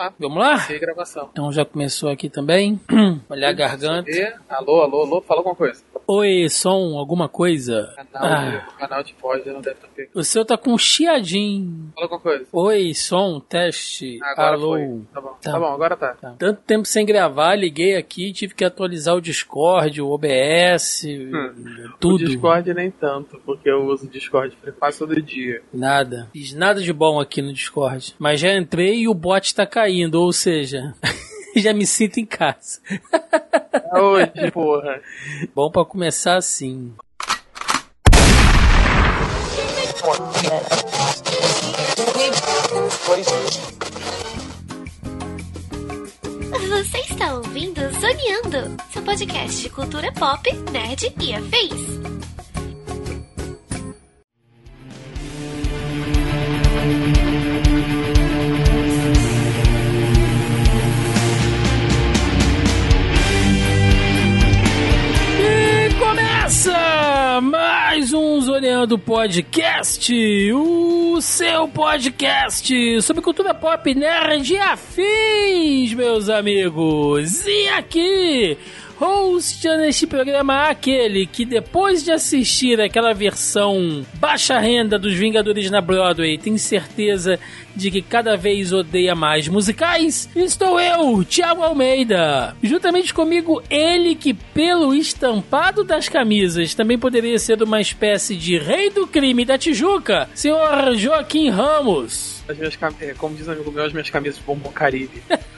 Ah, 0.00 0.12
Vamos 0.16 0.38
lá? 0.38 0.64
Gravação. 0.78 1.28
Então 1.32 1.50
já 1.50 1.64
começou 1.64 2.08
aqui 2.08 2.30
também. 2.30 2.80
Olhar 3.28 3.48
a 3.48 3.52
garganta. 3.52 4.08
E, 4.08 4.32
alô, 4.48 4.80
alô, 4.82 5.02
alô, 5.02 5.20
fala 5.20 5.40
alguma 5.40 5.56
coisa. 5.56 5.82
Oi, 6.06 6.48
som, 6.48 6.96
alguma 6.96 7.28
coisa? 7.28 7.92
Canal, 7.94 8.32
ah. 8.32 8.50
de, 8.50 8.78
canal 8.78 9.02
de 9.02 9.14
voz 9.20 9.44
não 9.44 9.60
deve 9.60 9.76
estar 9.76 9.88
pegando. 9.88 10.12
O 10.14 10.24
seu 10.24 10.42
tá 10.42 10.56
com 10.56 10.72
um 10.72 10.78
chiadinho. 10.78 11.92
Fala 11.94 12.04
alguma 12.06 12.20
coisa. 12.20 12.46
Oi, 12.50 12.94
som, 12.94 13.40
teste. 13.40 14.18
Agora 14.22 14.56
alô. 14.56 14.70
Foi. 14.70 15.02
Tá 15.12 15.20
bom. 15.20 15.36
Tá. 15.42 15.52
tá. 15.52 15.58
bom, 15.58 15.66
agora 15.66 15.96
tá. 15.96 16.14
tá. 16.14 16.34
Tanto 16.38 16.62
tempo 16.62 16.86
sem 16.86 17.04
gravar, 17.04 17.56
liguei 17.56 17.96
aqui, 17.96 18.32
tive 18.32 18.54
que 18.54 18.64
atualizar 18.64 19.16
o 19.16 19.20
Discord, 19.20 20.00
o 20.00 20.08
OBS, 20.08 21.04
hum. 21.04 21.92
tudo. 22.00 22.24
O 22.24 22.28
Discord 22.28 22.72
nem 22.72 22.90
tanto, 22.90 23.38
porque 23.44 23.68
eu 23.68 23.84
uso 23.84 24.06
o 24.06 24.08
Discord 24.08 24.56
quase 24.78 25.00
todo 25.00 25.20
dia. 25.20 25.60
Nada. 25.74 26.30
Fiz 26.32 26.54
nada 26.54 26.80
de 26.80 26.92
bom 26.92 27.20
aqui 27.20 27.42
no 27.42 27.52
Discord. 27.52 28.14
Mas 28.18 28.40
já 28.40 28.56
entrei 28.56 29.00
e 29.00 29.08
o 29.08 29.14
bot 29.14 29.54
tá 29.54 29.66
caindo, 29.66 29.87
ou 30.20 30.32
seja. 30.32 30.94
já 31.56 31.72
me 31.72 31.86
sinto 31.86 32.18
em 32.18 32.26
casa. 32.26 32.80
Hoje, 33.92 34.50
porra. 34.52 35.00
Bom 35.54 35.70
para 35.70 35.84
começar 35.84 36.36
assim. 36.36 36.92
Você 46.68 46.98
está 46.98 47.34
ouvindo 47.34 47.80
Zoneando, 48.00 48.76
seu 48.92 49.02
podcast 49.02 49.62
de 49.62 49.70
cultura 49.70 50.12
pop, 50.12 50.52
nerd 50.70 51.14
e 51.20 51.34
afins. 51.34 51.98
Mais 67.42 68.14
um 68.14 68.40
Zoneando 68.40 68.98
Podcast, 68.98 70.10
o 70.54 71.20
seu 71.20 71.68
podcast 71.68 73.02
sobre 73.02 73.22
cultura 73.22 73.52
pop, 73.52 73.94
nerd 73.94 74.54
e 74.54 74.56
afins, 74.56 75.92
meus 75.92 76.30
amigos. 76.30 77.46
E 77.46 77.68
aqui 77.68 78.56
host 78.98 79.64
neste 79.76 80.08
programa 80.08 80.68
aquele 80.68 81.24
que 81.24 81.44
depois 81.44 82.02
de 82.02 82.10
assistir 82.10 82.80
aquela 82.80 83.14
versão 83.14 84.04
baixa 84.14 84.58
renda 84.58 84.98
dos 84.98 85.14
Vingadores 85.14 85.70
na 85.70 85.80
Broadway 85.80 86.36
tem 86.36 86.58
certeza 86.58 87.38
de 87.76 87.92
que 87.92 88.02
cada 88.02 88.36
vez 88.36 88.72
odeia 88.72 89.14
mais 89.14 89.46
musicais, 89.46 90.28
estou 90.34 90.80
eu, 90.80 91.24
Thiago 91.24 91.62
Almeida. 91.62 92.56
Juntamente 92.60 93.14
comigo, 93.14 93.62
ele 93.70 94.16
que, 94.16 94.34
pelo 94.34 94.92
estampado 94.92 95.84
das 95.84 96.08
camisas, 96.08 96.74
também 96.74 96.98
poderia 96.98 97.38
ser 97.38 97.62
uma 97.62 97.80
espécie 97.80 98.34
de 98.34 98.58
rei 98.58 98.90
do 98.90 99.06
crime 99.06 99.44
da 99.44 99.56
Tijuca, 99.56 100.28
senhor 100.34 100.96
Joaquim 100.96 101.50
Ramos. 101.50 102.42
As 102.48 102.58
minhas 102.58 102.76
como 103.16 103.36
diz 103.36 103.46
um 103.46 103.52
amigo 103.52 103.70
meu, 103.70 103.84
as 103.84 103.92
minhas 103.92 104.10
camisas 104.10 104.40
bombom 104.40 104.72
Caribe. 104.72 105.22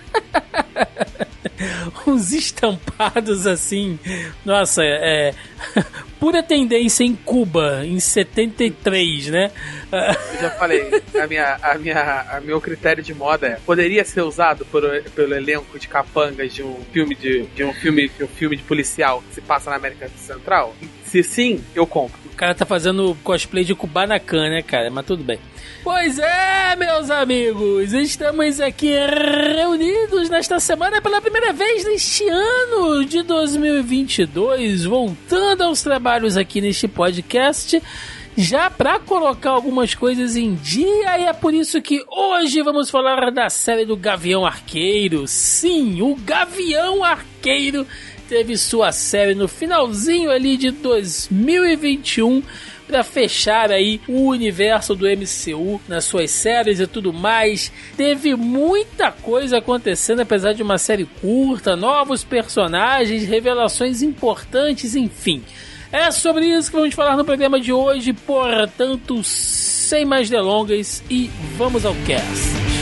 uns 2.06 2.32
estampados 2.32 3.46
assim. 3.46 3.98
Nossa, 4.44 4.82
é. 4.84 5.34
Pura 6.18 6.42
tendência 6.42 7.02
em 7.02 7.16
Cuba, 7.16 7.80
em 7.84 7.98
73, 7.98 9.28
né? 9.28 9.50
Eu 9.90 10.40
já 10.40 10.50
falei, 10.50 11.02
a 11.18 11.26
minha, 11.26 11.58
a 11.62 11.78
minha, 11.78 12.26
a 12.30 12.40
meu 12.42 12.60
critério 12.60 13.02
de 13.02 13.14
moda 13.14 13.46
é, 13.46 13.56
poderia 13.64 14.04
ser 14.04 14.20
usado 14.20 14.66
por, 14.66 14.82
pelo 15.14 15.34
elenco 15.34 15.78
de 15.78 15.88
capangas 15.88 16.52
de 16.52 16.62
um 16.62 16.76
filme 16.92 17.14
de, 17.14 17.46
de 17.46 17.64
um 17.64 17.72
filme 17.72 18.08
de 18.08 18.24
um 18.24 18.28
filme 18.28 18.56
de 18.56 18.62
policial 18.62 19.22
que 19.22 19.34
se 19.34 19.40
passa 19.40 19.70
na 19.70 19.76
América 19.76 20.10
Central? 20.16 20.76
Se 21.04 21.22
sim, 21.22 21.64
eu 21.74 21.86
compro. 21.86 22.20
O 22.26 22.36
cara 22.36 22.54
tá 22.54 22.66
fazendo 22.66 23.16
cosplay 23.24 23.64
de 23.64 23.74
Kubanacan, 23.74 24.50
né, 24.50 24.62
cara? 24.62 24.90
Mas 24.90 25.06
tudo 25.06 25.24
bem. 25.24 25.38
Pois 25.82 26.18
é, 26.18 26.76
meus 26.76 27.10
amigos, 27.10 27.94
estamos 27.94 28.60
aqui 28.60 28.92
reunidos 29.56 30.28
nesta 30.28 30.60
semana 30.60 31.00
pela 31.00 31.22
primeira 31.22 31.49
vez 31.52 31.84
neste 31.84 32.28
ano 32.28 33.04
de 33.04 33.22
2022, 33.22 34.84
voltando 34.84 35.62
aos 35.62 35.82
trabalhos 35.82 36.36
aqui 36.36 36.60
neste 36.60 36.86
podcast 36.86 37.82
já 38.36 38.70
para 38.70 39.00
colocar 39.00 39.50
algumas 39.50 39.94
coisas 39.94 40.36
em 40.36 40.54
dia 40.54 41.18
e 41.18 41.24
é 41.24 41.32
por 41.32 41.52
isso 41.52 41.82
que 41.82 42.04
hoje 42.08 42.62
vamos 42.62 42.88
falar 42.88 43.30
da 43.30 43.50
série 43.50 43.84
do 43.84 43.96
Gavião 43.96 44.46
Arqueiro. 44.46 45.26
Sim, 45.26 46.00
o 46.00 46.14
Gavião 46.14 47.02
Arqueiro 47.02 47.86
teve 48.28 48.56
sua 48.56 48.92
série 48.92 49.34
no 49.34 49.48
finalzinho 49.48 50.30
ali 50.30 50.56
de 50.56 50.70
2021 50.70 52.42
para 52.90 53.04
fechar 53.04 53.70
aí 53.70 54.00
o 54.08 54.26
universo 54.26 54.96
do 54.96 55.06
MCU 55.06 55.80
nas 55.86 56.04
suas 56.04 56.30
séries 56.32 56.80
e 56.80 56.86
tudo 56.86 57.12
mais. 57.12 57.72
Teve 57.96 58.34
muita 58.34 59.12
coisa 59.12 59.58
acontecendo, 59.58 60.20
apesar 60.20 60.52
de 60.52 60.62
uma 60.62 60.76
série 60.76 61.04
curta, 61.20 61.76
novos 61.76 62.24
personagens, 62.24 63.24
revelações 63.24 64.02
importantes, 64.02 64.96
enfim. 64.96 65.42
É 65.92 66.10
sobre 66.10 66.46
isso 66.46 66.70
que 66.70 66.76
vamos 66.76 66.94
falar 66.94 67.16
no 67.16 67.24
programa 67.24 67.60
de 67.60 67.72
hoje, 67.72 68.12
portanto, 68.12 69.22
sem 69.22 70.04
mais 70.04 70.28
delongas 70.28 71.02
e 71.08 71.30
vamos 71.56 71.84
ao 71.84 71.94
cast. 72.06 72.79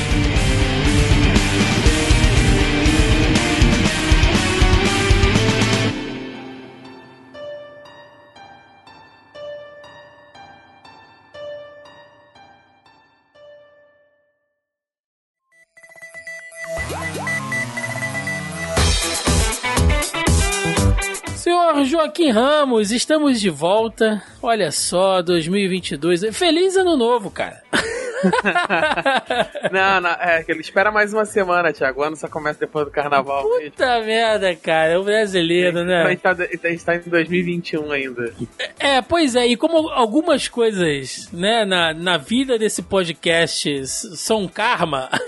Joaquim 21.98 22.30
Ramos, 22.30 22.92
estamos 22.92 23.40
de 23.40 23.50
volta. 23.50 24.22
Olha 24.40 24.70
só, 24.70 25.20
2022. 25.20 26.26
Feliz 26.32 26.76
ano 26.76 26.96
novo, 26.96 27.28
cara. 27.28 27.60
não, 29.72 30.02
não, 30.02 30.10
é 30.10 30.44
que 30.44 30.52
ele 30.52 30.60
espera 30.60 30.92
mais 30.92 31.12
uma 31.12 31.24
semana, 31.24 31.72
Thiago. 31.72 32.00
O 32.00 32.04
ano 32.04 32.14
só 32.14 32.28
começa 32.28 32.60
depois 32.60 32.84
do 32.84 32.92
carnaval. 32.92 33.42
Puta 33.42 33.96
mesmo. 33.96 34.06
merda, 34.06 34.54
cara. 34.54 34.92
É 34.92 34.98
o 34.98 35.02
brasileiro, 35.02 35.82
né? 35.82 36.04
A 36.04 36.10
gente, 36.10 36.20
tá, 36.20 36.30
a 36.30 36.70
gente 36.70 36.84
tá 36.84 36.94
em 36.94 37.00
2021 37.00 37.90
ainda. 37.90 38.32
É, 38.78 39.02
pois 39.02 39.34
é. 39.34 39.48
E 39.48 39.56
como 39.56 39.88
algumas 39.88 40.46
coisas, 40.46 41.28
né, 41.32 41.64
na, 41.64 41.92
na 41.92 42.16
vida 42.16 42.56
desse 42.56 42.80
podcast 42.80 43.84
são 43.88 44.46
karma. 44.46 45.10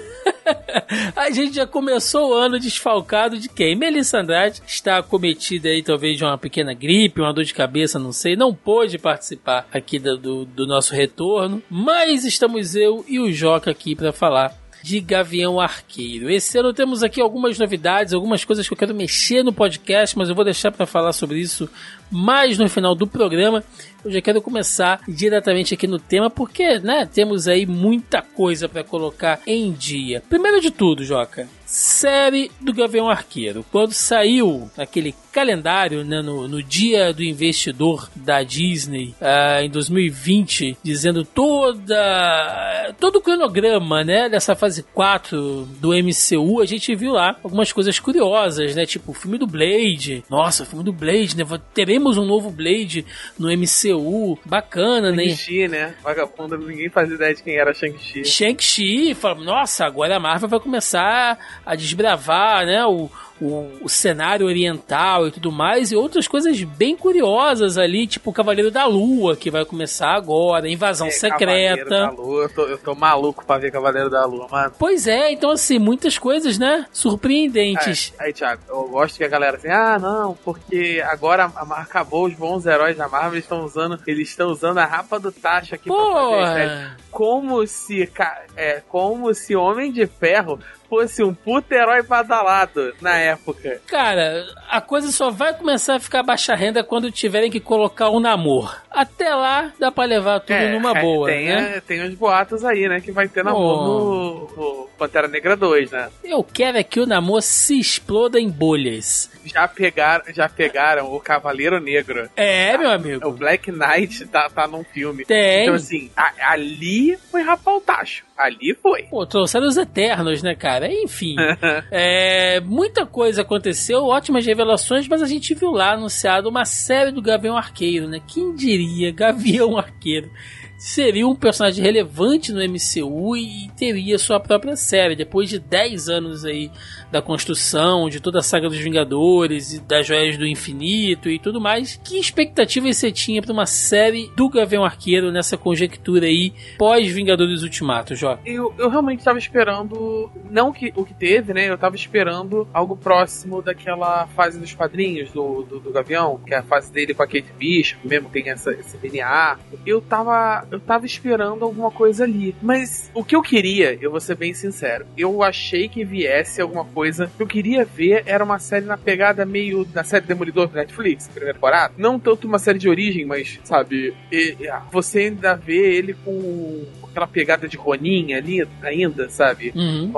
a 1.16 1.30
gente 1.30 1.54
já 1.54 1.66
começou 1.66 2.30
o 2.30 2.34
ano 2.34 2.58
desfalcado 2.58 3.38
de 3.38 3.48
quem? 3.48 3.76
Melissa 3.76 4.18
Andrade 4.18 4.62
está 4.66 4.98
acometida 4.98 5.68
aí 5.68 5.82
talvez 5.82 6.16
de 6.16 6.24
uma 6.24 6.38
pequena 6.38 6.74
gripe, 6.74 7.20
uma 7.20 7.32
dor 7.32 7.44
de 7.44 7.54
cabeça, 7.54 7.98
não 7.98 8.12
sei, 8.12 8.36
não 8.36 8.54
pôde 8.54 8.98
participar 8.98 9.66
aqui 9.72 9.98
do, 9.98 10.16
do, 10.16 10.44
do 10.44 10.66
nosso 10.66 10.94
retorno, 10.94 11.62
mas 11.70 12.24
estamos 12.24 12.74
eu 12.74 13.04
e 13.08 13.18
o 13.18 13.32
Joca 13.32 13.70
aqui 13.70 13.94
para 13.94 14.12
falar 14.12 14.59
de 14.82 15.00
Gavião 15.00 15.60
Arqueiro. 15.60 16.30
Esse 16.30 16.58
ano 16.58 16.72
temos 16.72 17.02
aqui 17.02 17.20
algumas 17.20 17.58
novidades, 17.58 18.12
algumas 18.12 18.44
coisas 18.44 18.66
que 18.66 18.72
eu 18.72 18.78
quero 18.78 18.94
mexer 18.94 19.42
no 19.42 19.52
podcast, 19.52 20.16
mas 20.16 20.28
eu 20.28 20.34
vou 20.34 20.44
deixar 20.44 20.72
para 20.72 20.86
falar 20.86 21.12
sobre 21.12 21.38
isso 21.38 21.68
mais 22.10 22.58
no 22.58 22.68
final 22.68 22.94
do 22.94 23.06
programa. 23.06 23.62
Eu 24.04 24.10
já 24.10 24.20
quero 24.20 24.41
começar 24.41 25.00
diretamente 25.06 25.74
aqui 25.74 25.86
no 25.86 25.98
tema, 25.98 26.30
porque, 26.30 26.78
né, 26.78 27.06
temos 27.06 27.46
aí 27.46 27.66
muita 27.66 28.22
coisa 28.22 28.68
para 28.68 28.82
colocar 28.82 29.41
em 29.46 29.72
dia. 29.72 30.22
Primeiro 30.28 30.60
de 30.60 30.70
tudo, 30.70 31.04
Joca, 31.04 31.47
série 31.66 32.50
do 32.60 32.72
Gavião 32.72 33.09
Arqueiro. 33.09 33.65
Quando 33.71 33.92
saiu 33.92 34.71
aquele 34.77 35.15
calendário 35.32 36.04
né, 36.04 36.21
no, 36.22 36.48
no 36.48 36.62
dia 36.62 37.12
do 37.12 37.22
investidor 37.22 38.10
da 38.15 38.42
Disney 38.42 39.15
uh, 39.21 39.62
em 39.62 39.71
2020, 39.71 40.77
dizendo 40.82 41.24
toda 41.24 42.94
todo 42.98 43.16
o 43.16 43.21
cronograma 43.21 44.04
né, 44.04 44.28
dessa 44.28 44.54
fase 44.54 44.82
4 44.82 45.66
do 45.80 45.91
MCU, 45.91 46.60
a 46.60 46.66
gente 46.66 46.94
viu 46.94 47.12
lá 47.12 47.36
algumas 47.42 47.72
coisas 47.72 47.98
curiosas, 47.98 48.74
né? 48.74 48.84
Tipo 48.86 49.12
o 49.12 49.15
filme 49.15 49.38
do 49.38 49.47
Blade. 49.47 50.24
Nossa, 50.28 50.62
o 50.62 50.66
filme 50.66 50.84
do 50.84 50.92
Blade, 50.92 51.36
né? 51.36 51.44
Teremos 51.72 52.16
um 52.18 52.24
novo 52.24 52.50
Blade 52.50 53.04
no 53.38 53.48
MCU. 53.48 54.38
Bacana, 54.44 55.10
né? 55.10 55.24
Shang-Chi, 55.24 55.68
né? 55.68 55.94
Vagabundo, 56.03 56.59
ninguém 56.59 56.88
faz 56.88 57.10
ideia 57.10 57.34
de 57.34 57.42
quem 57.42 57.56
era 57.56 57.72
Shang-Chi. 57.72 58.24
Shang-Chi, 58.24 59.16
nossa, 59.44 59.84
agora 59.84 60.16
a 60.16 60.21
Marvel 60.21 60.48
vai 60.48 60.60
começar 60.60 61.38
a 61.65 61.74
desbravar, 61.74 62.66
né, 62.66 62.84
o, 62.84 63.10
o, 63.41 63.71
o, 63.83 63.89
cenário 63.89 64.47
oriental 64.47 65.27
e 65.27 65.31
tudo 65.31 65.51
mais, 65.51 65.91
e 65.91 65.97
outras 65.97 66.28
coisas 66.28 66.63
bem 66.63 66.97
curiosas 66.97 67.78
ali, 67.78 68.07
tipo 68.07 68.31
o 68.31 68.33
Cavaleiro 68.33 68.71
da 68.71 68.87
Lua, 68.87 69.37
que 69.37 69.51
vai 69.51 69.65
começar 69.65 70.15
agora, 70.15 70.69
Invasão 70.69 71.07
é, 71.07 71.10
Secreta. 71.10 71.47
Cavaleiro 71.47 71.89
da 71.89 72.10
Lua, 72.10 72.42
eu 72.42 72.48
tô, 72.48 72.63
eu 72.63 72.78
tô 72.78 72.95
maluco 72.95 73.45
pra 73.45 73.59
ver 73.59 73.71
Cavaleiro 73.71 74.10
da 74.10 74.25
Lua, 74.25 74.47
mano. 74.51 74.72
Pois 74.78 75.07
é, 75.07 75.33
então 75.33 75.51
assim, 75.51 75.78
muitas 75.78 76.19
coisas, 76.19 76.59
né? 76.59 76.87
Surpreendentes. 76.92 78.13
É, 78.19 78.25
aí, 78.25 78.33
Thiago, 78.33 78.63
eu 78.69 78.89
gosto 78.89 79.16
que 79.16 79.25
a 79.25 79.28
galera 79.28 79.57
assim, 79.57 79.69
ah, 79.69 79.98
não, 79.98 80.34
porque 80.45 81.03
agora 81.07 81.51
acabou 81.71 82.27
os 82.27 82.34
bons 82.34 82.66
heróis 82.66 82.97
da 82.97 83.09
Marvel, 83.09 83.33
eles 83.33 83.45
estão 83.45 83.65
usando, 83.65 83.98
eles 84.07 84.28
estão 84.28 84.51
usando 84.51 84.78
a 84.78 84.84
rapa 84.84 85.19
do 85.19 85.33
tacho 85.33 85.75
aqui 85.75 85.89
Porra. 85.89 86.13
pra 86.13 86.47
fazer 86.47 86.91
como 87.10 87.66
se 87.66 88.09
é 88.57 88.83
como 88.89 89.33
se 89.34 89.57
Homem 89.57 89.92
de 89.92 90.07
Ferro 90.07 90.59
fosse 90.91 91.22
um 91.22 91.33
puto 91.33 91.72
herói 91.72 92.03
badalado 92.03 92.92
na 93.01 93.16
época. 93.16 93.81
Cara, 93.87 94.45
a 94.69 94.81
coisa 94.81 95.13
só 95.13 95.31
vai 95.31 95.54
começar 95.54 95.95
a 95.95 96.01
ficar 96.01 96.25
baixa 96.25 96.54
renda 96.57 96.83
quando 96.83 97.13
tiverem 97.13 97.51
que 97.51 97.60
colocar 97.60 98.09
o 98.09 98.19
namoro. 98.19 98.75
Até 98.91 99.33
lá, 99.33 99.72
dá 99.78 99.92
pra 99.92 100.04
levar 100.04 100.41
tudo 100.41 100.53
é, 100.53 100.72
numa 100.72 100.92
boa, 100.92 101.28
tem, 101.28 101.47
né? 101.47 101.81
tem 101.87 102.03
uns 102.03 102.15
boatos 102.15 102.65
aí, 102.65 102.89
né, 102.89 103.01
que 103.01 103.13
vai 103.13 103.28
ter 103.28 103.45
namoro 103.45 103.84
no, 103.84 104.57
no, 104.57 104.89
Pantera 104.98 105.28
Negra 105.28 105.57
2, 105.57 105.92
né? 105.92 106.10
Eu 106.25 106.42
quero 106.42 106.77
é 106.77 106.83
que 106.83 106.98
o 106.98 107.07
namoro 107.07 107.41
se 107.41 107.78
exploda 107.78 108.41
em 108.41 108.51
bolhas. 108.51 109.31
Já 109.45 109.69
pegaram, 109.69 110.25
já 110.34 110.48
pegaram 110.48 111.15
o 111.15 111.21
Cavaleiro 111.21 111.78
Negro. 111.78 112.28
É, 112.37 112.77
meu 112.77 112.91
amigo. 112.91 113.28
O 113.28 113.33
Black 113.33 113.71
Knight 113.71 114.27
tá, 114.27 114.51
tá 114.51 114.66
num 114.66 114.83
filme. 114.83 115.25
Tem. 115.25 115.63
Então, 115.63 115.75
assim, 115.75 116.10
a, 116.16 116.53
ali 116.53 117.16
foi 117.31 117.42
rapar 117.42 117.77
o 117.77 117.81
tacho. 117.81 118.25
Ali 118.41 118.75
foi. 118.75 119.03
Pô, 119.04 119.27
trouxeram 119.27 119.66
os 119.66 119.77
Eternos, 119.77 120.42
né, 120.42 120.54
cara? 120.54 120.91
Enfim. 120.91 121.37
é, 121.91 122.60
muita 122.60 123.04
coisa 123.04 123.42
aconteceu, 123.42 124.04
ótimas 124.04 124.47
revelações, 124.47 125.07
mas 125.07 125.22
a 125.22 125.27
gente 125.27 125.54
viu 125.54 125.71
lá 125.71 125.92
anunciado 125.92 126.48
uma 126.48 126.65
série 126.65 127.13
do 127.13 127.21
Gavião 127.21 127.57
Arqueiro, 127.57 128.09
né? 128.09 128.21
Quem 128.27 128.54
diria? 128.54 129.13
Gavião 129.13 129.77
Arqueiro 129.77 130.31
seria 130.80 131.28
um 131.28 131.36
personagem 131.36 131.84
relevante 131.84 132.53
no 132.53 132.60
MCU 132.65 133.36
e 133.36 133.71
teria 133.77 134.18
sua 134.18 134.41
própria 134.41 134.74
série. 134.77 135.15
Depois 135.15 135.50
de 135.50 135.59
10 135.59 136.09
anos 136.09 136.44
aí 136.47 136.71
da 137.12 137.21
construção, 137.21 138.09
de 138.09 138.18
toda 138.18 138.38
a 138.38 138.42
saga 138.42 138.66
dos 138.66 138.78
Vingadores 138.78 139.74
e 139.74 139.80
das 139.80 140.06
Joias 140.06 140.38
do 140.38 140.47
Infinito 140.47 141.28
e 141.28 141.38
tudo 141.38 141.60
mais, 141.60 142.00
que 142.03 142.18
expectativas 142.18 142.97
você 142.97 143.12
tinha 143.12 143.42
para 143.42 143.53
uma 143.53 143.66
série 143.66 144.30
do 144.34 144.48
Gavião 144.48 144.82
Arqueiro 144.82 145.30
nessa 145.30 145.59
conjectura 145.59 146.24
aí 146.24 146.54
pós-Vingadores 146.78 147.62
Ultimato, 147.62 148.16
Jó? 148.16 148.38
Eu, 148.47 148.72
eu 148.78 148.88
realmente 148.88 149.18
estava 149.18 149.38
esperando, 149.38 150.30
não 150.50 150.72
que, 150.72 150.94
o 150.97 151.04
que 151.04 151.12
teve, 151.12 151.53
né? 151.53 151.68
Eu 151.68 151.74
estava 151.74 151.94
esperando 151.94 152.66
algo 152.72 152.97
próximo 152.97 153.60
daquela 153.60 154.27
fase 154.28 154.59
dos 154.59 154.72
quadrinhos 154.72 155.30
do, 155.30 155.62
do, 155.62 155.80
do, 155.80 155.92
Gavião, 155.92 156.41
que 156.47 156.54
é 156.54 156.59
a 156.59 156.62
fase 156.62 156.91
dele 156.91 157.12
com 157.12 157.22
a 157.22 157.27
Kate 157.27 157.53
Bishop, 157.59 158.06
mesmo 158.06 158.30
tem 158.30 158.48
essa, 158.48 158.72
esse 158.72 158.97
DNA. 158.97 159.59
Eu 159.84 160.00
tava 160.00 160.69
eu 160.70 160.80
tava 160.80 161.06
esperando 161.06 161.64
alguma 161.64 161.90
coisa 161.90 162.24
ali. 162.24 162.54
Mas 162.62 163.10
o 163.14 163.24
que 163.24 163.34
eu 163.34 163.42
queria, 163.42 163.98
eu 164.00 164.10
vou 164.10 164.20
ser 164.20 164.36
bem 164.36 164.54
sincero, 164.54 165.06
eu 165.16 165.42
achei 165.42 165.88
que 165.88 166.04
viesse 166.04 166.60
alguma 166.60 166.84
coisa. 166.84 167.30
que 167.36 167.42
eu 167.42 167.46
queria 167.46 167.84
ver 167.84 168.22
era 168.26 168.44
uma 168.44 168.58
série 168.58 168.84
na 168.84 168.96
pegada 168.96 169.44
meio 169.44 169.84
da 169.84 170.04
série 170.04 170.26
Demolidor 170.26 170.68
do 170.68 170.74
Netflix, 170.74 171.28
primeira 171.28 171.54
temporada. 171.54 171.94
Não 171.96 172.18
tanto 172.18 172.46
uma 172.46 172.58
série 172.58 172.78
de 172.78 172.88
origem, 172.88 173.24
mas, 173.24 173.58
sabe, 173.64 174.14
e, 174.30 174.56
você 174.90 175.20
ainda 175.20 175.54
vê 175.54 175.94
ele 175.94 176.14
com 176.14 176.86
aquela 177.10 177.26
pegada 177.26 177.68
de 177.68 177.76
Ronin 177.76 178.32
ali 178.32 178.66
ainda, 178.82 179.28
sabe? 179.28 179.72
Uhum. 179.74 180.12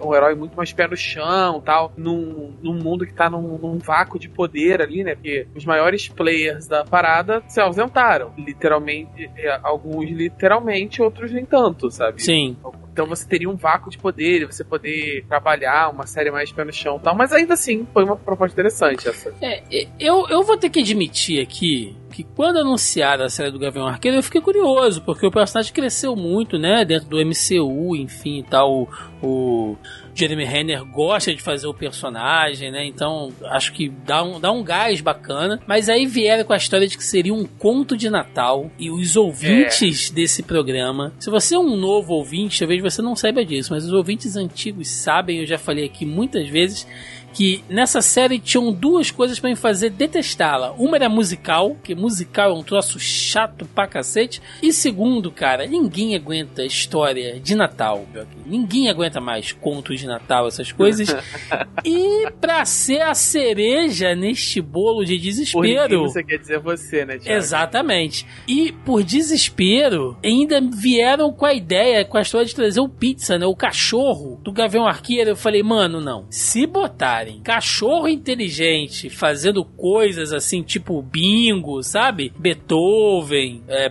Um 0.00 0.14
herói 0.14 0.34
muito 0.34 0.56
mais 0.56 0.72
pé 0.72 0.86
no 0.86 0.96
chão 0.96 1.60
tal, 1.60 1.92
num, 1.96 2.54
num 2.62 2.74
mundo 2.74 3.06
que 3.06 3.12
tá 3.12 3.28
num, 3.28 3.58
num, 3.58 3.78
vácuo 3.78 4.18
de 4.18 4.28
poder 4.28 4.80
ali, 4.80 5.02
né? 5.02 5.14
Porque 5.14 5.46
os 5.54 5.64
maiores 5.64 6.08
players 6.08 6.66
da 6.66 6.84
parada 6.84 7.42
se 7.48 7.60
ausentaram. 7.60 8.32
Literalmente, 8.38 9.30
é, 9.36 9.58
alguns 9.62 9.87
literalmente, 10.02 11.02
outros 11.02 11.32
nem 11.32 11.44
tanto, 11.44 11.90
sabe? 11.90 12.22
Sim. 12.22 12.56
Então 12.92 13.06
você 13.06 13.26
teria 13.26 13.48
um 13.48 13.56
vácuo 13.56 13.90
de 13.90 13.98
poder, 13.98 14.46
você 14.46 14.64
poder 14.64 15.24
trabalhar 15.28 15.90
uma 15.90 16.06
série 16.06 16.30
mais 16.30 16.50
pé 16.50 16.64
no 16.64 16.72
chão 16.72 16.96
e 16.96 17.00
tal, 17.00 17.14
mas 17.14 17.32
ainda 17.32 17.54
assim 17.54 17.86
foi 17.92 18.04
uma 18.04 18.16
proposta 18.16 18.54
interessante 18.54 19.08
essa. 19.08 19.32
É, 19.40 19.62
eu, 20.00 20.28
eu 20.28 20.42
vou 20.42 20.56
ter 20.56 20.68
que 20.68 20.80
admitir 20.80 21.40
aqui 21.40 21.96
que 22.10 22.24
quando 22.24 22.58
anunciaram 22.58 23.24
a 23.24 23.28
série 23.28 23.52
do 23.52 23.58
Gavião 23.58 23.86
Arqueiro 23.86 24.16
eu 24.16 24.22
fiquei 24.22 24.40
curioso, 24.40 25.02
porque 25.02 25.24
o 25.24 25.30
personagem 25.30 25.72
cresceu 25.72 26.16
muito, 26.16 26.58
né, 26.58 26.84
dentro 26.84 27.08
do 27.08 27.18
MCU, 27.18 27.94
enfim 27.94 28.40
e 28.40 28.42
tal. 28.42 28.88
O, 29.22 29.76
Jeremy 30.18 30.44
Renner 30.44 30.84
gosta 30.84 31.34
de 31.34 31.40
fazer 31.40 31.66
o 31.66 31.74
personagem, 31.74 32.70
né? 32.70 32.84
Então 32.84 33.32
acho 33.44 33.72
que 33.72 33.88
dá 33.88 34.22
um, 34.22 34.40
dá 34.40 34.50
um 34.50 34.64
gás 34.64 35.00
bacana. 35.00 35.60
Mas 35.66 35.88
aí 35.88 36.06
vieram 36.06 36.44
com 36.44 36.52
a 36.52 36.56
história 36.56 36.86
de 36.86 36.96
que 36.96 37.04
seria 37.04 37.32
um 37.32 37.44
conto 37.44 37.96
de 37.96 38.10
Natal 38.10 38.70
e 38.78 38.90
os 38.90 39.16
ouvintes 39.16 40.10
é. 40.10 40.14
desse 40.14 40.42
programa. 40.42 41.12
Se 41.18 41.30
você 41.30 41.54
é 41.54 41.58
um 41.58 41.76
novo 41.76 42.14
ouvinte, 42.14 42.58
talvez 42.58 42.82
você 42.82 43.00
não 43.00 43.14
saiba 43.14 43.44
disso, 43.44 43.72
mas 43.72 43.84
os 43.84 43.92
ouvintes 43.92 44.36
antigos 44.36 44.88
sabem, 44.88 45.38
eu 45.38 45.46
já 45.46 45.58
falei 45.58 45.84
aqui 45.84 46.04
muitas 46.04 46.48
vezes 46.48 46.86
que 47.32 47.62
nessa 47.68 48.02
série 48.02 48.38
tinham 48.38 48.72
duas 48.72 49.10
coisas 49.10 49.38
para 49.38 49.50
me 49.50 49.56
fazer 49.56 49.90
detestá-la. 49.90 50.72
Uma 50.72 50.96
era 50.96 51.08
musical, 51.08 51.76
que 51.82 51.94
musical 51.94 52.50
é 52.50 52.54
um 52.54 52.62
troço 52.62 52.98
chato 52.98 53.66
pra 53.66 53.86
cacete. 53.86 54.40
E 54.62 54.72
segundo, 54.72 55.30
cara, 55.30 55.66
ninguém 55.66 56.14
aguenta 56.14 56.64
história 56.64 57.38
de 57.40 57.54
Natal, 57.54 58.06
Ninguém 58.46 58.88
aguenta 58.88 59.20
mais 59.20 59.52
contos 59.52 60.00
de 60.00 60.06
Natal, 60.06 60.46
essas 60.46 60.72
coisas. 60.72 61.08
e 61.84 62.30
pra 62.40 62.64
ser 62.64 63.02
a 63.02 63.14
cereja 63.14 64.14
neste 64.14 64.60
bolo 64.60 65.04
de 65.04 65.18
desespero. 65.18 66.02
Por 66.02 66.08
você 66.08 66.24
quer 66.24 66.38
dizer 66.38 66.58
você, 66.58 67.04
né, 67.04 67.18
Thiago? 67.18 67.38
Exatamente. 67.38 68.26
E 68.46 68.72
por 68.72 69.02
desespero, 69.02 70.16
ainda 70.24 70.60
vieram 70.60 71.32
com 71.32 71.44
a 71.44 71.52
ideia, 71.52 72.04
com 72.04 72.16
a 72.16 72.22
história 72.22 72.46
de 72.46 72.54
trazer 72.54 72.80
o 72.80 72.88
pizza, 72.88 73.38
né? 73.38 73.46
O 73.46 73.54
cachorro 73.54 74.40
do 74.42 74.52
Gavião 74.52 74.86
Arqueiro. 74.86 75.30
Eu 75.30 75.36
falei, 75.36 75.62
mano, 75.62 76.00
não. 76.00 76.26
Se 76.30 76.66
botar 76.66 77.17
cachorro 77.42 78.08
inteligente 78.08 79.08
fazendo 79.10 79.64
coisas 79.64 80.32
assim, 80.32 80.62
tipo 80.62 81.02
bingo, 81.02 81.82
sabe? 81.82 82.32
Beethoven, 82.38 83.62
é, 83.68 83.88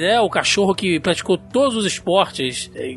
né? 0.00 0.20
O 0.20 0.28
cachorro 0.28 0.74
que 0.74 1.00
praticou 1.00 1.36
todos 1.36 1.76
os 1.76 1.84
esportes 1.84 2.70
é, 2.74 2.96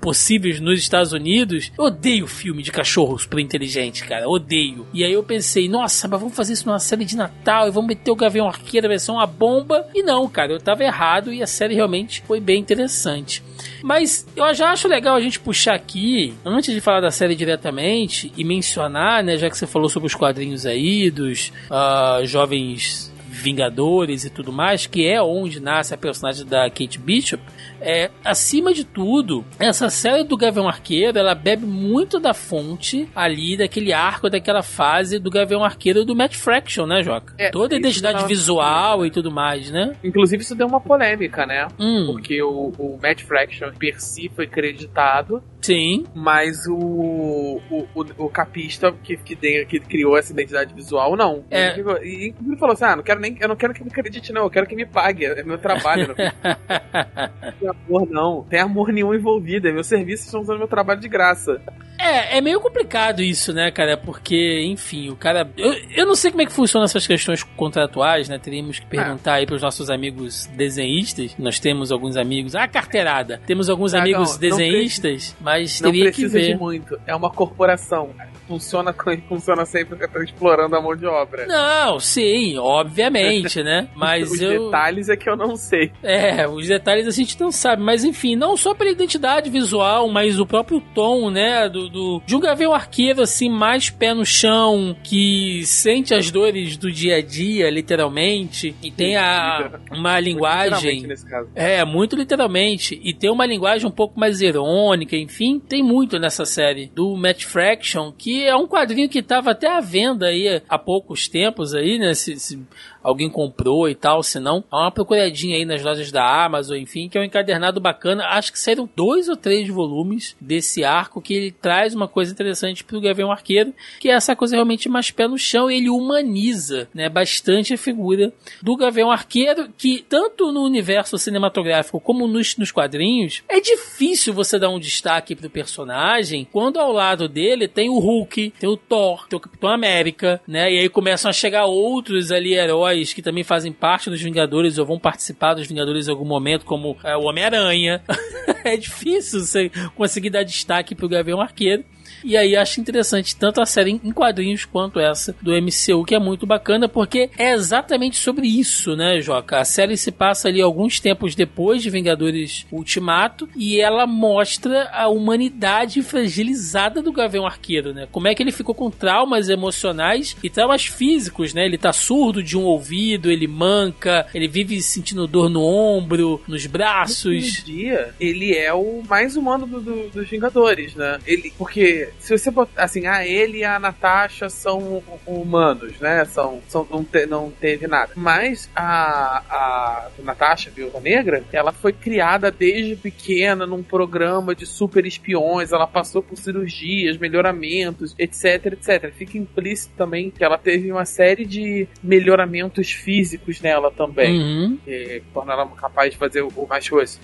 possíveis 0.00 0.60
nos 0.60 0.78
Estados 0.78 1.12
Unidos. 1.12 1.72
Eu 1.78 1.84
odeio 1.84 2.26
filme 2.26 2.62
de 2.62 2.72
cachorro 2.72 3.18
super 3.18 3.38
inteligente, 3.38 4.04
cara. 4.04 4.28
Odeio. 4.28 4.86
E 4.92 5.04
aí 5.04 5.12
eu 5.12 5.22
pensei, 5.22 5.68
nossa, 5.68 6.08
mas 6.08 6.20
vamos 6.20 6.36
fazer 6.36 6.52
isso 6.52 6.66
numa 6.66 6.78
série 6.78 7.04
de 7.04 7.16
Natal 7.16 7.68
e 7.68 7.70
vamos 7.70 7.88
meter 7.88 8.10
o 8.10 8.16
Gavião 8.16 8.46
Arqueiro, 8.46 8.88
vai 8.88 8.98
ser 8.98 9.12
uma 9.12 9.26
bomba. 9.26 9.86
E 9.94 10.02
não, 10.02 10.28
cara, 10.28 10.52
eu 10.52 10.60
tava 10.60 10.84
errado 10.84 11.32
e 11.32 11.42
a 11.42 11.46
série 11.46 11.74
realmente 11.74 12.22
foi 12.26 12.40
bem 12.40 12.60
interessante. 12.60 13.42
Mas 13.82 14.26
eu 14.36 14.52
já 14.54 14.70
acho 14.70 14.88
legal 14.88 15.16
a 15.16 15.20
gente 15.20 15.38
puxar 15.40 15.74
aqui, 15.74 16.34
antes 16.44 16.74
de 16.74 16.80
falar 16.80 17.00
da 17.00 17.10
série 17.10 17.34
diretamente, 17.34 18.32
e 18.36 18.44
mencionar, 18.44 19.22
né, 19.22 19.36
já 19.36 19.48
que 19.48 19.56
você 19.56 19.66
falou 19.66 19.88
sobre 19.88 20.06
os 20.06 20.14
quadrinhos 20.14 20.66
aí, 20.66 21.10
dos 21.10 21.52
uh, 21.70 22.24
jovens 22.26 23.10
Vingadores 23.30 24.24
e 24.24 24.30
tudo 24.30 24.52
mais, 24.52 24.86
que 24.86 25.06
é 25.06 25.22
onde 25.22 25.60
nasce 25.60 25.94
a 25.94 25.96
personagem 25.96 26.44
da 26.44 26.68
Kate 26.68 26.98
Bishop, 26.98 27.42
é, 27.80 28.10
acima 28.24 28.72
de 28.72 28.84
tudo, 28.84 29.44
essa 29.58 29.88
série 29.88 30.24
do 30.24 30.36
Gavião 30.36 30.68
Arqueiro, 30.68 31.18
ela 31.18 31.34
bebe 31.34 31.66
muito 31.66 32.18
da 32.18 32.34
fonte 32.34 33.08
ali, 33.14 33.56
daquele 33.56 33.92
arco, 33.92 34.28
daquela 34.28 34.62
fase 34.62 35.18
do 35.18 35.30
Gavião 35.30 35.64
Arqueiro 35.64 36.04
do 36.04 36.14
Matt 36.14 36.36
Fraction, 36.36 36.86
né, 36.86 37.02
Joca? 37.02 37.34
É, 37.38 37.50
Toda 37.50 37.74
a 37.74 37.78
identidade 37.78 38.26
visual 38.26 39.04
e 39.04 39.10
tudo 39.10 39.30
mais, 39.30 39.70
né? 39.70 39.96
Inclusive 40.04 40.42
isso 40.42 40.54
deu 40.54 40.66
uma 40.66 40.80
polêmica, 40.80 41.46
né? 41.46 41.68
Hum. 41.78 42.06
Porque 42.06 42.42
o, 42.42 42.72
o 42.78 42.98
Matt 43.02 43.22
Fraction 43.22 43.72
per 43.78 44.00
si 44.00 44.30
foi 44.34 44.46
creditado 44.46 45.42
Sim. 45.60 46.06
Mas 46.14 46.66
o, 46.66 47.60
o, 47.70 47.86
o, 47.94 48.24
o 48.24 48.28
capista 48.30 48.92
que, 48.92 49.16
que, 49.16 49.34
de, 49.34 49.66
que, 49.66 49.80
criou 49.80 50.16
essa 50.16 50.32
identidade 50.32 50.74
visual, 50.74 51.16
não. 51.16 51.44
É. 51.50 51.76
E 52.02 52.34
ele 52.46 52.56
falou 52.58 52.72
assim: 52.72 52.84
ah, 52.84 52.96
não 52.96 53.02
quero 53.02 53.20
nem, 53.20 53.36
eu 53.40 53.48
não 53.48 53.56
quero 53.56 53.74
que 53.74 53.82
me 53.82 53.90
acredite, 53.90 54.32
não, 54.32 54.44
eu 54.44 54.50
quero 54.50 54.66
que 54.66 54.74
me 54.74 54.86
pague. 54.86 55.26
É 55.26 55.42
meu 55.42 55.58
trabalho. 55.58 56.08
não 56.08 56.14
tem 57.58 57.68
amor, 57.68 58.08
não. 58.10 58.42
Tem 58.44 58.60
amor 58.60 58.92
nenhum 58.92 59.14
envolvido. 59.14 59.68
É 59.68 59.72
meu 59.72 59.84
serviço, 59.84 60.24
estão 60.24 60.40
usando 60.40 60.58
meu 60.58 60.68
trabalho 60.68 61.00
de 61.00 61.08
graça. 61.08 61.60
É, 62.00 62.38
é 62.38 62.40
meio 62.40 62.58
complicado 62.60 63.22
isso, 63.22 63.52
né, 63.52 63.70
cara? 63.70 63.96
Porque, 63.96 64.64
enfim, 64.66 65.10
o 65.10 65.16
cara. 65.16 65.50
Eu, 65.56 65.74
eu 65.94 66.06
não 66.06 66.14
sei 66.14 66.30
como 66.30 66.42
é 66.42 66.46
que 66.46 66.52
funcionam 66.52 66.86
essas 66.86 67.06
questões 67.06 67.42
contratuais, 67.42 68.28
né? 68.28 68.38
Teríamos 68.38 68.78
que 68.78 68.86
perguntar 68.86 69.36
é. 69.36 69.40
aí 69.40 69.46
pros 69.46 69.60
nossos 69.60 69.90
amigos 69.90 70.46
desenhistas. 70.46 71.36
Nós 71.38 71.58
temos 71.58 71.92
alguns 71.92 72.16
amigos. 72.16 72.54
Ah, 72.54 72.66
carteirada! 72.66 73.40
Temos 73.46 73.68
alguns 73.68 73.92
ah, 73.92 73.98
amigos 73.98 74.32
não, 74.32 74.38
desenhistas, 74.38 75.36
não 75.40 75.49
mas 75.50 75.80
teria 75.80 76.12
que 76.12 76.26
ver. 76.26 76.52
de 76.52 76.54
muito. 76.54 76.98
É 77.06 77.14
uma 77.14 77.30
corporação. 77.30 78.10
Funciona, 78.50 78.92
funciona 79.28 79.64
sempre 79.64 79.96
porque 79.96 80.08
tá 80.08 80.22
explorando 80.24 80.74
a 80.74 80.80
mão 80.82 80.96
de 80.96 81.06
obra. 81.06 81.46
Não, 81.46 82.00
sim, 82.00 82.58
obviamente, 82.58 83.62
né? 83.62 83.88
Mas 83.94 84.30
Os 84.32 84.40
eu. 84.40 84.64
detalhes 84.64 85.08
é 85.08 85.16
que 85.16 85.28
eu 85.30 85.36
não 85.36 85.54
sei. 85.54 85.92
É, 86.02 86.48
os 86.48 86.66
detalhes 86.66 87.06
a 87.06 87.10
gente 87.12 87.38
não 87.38 87.52
sabe, 87.52 87.82
mas 87.82 88.04
enfim, 88.04 88.34
não 88.34 88.56
só 88.56 88.74
pela 88.74 88.90
identidade 88.90 89.48
visual, 89.50 90.08
mas 90.08 90.40
o 90.40 90.46
próprio 90.46 90.80
tom, 90.94 91.30
né, 91.30 91.68
do, 91.68 91.88
do 91.88 92.22
de 92.26 92.34
um 92.34 92.40
gavião 92.40 92.72
arqueiro 92.74 93.22
assim 93.22 93.48
mais 93.48 93.90
pé 93.90 94.12
no 94.14 94.24
chão, 94.24 94.96
que 95.04 95.62
sente 95.64 96.14
as 96.14 96.30
dores 96.30 96.76
do 96.76 96.90
dia 96.90 97.16
a 97.16 97.22
dia, 97.22 97.70
literalmente, 97.70 98.74
e 98.82 98.90
tem 98.90 99.16
a 99.16 99.78
uma 99.92 100.18
linguagem 100.18 100.70
Literalmente 100.70 101.06
nesse 101.06 101.26
caso. 101.28 101.48
é, 101.54 101.84
muito 101.84 102.16
literalmente. 102.16 103.00
E 103.02 103.12
tem 103.14 103.30
uma 103.30 103.46
linguagem 103.46 103.86
um 103.86 103.90
pouco 103.92 104.18
mais 104.18 104.40
irônica, 104.40 105.16
enfim. 105.16 105.58
Tem 105.60 105.82
muito 105.82 106.18
nessa 106.18 106.44
série 106.44 106.90
do 106.94 107.14
Matt 107.16 107.44
Fraction, 107.44 108.12
que 108.16 108.39
é 108.44 108.56
um 108.56 108.66
quadrinho 108.66 109.08
que 109.08 109.20
estava 109.20 109.50
até 109.50 109.68
à 109.68 109.80
venda 109.80 110.26
aí 110.26 110.62
há 110.68 110.78
poucos 110.78 111.28
tempos 111.28 111.74
aí, 111.74 111.98
né? 111.98 112.14
Se, 112.14 112.38
se 112.38 112.60
alguém 113.02 113.28
comprou 113.28 113.88
e 113.88 113.94
tal, 113.94 114.22
se 114.22 114.38
não, 114.38 114.64
dá 114.70 114.78
uma 114.78 114.90
procuradinha 114.90 115.56
aí 115.56 115.64
nas 115.64 115.82
lojas 115.82 116.10
da 116.12 116.44
Amazon, 116.44 116.76
enfim, 116.76 117.08
que 117.08 117.16
é 117.16 117.20
um 117.20 117.24
encadernado 117.24 117.80
bacana. 117.80 118.26
Acho 118.26 118.52
que 118.52 118.58
saíram 118.58 118.88
dois 118.94 119.28
ou 119.28 119.36
três 119.36 119.68
volumes 119.68 120.36
desse 120.40 120.84
arco 120.84 121.20
que 121.20 121.34
ele 121.34 121.50
traz 121.50 121.94
uma 121.94 122.08
coisa 122.08 122.32
interessante 122.32 122.84
pro 122.84 123.00
Gavião 123.00 123.30
Arqueiro, 123.30 123.72
que 123.98 124.08
é 124.08 124.12
essa 124.12 124.36
coisa 124.36 124.56
realmente 124.56 124.88
mais 124.88 125.10
pé 125.10 125.26
no 125.26 125.38
chão, 125.38 125.70
ele 125.70 125.88
humaniza, 125.88 126.88
né, 126.94 127.08
bastante 127.08 127.74
a 127.74 127.78
figura 127.78 128.32
do 128.62 128.76
Gavião 128.76 129.10
Arqueiro, 129.10 129.68
que 129.76 130.04
tanto 130.08 130.52
no 130.52 130.62
universo 130.62 131.16
cinematográfico 131.18 132.00
como 132.00 132.26
nos, 132.26 132.56
nos 132.56 132.70
quadrinhos, 132.70 133.42
é 133.48 133.60
difícil 133.60 134.34
você 134.34 134.58
dar 134.58 134.70
um 134.70 134.78
destaque 134.78 135.34
pro 135.34 135.50
personagem 135.50 136.46
quando 136.50 136.78
ao 136.78 136.92
lado 136.92 137.28
dele 137.28 137.68
tem 137.68 137.88
o 137.88 137.98
Hulk, 137.98 138.52
tem 138.58 138.68
o 138.68 138.76
Thor, 138.76 139.26
tem 139.28 139.36
o 139.36 139.40
Capitão 139.40 139.70
América, 139.70 140.40
né, 140.46 140.72
e 140.72 140.78
aí 140.78 140.88
começam 140.88 141.28
a 141.28 141.32
chegar 141.32 141.66
outros 141.66 142.30
ali 142.30 142.54
heróis 142.54 142.89
que 143.12 143.22
também 143.22 143.44
fazem 143.44 143.72
parte 143.72 144.10
dos 144.10 144.20
Vingadores 144.20 144.78
ou 144.78 144.86
vão 144.86 144.98
participar 144.98 145.54
dos 145.54 145.66
Vingadores 145.66 146.08
em 146.08 146.10
algum 146.10 146.24
momento, 146.24 146.64
como 146.64 146.96
é, 147.04 147.16
o 147.16 147.22
Homem-Aranha. 147.22 148.02
é 148.64 148.76
difícil 148.76 149.40
você 149.40 149.70
conseguir 149.94 150.30
dar 150.30 150.42
destaque 150.42 150.94
pro 150.94 151.08
Gavião 151.08 151.40
Arqueiro. 151.40 151.84
E 152.24 152.36
aí 152.36 152.56
acho 152.56 152.80
interessante 152.80 153.34
tanto 153.36 153.60
a 153.60 153.66
série 153.66 153.92
em 154.02 154.12
quadrinhos 154.12 154.64
quanto 154.64 154.98
essa 155.00 155.34
do 155.40 155.52
MCU, 155.52 156.04
que 156.04 156.14
é 156.14 156.18
muito 156.18 156.46
bacana, 156.46 156.88
porque 156.88 157.30
é 157.38 157.52
exatamente 157.52 158.16
sobre 158.16 158.46
isso, 158.46 158.94
né, 158.96 159.20
Joca? 159.20 159.58
A 159.60 159.64
série 159.64 159.96
se 159.96 160.10
passa 160.10 160.48
ali 160.48 160.60
alguns 160.60 161.00
tempos 161.00 161.34
depois 161.34 161.82
de 161.82 161.90
Vingadores 161.90 162.66
Ultimato 162.70 163.48
e 163.56 163.80
ela 163.80 164.06
mostra 164.06 164.88
a 164.92 165.08
humanidade 165.08 166.02
fragilizada 166.02 167.02
do 167.02 167.12
Gavião 167.12 167.46
Arqueiro, 167.46 167.92
né? 167.92 168.06
Como 168.10 168.28
é 168.28 168.34
que 168.34 168.42
ele 168.42 168.52
ficou 168.52 168.74
com 168.74 168.90
traumas 168.90 169.48
emocionais 169.48 170.36
e 170.42 170.50
traumas 170.50 170.84
físicos, 170.86 171.54
né? 171.54 171.64
Ele 171.66 171.78
tá 171.78 171.92
surdo 171.92 172.42
de 172.42 172.56
um 172.56 172.62
ouvido, 172.62 173.30
ele 173.30 173.46
manca, 173.46 174.26
ele 174.34 174.48
vive 174.48 174.80
sentindo 174.82 175.26
dor 175.26 175.48
no 175.48 175.62
ombro, 175.62 176.40
nos 176.46 176.66
braços. 176.66 177.26
Hoje 177.26 177.60
em 177.62 177.64
dia, 177.64 178.14
ele 178.20 178.54
é 178.54 178.72
o 178.72 179.02
mais 179.08 179.36
humano 179.36 179.66
do- 179.66 179.80
do- 179.80 180.08
dos 180.10 180.28
Vingadores, 180.28 180.94
né? 180.94 181.18
Ele, 181.26 181.52
porque 181.58 182.09
se 182.18 182.36
você 182.36 182.50
botar 182.50 182.84
assim, 182.84 183.06
ah, 183.06 183.26
ele 183.26 183.58
e 183.58 183.64
a 183.64 183.78
Natasha 183.78 184.48
são 184.48 185.02
humanos, 185.26 185.98
né? 186.00 186.24
São, 186.24 186.60
são 186.68 186.86
não, 186.90 187.04
te- 187.04 187.26
não 187.26 187.50
teve 187.50 187.86
nada. 187.86 188.12
Mas 188.16 188.68
a, 188.74 189.42
a 189.50 190.08
Natasha, 190.22 190.70
Viúva 190.70 191.00
Negra, 191.00 191.42
ela 191.52 191.72
foi 191.72 191.92
criada 191.92 192.50
desde 192.50 192.96
pequena 192.96 193.66
num 193.66 193.82
programa 193.82 194.54
de 194.54 194.66
super 194.66 195.04
espiões, 195.06 195.72
ela 195.72 195.86
passou 195.86 196.22
por 196.22 196.36
cirurgias, 196.36 197.16
melhoramentos, 197.16 198.14
etc, 198.18 198.66
etc. 198.72 199.12
Fica 199.12 199.38
implícito 199.38 199.92
também 199.96 200.30
que 200.30 200.42
ela 200.44 200.58
teve 200.58 200.90
uma 200.90 201.04
série 201.04 201.44
de 201.44 201.86
melhoramentos 202.02 202.90
físicos 202.92 203.60
nela 203.60 203.90
também 203.90 204.40
Uhum. 204.40 204.78
que 204.84 205.22
torna 205.32 205.52
ela 205.52 205.66
capaz 205.68 206.12
de 206.12 206.16
fazer 206.18 206.42
o 206.42 206.66
mais 206.68 206.88
coisas. 206.88 207.18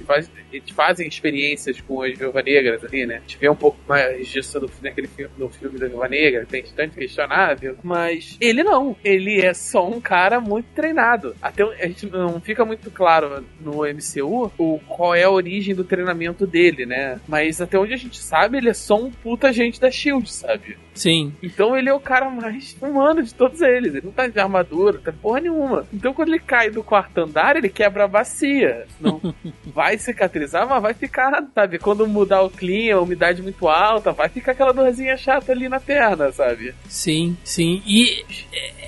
Eles 0.52 0.70
fazem 0.70 1.06
experiências 1.06 1.80
com 1.80 2.02
as 2.02 2.16
Viúva 2.16 2.42
Negras 2.42 2.82
ali, 2.84 3.06
né? 3.06 3.16
A 3.16 3.20
gente 3.20 3.38
vê 3.38 3.48
um 3.48 3.54
pouco 3.54 3.78
mais 3.88 4.26
disso 4.28 4.58
no, 4.60 4.68
naquele 4.82 5.08
filme, 5.08 5.32
no 5.38 5.48
filme 5.48 5.78
da 5.78 5.86
Viúva 5.86 6.08
Negra, 6.08 6.46
tem 6.46 6.62
bastante 6.62 6.96
questionável, 6.96 7.76
mas 7.82 8.36
ele 8.40 8.62
não. 8.62 8.96
Ele 9.04 9.40
é 9.40 9.54
só 9.54 9.88
um 9.88 10.00
cara 10.00 10.40
muito 10.40 10.66
treinado. 10.74 11.34
Até 11.40 11.62
a 11.62 11.86
gente 11.86 12.06
não 12.06 12.40
fica 12.40 12.64
muito 12.64 12.90
claro 12.90 13.44
no 13.60 13.82
MCU 13.82 14.52
o, 14.58 14.78
qual 14.86 15.14
é 15.14 15.24
a 15.24 15.30
origem 15.30 15.74
do 15.74 15.84
treinamento 15.84 16.46
dele, 16.46 16.86
né? 16.86 17.20
Mas 17.26 17.60
até 17.60 17.78
onde 17.78 17.94
a 17.94 17.96
gente 17.96 18.18
sabe, 18.18 18.58
ele 18.58 18.70
é 18.70 18.74
só 18.74 18.96
um 18.96 19.10
puta 19.10 19.48
agente 19.48 19.80
da 19.80 19.90
SHIELD, 19.90 20.30
sabe? 20.30 20.76
Sim. 20.96 21.34
Então 21.42 21.76
ele 21.76 21.90
é 21.90 21.94
o 21.94 22.00
cara 22.00 22.30
mais 22.30 22.76
humano 22.80 23.22
de 23.22 23.34
todos 23.34 23.60
eles. 23.60 23.94
Ele 23.94 24.06
não 24.06 24.12
tá 24.12 24.26
de 24.26 24.40
armadura, 24.40 24.94
não 24.94 25.02
tá 25.02 25.12
porra 25.12 25.40
nenhuma. 25.40 25.86
Então 25.92 26.14
quando 26.14 26.28
ele 26.28 26.38
cai 26.38 26.70
do 26.70 26.82
quarto 26.82 27.18
andar, 27.18 27.56
ele 27.56 27.68
quebra 27.68 28.04
a 28.04 28.08
bacia. 28.08 28.86
Não 29.00 29.20
vai 29.66 29.98
cicatrizar, 29.98 30.66
mas 30.66 30.82
vai 30.82 30.94
ficar, 30.94 31.44
sabe? 31.54 31.78
Quando 31.78 32.06
mudar 32.06 32.42
o 32.42 32.50
clima, 32.50 32.98
a 32.98 33.02
umidade 33.02 33.42
muito 33.42 33.68
alta, 33.68 34.12
vai 34.12 34.28
ficar 34.28 34.52
aquela 34.52 34.65
dorzinha 34.72 35.16
chata 35.16 35.52
ali 35.52 35.68
na 35.68 35.80
perna, 35.80 36.32
sabe? 36.32 36.74
Sim, 36.88 37.36
sim. 37.44 37.82
E 37.86 38.24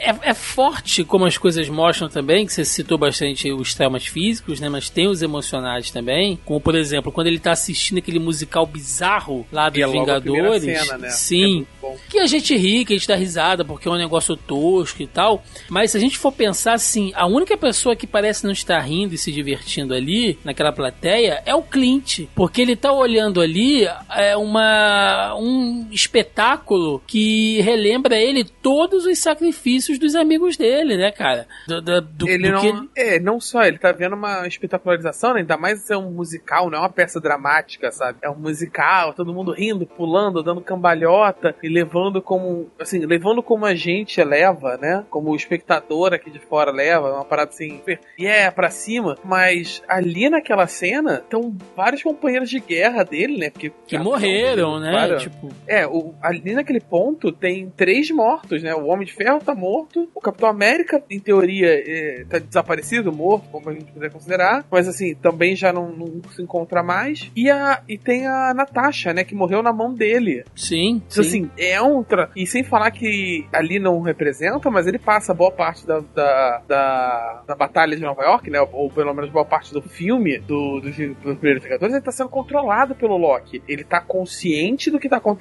é, 0.01 0.31
é 0.31 0.35
forte 0.35 1.05
como 1.05 1.25
as 1.25 1.37
coisas 1.37 1.69
mostram 1.69 2.09
também, 2.09 2.47
que 2.47 2.53
você 2.53 2.65
citou 2.65 2.97
bastante 2.97 3.51
os 3.53 3.75
traumas 3.75 4.07
físicos, 4.07 4.61
né? 4.61 4.69
Mas 4.69 4.89
tem 4.89 5.09
os 5.09 5.23
emocionais 5.23 5.91
também. 5.91 6.39
Como, 6.45 6.61
por 6.61 6.75
exemplo, 6.75 7.13
quando 7.13 7.27
ele 7.27 7.39
tá 7.39 7.53
assistindo 7.53 7.99
aquele 7.99 8.19
musical 8.19 8.67
bizarro 8.67 9.47
lá 9.53 9.69
dos 9.69 9.83
é 9.83 9.87
Vingadores. 9.87 10.63
cena, 10.63 10.99
né? 10.99 11.09
É 11.09 11.11
Sim. 11.11 11.67
bom. 11.81 11.97
Que 12.09 12.19
a 12.19 12.27
gente 12.27 12.57
ri, 12.57 12.85
que 12.85 12.95
a 12.95 12.97
gente 12.97 13.09
dá 13.09 13.17
risada, 13.17 13.65
porque 13.65 13.89
é 13.89 13.91
um 13.91 13.97
negócio 13.97 14.37
tosco 14.37 15.03
e 15.03 15.07
tal. 15.07 15.43
Mas 15.69 15.91
se 15.91 15.97
a 15.97 16.01
gente 16.01 16.19
for 16.19 16.33
pensar 16.33 16.75
assim, 16.75 17.13
a 17.15 17.27
única 17.27 17.57
pessoa 17.57 17.97
que 17.97 18.07
parece 18.07 18.45
não 18.45 18.53
estar 18.53 18.79
rindo 18.81 19.15
e 19.15 19.19
se 19.19 19.33
divertindo 19.33 19.95
ali, 19.95 20.39
naquela 20.45 20.73
plateia, 20.73 21.43
é 21.45 21.55
o 21.55 21.63
Clint. 21.63 22.27
Porque 22.35 22.63
ele 22.63 22.77
tá 22.77 22.93
olhando 22.93 23.41
ali 23.41 23.89
é 24.15 24.37
uma, 24.37 25.35
um 25.37 25.68
espetáculo 25.91 27.03
que 27.07 27.61
relembra 27.61 28.17
ele 28.17 28.45
todos 28.45 29.05
os 29.07 29.19
sacrifícios 29.19 29.99
dos 29.99 30.15
amigos 30.15 30.57
dele, 30.57 30.97
né, 30.97 31.11
cara? 31.13 31.47
Do, 31.67 31.81
do- 31.81 32.01
do- 32.01 32.29
ele 32.29 32.51
não. 32.51 32.61
que 32.61 32.89
É, 33.01 33.19
não 33.21 33.41
só, 33.41 33.63
ele 33.65 33.79
tá 33.79 33.93
vendo 33.93 34.15
uma 34.15 34.47
espetacularização, 34.47 35.35
né? 35.35 35.41
Ainda 35.41 35.57
mais 35.57 35.81
ser 35.81 35.97
um 35.97 36.11
musical, 36.11 36.71
não 36.71 36.79
é 36.79 36.81
uma 36.83 36.89
peça 36.89 37.21
dramática, 37.21 37.91
sabe? 37.91 38.19
É 38.23 38.31
um 38.31 38.37
musical, 38.39 39.13
todo 39.15 39.33
mundo 39.33 39.53
rindo, 39.53 39.87
pulando, 39.87 40.43
dando 40.43 40.61
cambalhota 40.61 41.55
e 41.63 41.69
levando 41.69 42.21
como. 42.21 42.71
Assim, 42.79 43.05
levando 43.07 43.43
como 43.43 43.65
a 43.65 43.75
gente 43.75 44.23
leva, 44.23 44.77
né? 44.77 45.05
Como 45.11 45.31
o 45.31 45.37
espectador 45.37 46.13
aqui 46.13 46.31
de 46.31 46.39
fora 46.39 46.71
leva, 46.71 47.13
uma 47.15 47.25
parada 47.25 47.51
assim, 47.51 47.81
e 48.19 48.27
é 48.27 48.51
pra 48.51 48.71
cima. 48.71 49.17
Mas 49.25 49.83
ali 49.89 50.29
naquela 50.29 50.67
cena 50.67 51.15
estão 51.23 51.57
vários 51.77 52.03
companheiros 52.03 52.51
de 52.51 52.61
guerra 52.61 53.05
dele, 53.05 53.39
né? 53.39 53.51
Porque, 53.51 53.73
que 53.87 53.99
morreram, 53.99 54.79
né? 54.81 54.93
Vários- 54.93 55.23
Tipo, 55.23 55.49
é, 55.67 55.87
o, 55.87 56.15
ali 56.23 56.55
naquele 56.55 56.81
ponto 56.81 57.33
tem 57.33 57.71
três 57.71 58.11
mortos, 58.11 58.63
né? 58.63 58.75
O 58.75 58.87
Homem 58.87 59.07
de 59.07 59.13
Ferro 59.13 59.41
tá 59.41 59.55
morto, 59.55 60.09
o 60.15 60.21
Capitão 60.21 60.49
América, 60.49 61.03
em 61.11 61.21
teoria, 61.21 61.69
é, 61.69 62.25
tá 62.29 62.39
desaparecido, 62.39 63.13
morto, 63.13 63.49
como 63.51 63.71
a 63.71 63.73
gente 63.73 63.93
puder 63.93 64.11
considerar, 64.11 64.65
mas 64.71 64.89
assim, 64.89 65.15
também 65.15 65.55
já 65.57 65.73
não, 65.73 65.91
não 65.91 66.21
se 66.35 66.43
encontra 66.43 66.83
mais. 66.83 67.31
E, 67.35 67.51
a, 67.51 67.83
e 67.89 67.99
tem 67.99 68.27
a 68.27 68.53
Natasha, 68.55 69.13
né? 69.13 69.25
Que 69.25 69.35
morreu 69.35 69.63
na 69.63 69.73
mão 69.73 69.93
dele. 69.93 70.45
sim, 70.55 71.03
Então, 71.07 71.23
sim. 71.23 71.29
assim, 71.29 71.51
é 71.59 71.81
um. 71.81 72.03
Tra... 72.03 72.31
E 72.35 72.47
sem 72.47 72.63
falar 72.63 72.91
que 72.91 73.47
ali 73.53 73.79
não 73.79 74.01
representa, 74.01 74.71
mas 74.71 74.87
ele 74.87 74.99
passa 74.99 75.35
boa 75.35 75.51
parte 75.51 75.87
da, 75.87 76.01
da, 76.15 76.63
da, 76.67 77.43
da 77.47 77.55
Batalha 77.55 77.97
de 77.97 78.03
Nova 78.03 78.23
York, 78.23 78.51
né? 78.51 78.61
Ou 78.61 78.91
pelo 78.91 79.15
menos 79.15 79.31
boa 79.31 79.45
parte 79.45 79.73
do 79.73 79.83
filme 79.83 80.39
do, 80.39 80.81
dos 80.81 80.97
do 80.97 81.37
Primeiros 81.37 81.63
Vingadores, 81.63 81.95
ele 81.95 82.05
tá 82.05 82.13
sendo 82.13 82.29
controlado 82.29 82.95
pelo 82.95 83.17
Loki. 83.17 83.63
Ele 83.69 83.85
tá 83.85 84.01
consciente 84.01 84.91
do 84.91 84.99
que 84.99 85.09
tá 85.09 85.17
acontecendo, 85.17 85.38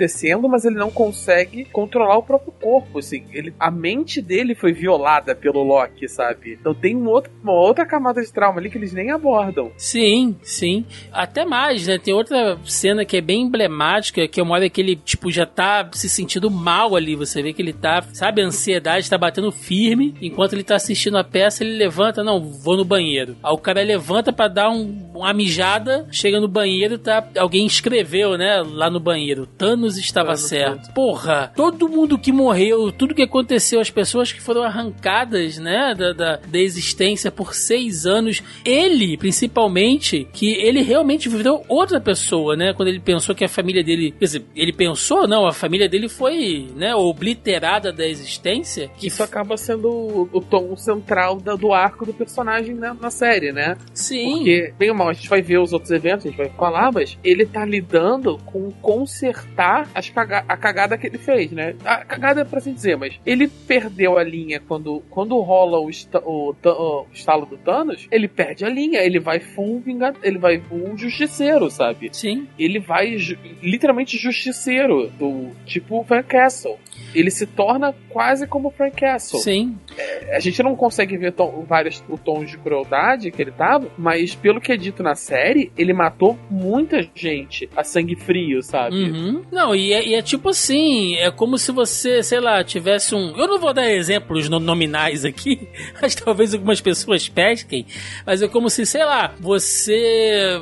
mas 0.50 0.66
ele 0.66 0.76
não 0.76 0.92
consegue 0.92 1.66
controlar 1.66 2.18
o 2.18 2.24
próprio 2.24 2.52
corpo, 2.52 3.00
assim. 3.00 3.24
Ele, 3.32 3.54
a 3.60 3.72
mente 3.72 4.22
dele 4.22 4.56
foi 4.56 4.74
violada 4.74 5.36
pelo 5.36 5.64
Loki, 5.64 6.08
sabe? 6.08 6.58
Então 6.60 6.74
tem 6.74 6.96
um 6.96 7.08
outro, 7.08 7.32
uma 7.44 7.54
outra 7.54 7.86
camada 7.86 8.22
de 8.22 8.32
trauma 8.32 8.60
ali 8.60 8.70
que 8.70 8.78
eles 8.78 8.94
nem 8.94 9.12
abordam. 9.12 9.72
Sim, 9.78 10.36
sim. 10.44 10.86
Até 11.12 11.46
mais, 11.46 11.88
né? 11.88 11.98
Tem 11.98 12.14
outra 12.14 12.58
cena 12.66 13.06
que 13.06 13.18
é 13.18 13.22
bem 13.22 13.44
emblemática, 13.44 14.28
que 14.28 14.40
é 14.40 14.44
uma 14.44 14.56
hora 14.56 14.70
que 14.70 14.82
ele, 14.82 14.96
tipo, 14.96 15.32
já 15.32 15.46
tá 15.46 15.88
se 15.94 16.10
sentindo 16.10 16.50
mal 16.52 16.96
ali. 16.96 17.16
Você 17.16 17.42
vê 17.42 17.54
que 17.54 17.62
ele 17.62 17.74
tá, 17.74 18.02
sabe, 18.14 18.42
a 18.42 18.46
ansiedade 18.46 19.10
tá 19.10 19.18
batendo 19.18 19.52
firme. 19.52 20.16
Enquanto 20.22 20.54
ele 20.54 20.64
tá 20.64 20.76
assistindo 20.76 21.18
a 21.18 21.24
peça, 21.24 21.64
ele 21.64 21.78
levanta, 21.78 22.24
não, 22.24 22.40
vou 22.42 22.76
no 22.78 22.86
banheiro. 22.86 23.36
Aí 23.44 23.54
o 23.54 23.58
cara 23.58 23.82
levanta 23.82 24.34
pra 24.34 24.48
dar 24.48 24.70
um- 24.70 25.12
uma 25.16 25.34
mijada, 25.34 26.08
chega 26.12 26.40
no 26.40 26.48
banheiro, 26.48 26.98
tá. 26.98 27.26
Alguém 27.38 27.66
escreveu, 27.66 28.38
né, 28.38 28.62
lá 28.66 28.90
no 28.90 29.00
banheiro. 29.00 29.46
Thanos 29.46 29.87
Thanos 29.88 29.98
estava 29.98 30.28
Thanos, 30.28 30.42
certo. 30.42 30.94
Porra, 30.94 31.52
todo 31.56 31.88
mundo 31.88 32.18
que 32.18 32.32
morreu, 32.32 32.92
tudo 32.92 33.16
que 33.16 33.22
aconteceu, 33.24 33.80
as 33.80 33.90
pessoas 33.90 34.32
que 34.32 34.42
foram 34.42 34.64
arrancadas, 34.64 35.58
né, 35.58 35.94
da, 35.98 36.14
da, 36.14 36.36
da 36.38 36.60
existência 36.60 37.32
por 37.32 37.54
seis 37.54 38.06
anos, 38.06 38.42
ele, 38.66 39.18
principalmente, 39.18 40.28
que 40.34 40.52
ele 40.54 40.82
realmente 40.82 41.30
virou 41.30 41.64
outra 41.68 42.00
pessoa, 42.00 42.56
né, 42.56 42.74
quando 42.74 42.90
ele 42.90 43.00
pensou 43.00 43.34
que 43.34 43.44
a 43.44 43.50
família 43.50 43.84
dele, 43.84 44.12
quer 44.12 44.26
dizer, 44.26 44.46
ele 44.56 44.74
pensou, 44.74 45.28
não, 45.28 45.46
a 45.48 45.54
família 45.54 45.88
dele 45.88 46.10
foi, 46.10 46.68
né, 46.76 46.94
obliterada 46.96 47.92
da 47.92 48.06
existência. 48.08 48.90
Que 48.98 49.08
Isso 49.08 49.24
acaba 49.24 49.58
sendo 49.58 49.90
o, 49.90 50.30
o 50.34 50.42
tom 50.42 50.76
central 50.76 51.38
da- 51.40 51.56
do 51.56 51.74
arco 51.74 52.06
do 52.06 52.14
personagem 52.14 52.76
na, 52.76 52.94
na 52.94 53.10
série, 53.10 53.52
né? 53.52 53.78
Sim. 53.94 54.34
Porque, 54.38 54.74
bem 54.78 54.90
ou 54.90 54.96
mal, 54.96 55.10
a 55.10 55.14
gente 55.14 55.30
vai 55.30 55.42
ver 55.42 55.60
os 55.60 55.74
outros 55.74 55.92
eventos, 55.92 56.26
a 56.26 56.30
gente 56.30 56.38
vai 56.38 56.50
falar, 56.50 56.92
mas 56.92 57.18
ele 57.24 57.46
tá 57.46 57.66
lidando 57.66 58.38
com 58.46 58.72
consertar 58.72 59.77
as 59.94 60.10
caga 60.10 60.44
a 60.48 60.58
cagada 60.58 60.98
que 60.98 61.08
ele 61.08 61.18
fez, 61.18 61.52
né? 61.52 61.76
A 61.86 62.04
cagada 62.06 62.42
é 62.42 62.44
pra 62.46 62.60
assim 62.60 62.74
dizer, 62.74 62.98
mas 62.98 63.20
ele 63.26 63.48
perdeu 63.48 64.18
a 64.18 64.24
linha 64.24 64.60
quando, 64.60 65.04
quando 65.10 65.38
rola 65.42 65.80
o, 65.80 65.90
esta- 65.90 66.22
o, 66.26 66.54
o 66.64 67.06
estalo 67.14 67.46
do 67.46 67.58
Thanos, 67.58 68.08
ele 68.12 68.28
perde 68.28 68.66
a 68.66 68.70
linha, 68.70 69.00
ele 69.02 69.20
vai 69.20 69.40
full 69.40 69.80
vinga 69.80 70.14
ele 70.24 70.38
vai 70.38 70.60
full 70.60 70.98
justiceiro, 70.98 71.70
sabe? 71.70 72.10
Sim. 72.12 72.48
Ele 72.58 72.80
vai 72.80 73.18
ju- 73.18 73.38
literalmente 73.62 74.18
justiceiro, 74.18 75.10
do 75.20 75.52
tipo 75.66 76.04
Frank 76.06 76.28
Castle. 76.28 76.78
Ele 77.14 77.30
se 77.32 77.46
torna 77.46 77.94
quase 78.10 78.48
como 78.48 78.70
Frank 78.72 78.96
Castle 78.96 79.40
Sim. 79.40 79.78
a 80.32 80.40
gente 80.40 80.62
não 80.64 80.76
consegue 80.76 81.18
ver 81.18 81.32
tom- 81.32 81.64
vários 81.68 82.00
tons 82.24 82.50
de 82.50 82.58
crueldade 82.58 83.32
que 83.32 83.42
ele 83.42 83.52
tava, 83.52 83.88
mas 83.98 84.34
pelo 84.36 84.60
que 84.60 84.72
é 84.72 84.78
dito 84.78 85.02
na 85.04 85.16
série, 85.16 85.72
ele 85.78 85.94
matou 85.94 86.38
muita 86.50 87.08
gente 87.16 87.70
a 87.76 87.84
sangue 87.84 88.16
frio, 88.16 88.62
sabe? 88.62 88.96
Uhum. 89.12 89.42
Não, 89.52 89.67
e 89.76 89.94
é, 89.94 90.08
e 90.08 90.16
é 90.16 90.22
tipo 90.22 90.50
assim, 90.50 91.16
é 91.16 91.30
como 91.32 91.58
se 91.58 91.72
você, 91.72 92.22
sei 92.24 92.40
lá, 92.40 92.64
tivesse 92.64 93.14
um. 93.16 93.36
Eu 93.38 93.48
não 93.48 93.60
vou 93.60 93.74
dar 93.74 93.90
exemplos 93.90 94.50
no- 94.50 94.60
nominais 94.60 95.24
aqui, 95.26 95.68
mas 96.02 96.16
talvez 96.16 96.54
algumas 96.54 96.82
pessoas 96.82 97.28
pesquem, 97.30 97.86
mas 98.26 98.42
é 98.42 98.48
como 98.48 98.70
se, 98.70 98.86
sei 98.86 99.04
lá, 99.06 99.34
você 99.40 100.60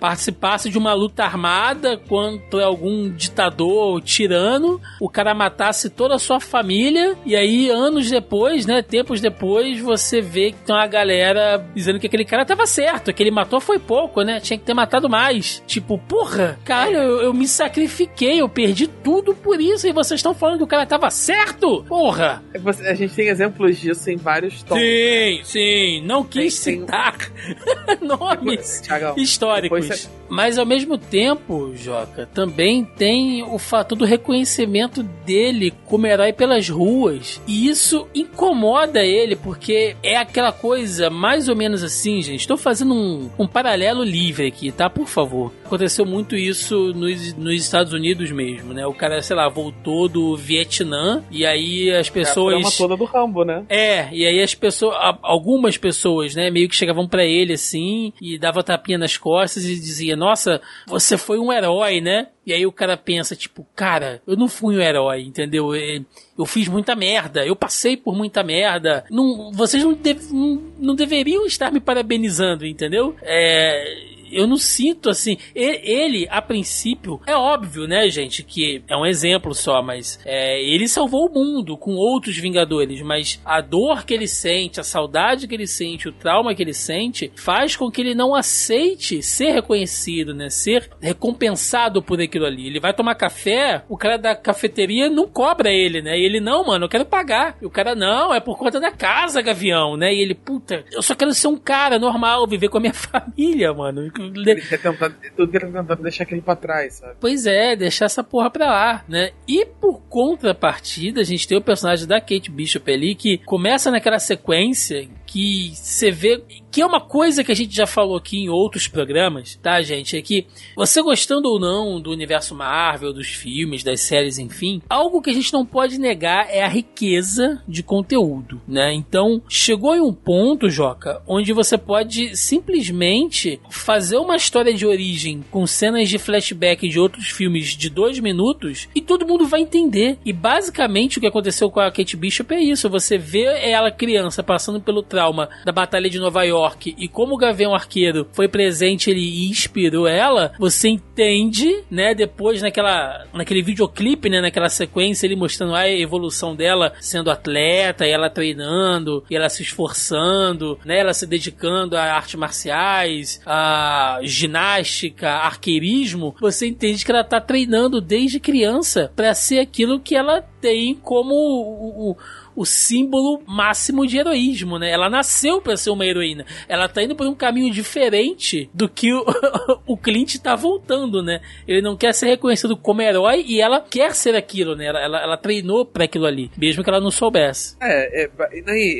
participasse 0.00 0.70
de 0.70 0.78
uma 0.78 0.92
luta 0.94 1.24
armada 1.24 1.96
contra 1.96 2.64
algum 2.64 3.10
ditador 3.10 3.92
ou 3.94 4.00
tirano, 4.00 4.80
o 5.00 5.08
cara 5.08 5.34
matasse 5.34 5.90
toda 5.90 6.14
a 6.14 6.18
sua 6.18 6.38
família, 6.38 7.16
e 7.26 7.34
aí 7.34 7.68
anos 7.68 8.08
depois, 8.08 8.64
né, 8.64 8.80
tempos 8.80 9.20
depois, 9.20 9.80
você 9.80 10.20
vê 10.20 10.52
que 10.52 10.58
tem 10.58 10.74
uma 10.74 10.86
galera 10.86 11.64
dizendo 11.74 11.98
que 11.98 12.06
aquele 12.06 12.24
cara 12.24 12.44
tava 12.44 12.64
certo, 12.66 13.12
que 13.12 13.22
ele 13.22 13.30
matou 13.32 13.60
foi 13.60 13.78
pouco, 13.80 14.22
né, 14.22 14.38
tinha 14.38 14.56
que 14.58 14.64
ter 14.64 14.74
matado 14.74 15.08
mais. 15.08 15.62
Tipo, 15.66 15.98
porra, 15.98 16.58
cara, 16.64 16.92
eu, 16.92 17.20
eu 17.22 17.34
me 17.34 17.48
sacrifiquei, 17.48 18.40
eu 18.40 18.47
perdi 18.48 18.86
tudo 18.86 19.34
por 19.34 19.60
isso, 19.60 19.86
e 19.86 19.92
vocês 19.92 20.18
estão 20.18 20.34
falando 20.34 20.58
que 20.58 20.64
o 20.64 20.66
cara 20.68 20.86
tava 20.86 21.10
certo? 21.10 21.84
Porra! 21.88 22.42
É 22.54 22.90
A 22.90 22.94
gente 22.94 23.14
tem 23.14 23.28
exemplos 23.28 23.78
disso 23.78 24.10
em 24.10 24.16
vários 24.16 24.62
tons. 24.62 24.78
Sim, 24.78 25.40
sim, 25.44 26.02
não 26.04 26.24
quis 26.24 26.58
Tem- 26.60 26.78
tem- 26.78 26.86
citar 26.86 27.16
nomes 28.00 28.80
Thiagão, 28.80 29.14
históricos. 29.16 29.86
você- 29.86 30.08
Mas 30.30 30.58
ao 30.58 30.66
mesmo 30.66 30.98
tempo, 30.98 31.72
Joca, 31.74 32.26
também 32.34 32.84
tem 32.84 33.42
o 33.42 33.58
fato 33.58 33.94
do 33.96 34.04
reconhecimento 34.04 35.02
dele 35.02 35.72
como 35.86 36.06
herói 36.06 36.34
pelas 36.34 36.68
ruas. 36.68 37.40
E 37.46 37.66
isso 37.66 38.06
incomoda 38.14 39.00
ele, 39.02 39.34
porque 39.36 39.96
é 40.02 40.16
aquela 40.18 40.52
coisa 40.52 41.08
mais 41.08 41.48
ou 41.48 41.56
menos 41.56 41.82
assim, 41.82 42.20
gente. 42.20 42.40
Estou 42.40 42.58
fazendo 42.58 42.92
um, 42.94 43.30
um 43.38 43.46
paralelo 43.46 44.02
livre 44.04 44.46
aqui, 44.48 44.70
tá? 44.70 44.90
Por 44.90 45.06
favor. 45.06 45.50
Aconteceu 45.64 46.04
muito 46.04 46.36
isso 46.36 46.92
nos, 46.92 47.32
nos 47.34 47.54
Estados 47.54 47.94
Unidos 47.94 48.30
mesmo, 48.38 48.72
né? 48.72 48.86
O 48.86 48.94
cara, 48.94 49.20
sei 49.20 49.34
lá, 49.34 49.48
voltou 49.48 50.08
do 50.08 50.36
Vietnã 50.36 51.24
e 51.30 51.44
aí 51.44 51.90
as 51.90 52.06
É 52.06 52.10
a 52.10 52.12
pessoas. 52.12 52.54
trama 52.54 52.70
toda 52.76 52.96
do 52.96 53.04
Rambo, 53.04 53.44
né? 53.44 53.64
É, 53.68 54.08
e 54.12 54.24
aí 54.26 54.40
as 54.40 54.54
pessoas, 54.54 54.96
algumas 55.22 55.76
pessoas, 55.76 56.34
né, 56.34 56.50
meio 56.50 56.68
que 56.68 56.76
chegavam 56.76 57.08
pra 57.08 57.24
ele 57.24 57.54
assim 57.54 58.12
e 58.22 58.38
dava 58.38 58.62
tapinha 58.62 58.98
nas 58.98 59.16
costas 59.16 59.64
e 59.64 59.74
dizia: 59.74 60.16
"Nossa, 60.16 60.60
você 60.86 61.18
foi 61.18 61.38
um 61.38 61.52
herói, 61.52 62.00
né?" 62.00 62.28
E 62.46 62.52
aí 62.52 62.64
o 62.64 62.72
cara 62.72 62.96
pensa 62.96 63.34
tipo: 63.36 63.66
"Cara, 63.74 64.22
eu 64.26 64.36
não 64.36 64.48
fui 64.48 64.76
um 64.76 64.80
herói, 64.80 65.22
entendeu? 65.22 65.74
Eu, 65.74 66.46
fiz 66.46 66.68
muita 66.68 66.94
merda, 66.94 67.44
eu 67.44 67.56
passei 67.56 67.96
por 67.96 68.16
muita 68.16 68.42
merda. 68.42 69.04
Não, 69.10 69.50
vocês 69.52 69.82
não, 69.82 69.92
deve- 69.92 70.32
não, 70.32 70.62
não 70.78 70.94
deveriam 70.94 71.44
estar 71.44 71.70
me 71.72 71.80
parabenizando, 71.80 72.64
entendeu? 72.64 73.14
É, 73.22 74.16
eu 74.32 74.46
não 74.46 74.56
sinto 74.56 75.10
assim. 75.10 75.36
Ele, 75.54 76.26
a 76.30 76.40
princípio, 76.40 77.20
é 77.26 77.36
óbvio, 77.36 77.86
né, 77.86 78.08
gente, 78.08 78.42
que 78.42 78.82
é 78.88 78.96
um 78.96 79.06
exemplo 79.06 79.54
só, 79.54 79.82
mas 79.82 80.18
é, 80.24 80.62
ele 80.62 80.88
salvou 80.88 81.26
o 81.26 81.32
mundo 81.32 81.76
com 81.76 81.94
outros 81.94 82.38
Vingadores, 82.38 83.02
mas 83.02 83.40
a 83.44 83.60
dor 83.60 84.04
que 84.04 84.14
ele 84.14 84.26
sente, 84.26 84.80
a 84.80 84.84
saudade 84.84 85.46
que 85.46 85.54
ele 85.54 85.66
sente, 85.66 86.08
o 86.08 86.12
trauma 86.12 86.54
que 86.54 86.62
ele 86.62 86.72
sente, 86.72 87.30
faz 87.36 87.76
com 87.76 87.90
que 87.90 88.00
ele 88.00 88.14
não 88.14 88.34
aceite 88.34 89.22
ser 89.22 89.52
reconhecido, 89.52 90.34
né, 90.34 90.48
ser 90.48 90.90
recompensado 91.00 92.02
por 92.02 92.20
aquilo 92.20 92.46
ali. 92.46 92.66
Ele 92.66 92.80
vai 92.80 92.94
tomar 92.94 93.14
café, 93.14 93.82
o 93.88 93.96
cara 93.96 94.16
da 94.16 94.34
cafeteria 94.34 95.10
não 95.10 95.26
cobra 95.26 95.70
ele, 95.70 96.00
né, 96.00 96.18
e 96.18 96.24
ele, 96.24 96.40
não, 96.40 96.64
mano, 96.64 96.84
eu 96.84 96.88
quero 96.88 97.04
pagar. 97.04 97.56
E 97.60 97.66
o 97.66 97.70
cara, 97.70 97.94
não, 97.94 98.32
é 98.34 98.40
por 98.40 98.56
conta 98.56 98.80
da 98.80 98.90
casa, 98.90 99.42
Gavião, 99.42 99.96
né, 99.96 100.12
e 100.12 100.20
ele, 100.20 100.34
puta, 100.34 100.84
eu 100.92 101.02
só 101.02 101.14
quero 101.14 101.32
ser 101.34 101.48
um 101.48 101.56
cara 101.56 101.98
normal, 101.98 102.46
viver 102.46 102.68
com 102.68 102.78
a 102.78 102.80
minha 102.80 102.94
família, 102.94 103.72
mano. 103.72 104.10
Ele 104.20 104.60
quer 104.60 104.80
tentar, 104.80 105.10
tudo 105.36 105.50
que 105.50 105.58
tá 105.58 105.66
tentando 105.66 106.02
deixar 106.02 106.24
aquilo 106.24 106.42
pra 106.42 106.56
trás, 106.56 106.94
sabe? 106.94 107.14
Pois 107.20 107.46
é, 107.46 107.76
deixar 107.76 108.06
essa 108.06 108.22
porra 108.24 108.50
pra 108.50 108.66
lá, 108.66 109.04
né? 109.08 109.30
E 109.46 109.64
por 109.66 110.00
contrapartida, 110.08 111.20
a 111.20 111.24
gente 111.24 111.46
tem 111.46 111.58
o 111.58 111.62
personagem 111.62 112.06
da 112.06 112.20
Kate 112.20 112.50
Bishop 112.50 112.90
ali 112.92 113.14
que 113.14 113.38
começa 113.38 113.90
naquela 113.90 114.18
sequência 114.18 115.08
que 115.28 115.72
você 115.74 116.10
vê 116.10 116.42
que 116.70 116.80
é 116.80 116.86
uma 116.86 117.00
coisa 117.00 117.44
que 117.44 117.52
a 117.52 117.54
gente 117.54 117.74
já 117.74 117.86
falou 117.86 118.16
aqui 118.16 118.38
em 118.38 118.48
outros 118.48 118.88
programas, 118.88 119.58
tá, 119.62 119.80
gente? 119.82 120.16
É 120.16 120.22
que 120.22 120.46
você 120.76 121.02
gostando 121.02 121.48
ou 121.48 121.60
não 121.60 122.00
do 122.00 122.10
universo 122.10 122.54
Marvel, 122.54 123.12
dos 123.12 123.28
filmes, 123.28 123.82
das 123.82 124.00
séries, 124.00 124.38
enfim, 124.38 124.80
algo 124.88 125.20
que 125.20 125.30
a 125.30 125.32
gente 125.32 125.52
não 125.52 125.66
pode 125.66 125.98
negar 125.98 126.48
é 126.50 126.62
a 126.62 126.68
riqueza 126.68 127.62
de 127.66 127.82
conteúdo, 127.82 128.60
né? 128.66 128.92
Então, 128.94 129.42
chegou 129.48 129.94
em 129.94 130.00
um 130.00 130.12
ponto, 130.12 130.70
Joca, 130.70 131.22
onde 131.26 131.52
você 131.52 131.76
pode 131.76 132.36
simplesmente 132.36 133.60
fazer 133.68 134.16
uma 134.16 134.36
história 134.36 134.72
de 134.72 134.86
origem 134.86 135.44
com 135.50 135.66
cenas 135.66 136.08
de 136.08 136.18
flashback 136.18 136.88
de 136.88 136.98
outros 136.98 137.28
filmes 137.28 137.76
de 137.76 137.90
dois 137.90 138.18
minutos 138.18 138.88
e 138.94 139.02
todo 139.02 139.26
mundo 139.26 139.46
vai 139.46 139.60
entender. 139.60 140.18
E 140.24 140.32
basicamente 140.32 141.18
o 141.18 141.20
que 141.20 141.26
aconteceu 141.26 141.70
com 141.70 141.80
a 141.80 141.90
Kate 141.90 142.16
Bishop 142.16 142.54
é 142.54 142.60
isso: 142.60 142.88
você 142.88 143.18
vê 143.18 143.44
ela 143.68 143.90
criança 143.90 144.42
passando 144.42 144.80
pelo 144.80 145.02
trauma 145.18 145.48
da 145.64 145.72
Batalha 145.72 146.08
de 146.08 146.20
Nova 146.20 146.44
York 146.44 146.94
e 146.96 147.08
como 147.08 147.34
o 147.34 147.36
Gavião 147.36 147.74
Arqueiro 147.74 148.28
foi 148.32 148.46
presente 148.46 149.10
ele 149.10 149.48
inspirou 149.50 150.06
ela, 150.06 150.52
você 150.60 150.88
entende, 150.88 151.82
né? 151.90 152.14
Depois 152.14 152.62
naquela 152.62 153.26
naquele 153.34 153.60
videoclipe, 153.60 154.30
né? 154.30 154.40
Naquela 154.40 154.68
sequência 154.68 155.26
ele 155.26 155.34
mostrando 155.34 155.74
a 155.74 155.88
evolução 155.88 156.54
dela 156.54 156.92
sendo 157.00 157.32
atleta, 157.32 158.06
e 158.06 158.10
ela 158.10 158.30
treinando, 158.30 159.24
e 159.28 159.34
ela 159.34 159.48
se 159.48 159.62
esforçando, 159.62 160.78
né? 160.84 161.00
Ela 161.00 161.12
se 161.12 161.26
dedicando 161.26 161.96
a 161.96 162.02
artes 162.02 162.36
marciais, 162.36 163.40
a 163.44 164.20
ginástica, 164.22 165.30
arqueirismo. 165.30 166.36
Você 166.40 166.68
entende 166.68 167.04
que 167.04 167.10
ela 167.10 167.24
tá 167.24 167.40
treinando 167.40 168.00
desde 168.00 168.38
criança 168.38 169.10
para 169.16 169.34
ser 169.34 169.58
aquilo 169.58 169.98
que 169.98 170.14
ela 170.14 170.42
tem 170.60 170.94
como 170.94 171.34
o, 171.34 172.10
o 172.10 172.16
o 172.58 172.66
símbolo 172.66 173.40
máximo 173.46 174.04
de 174.04 174.18
heroísmo, 174.18 174.78
né? 174.78 174.90
Ela 174.90 175.08
nasceu 175.08 175.60
para 175.60 175.76
ser 175.76 175.90
uma 175.90 176.04
heroína. 176.04 176.44
Ela 176.68 176.88
tá 176.88 177.02
indo 177.02 177.14
por 177.14 177.26
um 177.26 177.34
caminho 177.34 177.72
diferente 177.72 178.68
do 178.74 178.88
que 178.88 179.12
o, 179.12 179.24
o 179.86 179.96
Clint 179.96 180.38
tá 180.38 180.56
voltando, 180.56 181.22
né? 181.22 181.40
Ele 181.66 181.80
não 181.80 181.96
quer 181.96 182.12
ser 182.12 182.26
reconhecido 182.26 182.76
como 182.76 183.00
herói 183.00 183.44
e 183.46 183.60
ela 183.60 183.80
quer 183.80 184.12
ser 184.14 184.34
aquilo, 184.34 184.74
né? 184.74 184.86
Ela, 184.86 185.00
ela, 185.00 185.22
ela 185.22 185.36
treinou 185.36 185.86
para 185.86 186.04
aquilo 186.04 186.26
ali, 186.26 186.50
mesmo 186.56 186.82
que 186.82 186.90
ela 186.90 187.00
não 187.00 187.12
soubesse. 187.12 187.76
É, 187.80 188.24
é, 188.24 188.30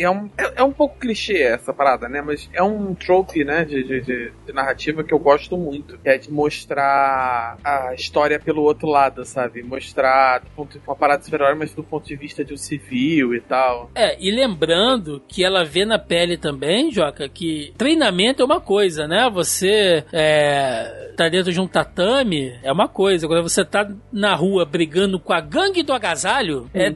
é, 0.03 0.11
um, 0.11 0.31
é, 0.39 0.53
é 0.57 0.63
um 0.63 0.73
pouco 0.73 0.99
clichê 0.99 1.43
essa 1.43 1.73
parada, 1.73 2.09
né? 2.09 2.23
Mas 2.23 2.49
é 2.53 2.63
um 2.63 2.95
trope, 2.95 3.45
né, 3.45 3.65
de, 3.65 3.83
de, 3.83 4.01
de, 4.01 4.33
de 4.47 4.53
narrativa 4.53 5.03
que 5.03 5.13
eu 5.13 5.19
gosto 5.19 5.57
muito. 5.57 5.99
Que 5.99 6.11
é 6.11 6.19
de 6.19 6.31
mostrar 6.31 7.59
a 7.65 7.95
história 7.95 8.39
pelo 8.39 8.63
outro 8.63 8.89
lado, 8.89 9.25
sabe? 9.25 9.63
Mostrar 9.63 10.39
do 10.39 10.51
ponto, 10.51 10.81
uma 10.87 10.97
parada 10.97 11.23
super-herói, 11.23 11.55
mas 11.57 11.75
do 11.75 11.83
ponto 11.83 12.07
de 12.07 12.15
vista 12.15 12.45
de 12.45 12.55
um 12.55 12.57
civil 12.57 13.35
e 13.35 13.41
tal. 13.49 13.91
É, 13.95 14.17
e 14.21 14.31
lembrando 14.31 15.23
que 15.27 15.45
ela 15.45 15.65
vê 15.65 15.85
na 15.85 15.99
pele 15.99 16.37
também, 16.37 16.93
Joca, 16.93 17.29
que 17.29 17.73
treinamento 17.77 18.43
é 18.43 18.45
uma 18.45 18.61
coisa, 18.61 19.09
né? 19.09 19.29
Você 19.33 20.05
é, 20.13 21.13
tá 21.17 21.29
dentro 21.29 21.53
de 21.53 21.61
um 21.61 21.67
tatame 21.67 22.59
é 22.63 22.71
uma 22.71 22.87
coisa. 22.87 23.27
Agora 23.27 23.43
você 23.43 23.65
tá 23.65 23.91
na 24.13 24.35
rua 24.35 24.65
brigando 24.65 25.19
com 25.19 25.33
a 25.33 25.41
gangue 25.41 25.83
do 25.83 25.93
agasalho 25.93 26.71
é, 26.75 26.95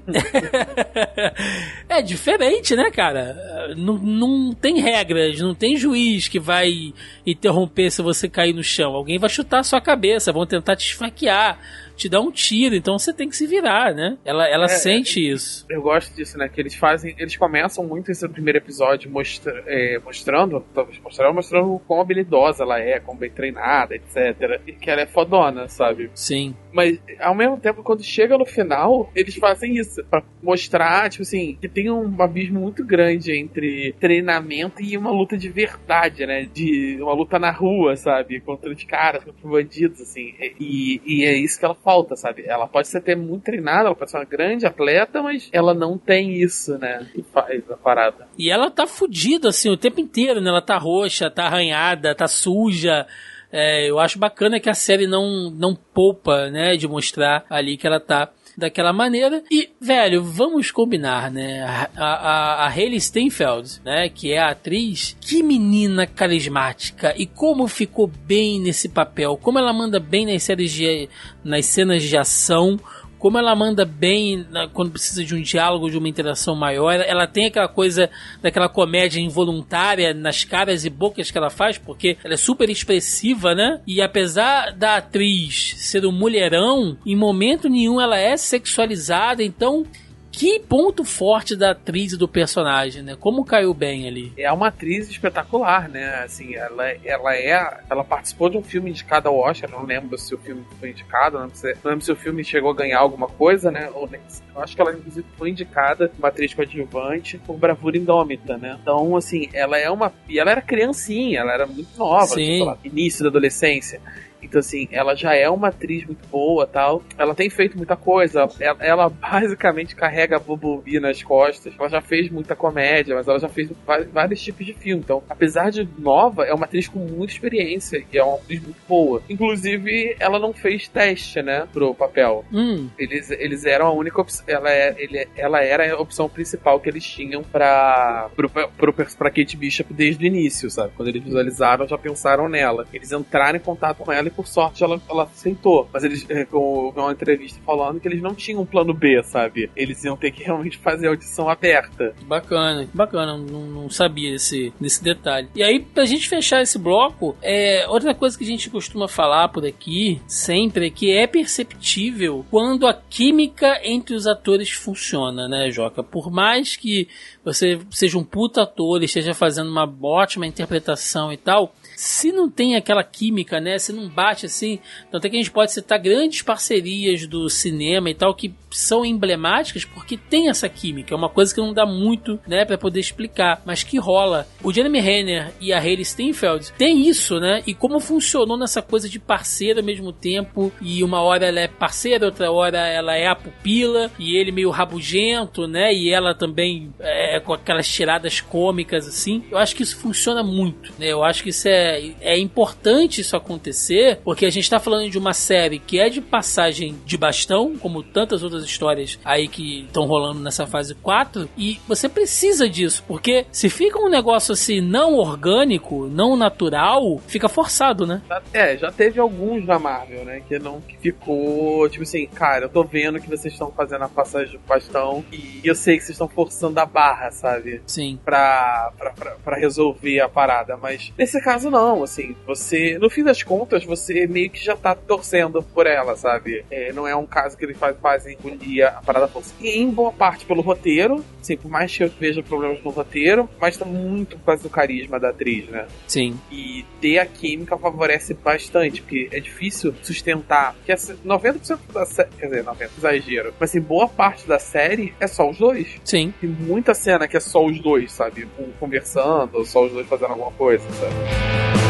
é 1.98 2.02
diferente, 2.02 2.76
né, 2.76 2.90
cara? 2.90 3.74
Não, 3.76 3.98
não 3.98 4.52
tem 4.52 4.80
regras, 4.80 5.40
não 5.40 5.54
tem 5.54 5.76
juiz 5.76 6.28
que 6.28 6.38
vai 6.38 6.92
interromper 7.26 7.90
se 7.90 8.02
você 8.02 8.28
cair 8.28 8.52
no 8.52 8.62
chão. 8.62 8.94
Alguém 8.94 9.18
vai 9.18 9.30
chutar 9.30 9.60
a 9.60 9.64
sua 9.64 9.80
cabeça, 9.80 10.32
vão 10.32 10.46
tentar 10.46 10.76
te 10.76 10.86
esfaquear 10.86 11.58
te 12.02 12.08
dá 12.08 12.20
um 12.20 12.32
tiro, 12.32 12.74
então 12.74 12.98
você 12.98 13.12
tem 13.12 13.28
que 13.28 13.36
se 13.36 13.46
virar, 13.46 13.94
né? 13.94 14.18
Ela, 14.24 14.48
ela 14.48 14.64
É, 14.64 14.68
sente 14.68 15.20
isso. 15.20 15.64
Eu 15.68 15.80
gosto 15.80 16.12
disso, 16.14 16.36
né? 16.36 16.48
Que 16.48 16.60
eles 16.60 16.74
fazem. 16.74 17.14
Eles 17.16 17.36
começam 17.36 17.84
muito 17.84 18.10
esse 18.10 18.28
primeiro 18.28 18.58
episódio 18.58 19.08
mostra, 19.10 19.62
é, 19.66 20.00
mostrando, 20.04 20.64
talvez 20.74 20.98
mostrando, 20.98 21.34
mostrando 21.34 21.80
quão 21.86 22.00
habilidosa 22.00 22.64
ela 22.64 22.80
é, 22.80 22.98
quão 22.98 23.16
bem 23.16 23.30
treinada, 23.30 23.94
etc. 23.94 24.60
E 24.66 24.72
que 24.72 24.90
ela 24.90 25.02
é 25.02 25.06
fodona, 25.06 25.68
sabe? 25.68 26.10
Sim. 26.14 26.56
Mas 26.72 26.98
ao 27.20 27.34
mesmo 27.34 27.58
tempo, 27.58 27.82
quando 27.82 28.02
chega 28.02 28.38
no 28.38 28.46
final, 28.46 29.10
eles 29.14 29.36
fazem 29.36 29.76
isso. 29.76 30.02
Pra 30.04 30.22
mostrar, 30.42 31.08
tipo 31.10 31.22
assim, 31.22 31.56
que 31.60 31.68
tem 31.68 31.90
um 31.90 32.20
abismo 32.20 32.60
muito 32.60 32.84
grande 32.84 33.32
entre 33.36 33.94
treinamento 34.00 34.82
e 34.82 34.96
uma 34.96 35.10
luta 35.10 35.36
de 35.36 35.48
verdade, 35.48 36.26
né? 36.26 36.48
De 36.52 36.98
uma 37.00 37.12
luta 37.12 37.38
na 37.38 37.50
rua, 37.50 37.96
sabe? 37.96 38.40
Contra 38.40 38.70
os 38.70 38.84
caras, 38.84 39.22
contra 39.24 39.44
os 39.44 39.50
bandidos, 39.50 40.00
assim. 40.00 40.34
E, 40.58 41.00
e 41.06 41.24
é 41.24 41.34
isso 41.34 41.58
que 41.58 41.64
ela 41.64 41.74
falta, 41.74 42.16
sabe? 42.16 42.44
Ela 42.46 42.66
pode 42.66 42.88
ser 42.88 42.98
até 42.98 43.14
muito 43.14 43.44
treinada, 43.44 43.86
ela 43.86 43.94
pode 43.94 44.10
ser 44.10 44.18
uma 44.18 44.24
grande 44.24 44.66
atleta, 44.66 45.22
mas 45.22 45.48
ela 45.52 45.74
não 45.74 45.98
tem 45.98 46.32
isso, 46.32 46.78
né? 46.78 47.06
Que 47.12 47.22
faz 47.22 47.70
a 47.70 47.76
parada. 47.76 48.26
E 48.38 48.50
ela 48.50 48.70
tá 48.70 48.86
fudida, 48.86 49.50
assim, 49.50 49.70
o 49.70 49.76
tempo 49.76 50.00
inteiro, 50.00 50.40
né? 50.40 50.48
Ela 50.48 50.62
tá 50.62 50.78
roxa, 50.78 51.30
tá 51.30 51.44
arranhada, 51.44 52.14
tá 52.14 52.26
suja. 52.26 53.06
É, 53.52 53.88
eu 53.88 53.98
acho 53.98 54.18
bacana 54.18 54.58
que 54.58 54.70
a 54.70 54.74
série 54.74 55.06
não, 55.06 55.50
não 55.50 55.74
poupa, 55.74 56.48
né? 56.50 56.76
De 56.76 56.88
mostrar 56.88 57.44
ali 57.50 57.76
que 57.76 57.86
ela 57.86 58.00
tá 58.00 58.30
daquela 58.56 58.92
maneira. 58.92 59.42
E, 59.50 59.70
velho, 59.80 60.22
vamos 60.22 60.70
combinar, 60.70 61.30
né? 61.30 61.62
A, 61.62 61.90
a, 61.96 62.66
a 62.66 62.68
Hayley 62.68 63.00
Steinfeld, 63.00 63.80
né? 63.84 64.08
Que 64.08 64.32
é 64.32 64.38
a 64.38 64.50
atriz. 64.50 65.16
Que 65.20 65.42
menina 65.42 66.06
carismática. 66.06 67.14
E 67.16 67.26
como 67.26 67.68
ficou 67.68 68.06
bem 68.06 68.60
nesse 68.60 68.88
papel. 68.88 69.36
Como 69.36 69.58
ela 69.58 69.72
manda 69.72 70.00
bem 70.00 70.26
nas 70.26 70.42
séries 70.42 70.72
de... 70.72 71.08
nas 71.44 71.66
cenas 71.66 72.02
de 72.02 72.16
ação 72.16 72.80
como 73.22 73.38
ela 73.38 73.54
manda 73.54 73.84
bem 73.84 74.44
na, 74.50 74.66
quando 74.66 74.90
precisa 74.90 75.22
de 75.22 75.32
um 75.32 75.40
diálogo, 75.40 75.88
de 75.88 75.96
uma 75.96 76.08
interação 76.08 76.56
maior. 76.56 76.90
Ela, 76.90 77.04
ela, 77.04 77.26
tem 77.28 77.46
aquela 77.46 77.68
coisa 77.68 78.10
daquela 78.42 78.68
comédia 78.68 79.20
involuntária 79.20 80.12
nas 80.12 80.44
caras 80.44 80.84
e 80.84 80.90
bocas 80.90 81.30
que 81.30 81.38
ela 81.38 81.48
faz, 81.48 81.78
porque 81.78 82.16
ela 82.24 82.34
é 82.34 82.36
super 82.36 82.68
expressiva, 82.68 83.54
né? 83.54 83.80
E 83.86 84.02
apesar 84.02 84.72
da 84.72 84.96
atriz 84.96 85.76
ser 85.76 86.04
um 86.04 86.10
mulherão, 86.10 86.98
em 87.06 87.14
momento 87.14 87.68
nenhum 87.68 88.00
ela 88.00 88.18
é 88.18 88.36
sexualizada, 88.36 89.40
então. 89.40 89.86
Que 90.32 90.58
ponto 90.58 91.04
forte 91.04 91.54
da 91.54 91.72
atriz 91.72 92.12
e 92.12 92.16
do 92.16 92.26
personagem, 92.26 93.02
né? 93.02 93.14
Como 93.20 93.44
caiu 93.44 93.74
bem 93.74 94.08
ali. 94.08 94.32
É 94.36 94.50
uma 94.50 94.68
atriz 94.68 95.08
espetacular, 95.08 95.90
né? 95.90 96.22
Assim, 96.24 96.54
ela, 96.54 96.88
ela 97.04 97.36
é. 97.36 97.80
Ela 97.88 98.02
participou 98.02 98.48
de 98.48 98.56
um 98.56 98.62
filme 98.62 98.90
indicado 98.90 99.28
ao 99.28 99.38
Oscar, 99.38 99.70
não 99.70 99.84
lembro 99.84 100.16
se 100.16 100.34
o 100.34 100.38
filme 100.38 100.64
foi 100.80 100.90
indicado, 100.90 101.38
não, 101.38 101.50
sei, 101.54 101.74
não 101.84 101.90
lembro 101.90 102.04
se 102.04 102.10
o 102.10 102.16
filme 102.16 102.42
chegou 102.42 102.70
a 102.70 102.74
ganhar 102.74 102.98
alguma 102.98 103.28
coisa, 103.28 103.70
né? 103.70 103.90
Ou, 103.94 104.08
eu 104.54 104.62
acho 104.62 104.74
que 104.74 104.80
ela, 104.80 104.92
inclusive, 104.92 105.26
foi 105.36 105.50
indicada, 105.50 106.10
uma 106.18 106.28
atriz 106.28 106.54
coadjuvante, 106.54 107.38
por 107.38 107.56
Bravura 107.56 107.98
Indômita, 107.98 108.56
né? 108.56 108.78
Então, 108.80 109.14
assim, 109.16 109.50
ela 109.52 109.78
é 109.78 109.90
uma. 109.90 110.12
E 110.28 110.38
ela 110.38 110.50
era 110.50 110.62
criancinha, 110.62 111.40
ela 111.40 111.52
era 111.52 111.66
muito 111.66 111.96
nova, 111.98 112.34
tipo, 112.34 112.64
lá, 112.64 112.78
início 112.82 113.22
da 113.22 113.28
adolescência. 113.28 114.00
Então, 114.42 114.58
assim, 114.60 114.88
ela 114.90 115.14
já 115.14 115.34
é 115.34 115.48
uma 115.48 115.68
atriz 115.68 116.04
muito 116.04 116.26
boa 116.28 116.66
tal. 116.66 117.02
Ela 117.16 117.34
tem 117.34 117.48
feito 117.48 117.76
muita 117.76 117.96
coisa. 117.96 118.48
Ela, 118.60 118.78
ela 118.80 119.08
basicamente 119.32 119.94
carrega 119.94 120.36
a 120.36 120.40
Bumblebee 120.40 121.00
nas 121.00 121.22
costas. 121.22 121.74
Ela 121.78 121.88
já 121.88 122.00
fez 122.00 122.30
muita 122.30 122.56
comédia, 122.56 123.14
mas 123.14 123.28
ela 123.28 123.38
já 123.38 123.48
fez 123.48 123.70
vários 124.12 124.40
tipos 124.42 124.66
de 124.66 124.74
filme. 124.74 125.02
Então, 125.02 125.22
apesar 125.28 125.70
de 125.70 125.88
nova, 125.98 126.44
é 126.44 126.52
uma 126.52 126.64
atriz 126.64 126.88
com 126.88 126.98
muita 126.98 127.32
experiência 127.32 128.04
e 128.12 128.18
é 128.18 128.24
uma 128.24 128.36
atriz 128.36 128.62
muito 128.62 128.80
boa. 128.88 129.22
Inclusive, 129.28 130.16
ela 130.18 130.38
não 130.38 130.52
fez 130.52 130.88
teste, 130.88 131.42
né, 131.42 131.66
pro 131.72 131.94
papel. 131.94 132.44
Hum. 132.52 132.88
Eles, 132.98 133.30
eles 133.30 133.64
eram 133.64 133.86
a 133.86 133.92
única 133.92 134.20
opção. 134.20 134.44
Ela, 134.46 134.70
é, 134.70 134.94
ele, 134.98 135.28
ela 135.36 135.62
era 135.62 135.92
a 135.92 136.00
opção 136.00 136.28
principal 136.28 136.80
que 136.80 136.88
eles 136.88 137.04
tinham 137.04 137.42
pra, 137.42 138.28
pro, 138.34 138.48
pro, 138.48 138.92
pra 138.92 139.30
Kate 139.30 139.56
Bishop 139.56 139.92
desde 139.92 140.24
o 140.24 140.26
início, 140.26 140.70
sabe? 140.70 140.92
Quando 140.96 141.08
eles 141.08 141.22
visualizaram, 141.22 141.86
já 141.86 141.98
pensaram 141.98 142.48
nela. 142.48 142.86
Eles 142.92 143.12
entraram 143.12 143.56
em 143.56 143.60
contato 143.60 143.98
com 143.98 144.12
ela 144.12 144.28
por 144.32 144.46
sorte 144.46 144.82
ela, 144.82 145.00
ela 145.08 145.24
aceitou. 145.24 145.88
Mas 145.92 146.04
eles, 146.04 146.26
é, 146.28 146.44
com 146.44 146.90
uma 146.90 147.12
entrevista 147.12 147.60
falando 147.64 148.00
que 148.00 148.08
eles 148.08 148.22
não 148.22 148.34
tinham 148.34 148.62
um 148.62 148.66
plano 148.66 148.92
B, 148.94 149.22
sabe? 149.22 149.70
Eles 149.76 150.02
iam 150.04 150.16
ter 150.16 150.30
que 150.30 150.42
realmente 150.42 150.78
fazer 150.78 151.06
a 151.06 151.10
audição 151.10 151.48
aberta. 151.48 152.14
Bacana, 152.22 152.88
bacana, 152.92 153.36
não, 153.36 153.60
não 153.66 153.90
sabia 153.90 154.34
esse, 154.34 154.72
desse 154.80 155.02
detalhe. 155.02 155.48
E 155.54 155.62
aí, 155.62 155.80
pra 155.80 156.04
gente 156.04 156.28
fechar 156.28 156.62
esse 156.62 156.78
bloco, 156.78 157.36
é, 157.42 157.86
outra 157.88 158.14
coisa 158.14 158.36
que 158.36 158.44
a 158.44 158.46
gente 158.46 158.70
costuma 158.70 159.08
falar 159.08 159.48
por 159.48 159.64
aqui, 159.64 160.20
sempre, 160.26 160.86
é 160.86 160.90
que 160.90 161.10
é 161.10 161.26
perceptível 161.26 162.44
quando 162.50 162.86
a 162.86 162.94
química 162.94 163.80
entre 163.84 164.14
os 164.14 164.26
atores 164.26 164.70
funciona, 164.70 165.48
né, 165.48 165.70
Joca? 165.70 166.02
Por 166.02 166.30
mais 166.30 166.76
que 166.76 167.08
você 167.44 167.78
seja 167.90 168.18
um 168.18 168.24
puta 168.24 168.62
ator 168.62 169.02
e 169.02 169.06
esteja 169.06 169.34
fazendo 169.34 169.70
uma 169.70 169.90
ótima 170.02 170.46
interpretação 170.46 171.32
e 171.32 171.36
tal, 171.36 171.74
se 172.02 172.32
não 172.32 172.50
tem 172.50 172.74
aquela 172.74 173.04
química, 173.04 173.60
né? 173.60 173.78
Se 173.78 173.92
não 173.92 174.08
bate 174.08 174.46
assim. 174.46 174.80
Tanto 175.08 175.24
é 175.24 175.30
que 175.30 175.36
a 175.36 175.38
gente 175.38 175.52
pode 175.52 175.70
citar 175.70 176.00
grandes 176.00 176.42
parcerias 176.42 177.28
do 177.28 177.48
cinema 177.48 178.10
e 178.10 178.14
tal 178.14 178.34
que 178.34 178.52
são 178.72 179.04
emblemáticas 179.04 179.84
porque 179.84 180.16
tem 180.16 180.48
essa 180.48 180.68
química. 180.68 181.14
É 181.14 181.16
uma 181.16 181.28
coisa 181.28 181.54
que 181.54 181.60
não 181.60 181.72
dá 181.72 181.86
muito, 181.86 182.38
né, 182.46 182.64
para 182.64 182.78
poder 182.78 183.00
explicar, 183.00 183.62
mas 183.64 183.82
que 183.82 183.98
rola. 183.98 184.46
O 184.62 184.72
Jeremy 184.72 185.00
Renner 185.00 185.52
e 185.60 185.72
a 185.72 185.78
Hayley 185.78 186.04
Steinfeld 186.04 186.72
tem 186.72 187.08
isso, 187.08 187.38
né? 187.38 187.62
E 187.66 187.74
como 187.74 188.00
funcionou 188.00 188.56
nessa 188.56 188.82
coisa 188.82 189.08
de 189.08 189.18
parceiro 189.18 189.80
ao 189.80 189.84
mesmo 189.84 190.12
tempo. 190.12 190.72
E 190.80 191.02
uma 191.02 191.20
hora 191.20 191.46
ela 191.46 191.60
é 191.60 191.68
parceira, 191.68 192.26
outra 192.26 192.50
hora 192.50 192.78
ela 192.78 193.16
é 193.16 193.26
a 193.26 193.34
pupila. 193.34 194.10
E 194.18 194.36
ele 194.36 194.52
meio 194.52 194.70
rabugento, 194.70 195.66
né? 195.66 195.92
E 195.92 196.10
ela 196.10 196.34
também 196.34 196.92
é, 197.00 197.40
com 197.40 197.52
aquelas 197.52 197.88
tiradas 197.88 198.40
cômicas 198.40 199.06
assim. 199.06 199.44
Eu 199.50 199.58
acho 199.58 199.74
que 199.74 199.82
isso 199.82 199.96
funciona 199.96 200.42
muito, 200.42 200.92
né? 200.98 201.08
Eu 201.08 201.24
acho 201.24 201.42
que 201.42 201.50
isso 201.50 201.68
é, 201.68 202.12
é 202.20 202.38
importante 202.38 203.20
isso 203.20 203.36
acontecer, 203.36 204.18
porque 204.24 204.46
a 204.46 204.50
gente 204.50 204.68
tá 204.68 204.78
falando 204.78 205.08
de 205.10 205.18
uma 205.18 205.32
série 205.32 205.78
que 205.78 205.98
é 205.98 206.08
de 206.08 206.20
passagem 206.20 206.96
de 207.04 207.16
bastão, 207.16 207.76
como 207.76 208.02
tantas 208.02 208.42
outras 208.42 208.61
histórias 208.64 209.18
aí 209.24 209.48
que 209.48 209.82
estão 209.82 210.06
rolando 210.06 210.40
nessa 210.40 210.66
fase 210.66 210.94
4, 210.94 211.48
e 211.56 211.80
você 211.86 212.08
precisa 212.08 212.68
disso, 212.68 213.04
porque 213.06 213.46
se 213.50 213.68
fica 213.68 213.98
um 213.98 214.08
negócio 214.08 214.52
assim 214.52 214.80
não 214.80 215.14
orgânico, 215.14 216.06
não 216.08 216.36
natural, 216.36 217.18
fica 217.26 217.48
forçado, 217.48 218.06
né? 218.06 218.22
É, 218.52 218.76
já 218.76 218.90
teve 218.90 219.20
alguns 219.20 219.66
da 219.66 219.78
Marvel, 219.78 220.24
né, 220.24 220.42
que 220.46 220.58
não 220.58 220.80
que 220.80 220.96
ficou, 220.98 221.88
tipo 221.88 222.02
assim, 222.02 222.26
cara, 222.26 222.66
eu 222.66 222.68
tô 222.68 222.84
vendo 222.84 223.20
que 223.20 223.28
vocês 223.28 223.52
estão 223.52 223.70
fazendo 223.70 224.04
a 224.04 224.08
passagem 224.08 224.52
de 224.52 224.58
bastão 224.58 225.24
e 225.32 225.60
eu 225.64 225.74
sei 225.74 225.96
que 225.96 226.04
vocês 226.04 226.14
estão 226.14 226.28
forçando 226.28 226.78
a 226.78 226.86
barra, 226.86 227.30
sabe? 227.30 227.82
Sim. 227.86 228.18
Pra, 228.24 228.92
pra, 228.98 229.10
pra, 229.10 229.30
pra 229.32 229.56
resolver 229.56 230.20
a 230.20 230.28
parada, 230.28 230.76
mas 230.76 231.12
nesse 231.16 231.40
caso 231.40 231.70
não, 231.70 232.02
assim, 232.02 232.34
você, 232.46 232.98
no 232.98 233.10
fim 233.10 233.24
das 233.24 233.42
contas, 233.42 233.84
você 233.84 234.26
meio 234.26 234.50
que 234.50 234.62
já 234.62 234.76
tá 234.76 234.94
torcendo 234.94 235.62
por 235.62 235.86
ela, 235.86 236.16
sabe? 236.16 236.64
É, 236.70 236.92
não 236.92 237.06
é 237.06 237.14
um 237.14 237.26
caso 237.26 237.56
que 237.56 237.64
eles 237.64 237.76
faz, 237.76 237.96
fazem 238.00 238.36
engolir 238.54 238.86
a 238.86 239.02
parada 239.02 239.28
força. 239.28 239.54
E 239.60 239.78
em 239.78 239.90
boa 239.90 240.12
parte 240.12 240.44
pelo 240.44 240.62
roteiro, 240.62 241.24
assim, 241.40 241.56
por 241.56 241.70
mais 241.70 241.96
que 241.96 242.04
eu 242.04 242.10
veja 242.20 242.42
problemas 242.42 242.82
no 242.82 242.90
roteiro, 242.90 243.48
mas 243.60 243.76
tá 243.76 243.84
muito 243.84 244.36
por 244.38 244.46
causa 244.46 244.62
do 244.62 244.70
carisma 244.70 245.18
da 245.18 245.30
atriz, 245.30 245.68
né? 245.68 245.86
Sim. 246.06 246.38
E 246.50 246.84
ter 247.00 247.18
a 247.18 247.26
química 247.26 247.76
favorece 247.76 248.34
bastante, 248.34 249.02
porque 249.02 249.28
é 249.32 249.40
difícil 249.40 249.94
sustentar. 250.02 250.74
Porque 250.74 250.92
90% 250.92 251.78
da 251.92 252.06
série, 252.06 252.30
quer 252.38 252.46
dizer, 252.46 252.64
90% 252.64 252.90
exagero, 252.98 253.54
mas 253.58 253.70
assim, 253.70 253.80
boa 253.80 254.08
parte 254.08 254.46
da 254.46 254.58
série 254.58 255.14
é 255.20 255.26
só 255.26 255.48
os 255.48 255.58
dois. 255.58 256.00
Sim. 256.04 256.32
Tem 256.40 256.48
muita 256.48 256.94
cena 256.94 257.26
que 257.26 257.36
é 257.36 257.40
só 257.40 257.64
os 257.64 257.80
dois, 257.80 258.12
sabe? 258.12 258.48
Um 258.58 258.70
conversando, 258.78 259.56
ou 259.58 259.64
só 259.64 259.84
os 259.84 259.92
dois 259.92 260.06
fazendo 260.06 260.30
alguma 260.30 260.52
coisa, 260.52 260.84
sabe? 260.92 261.81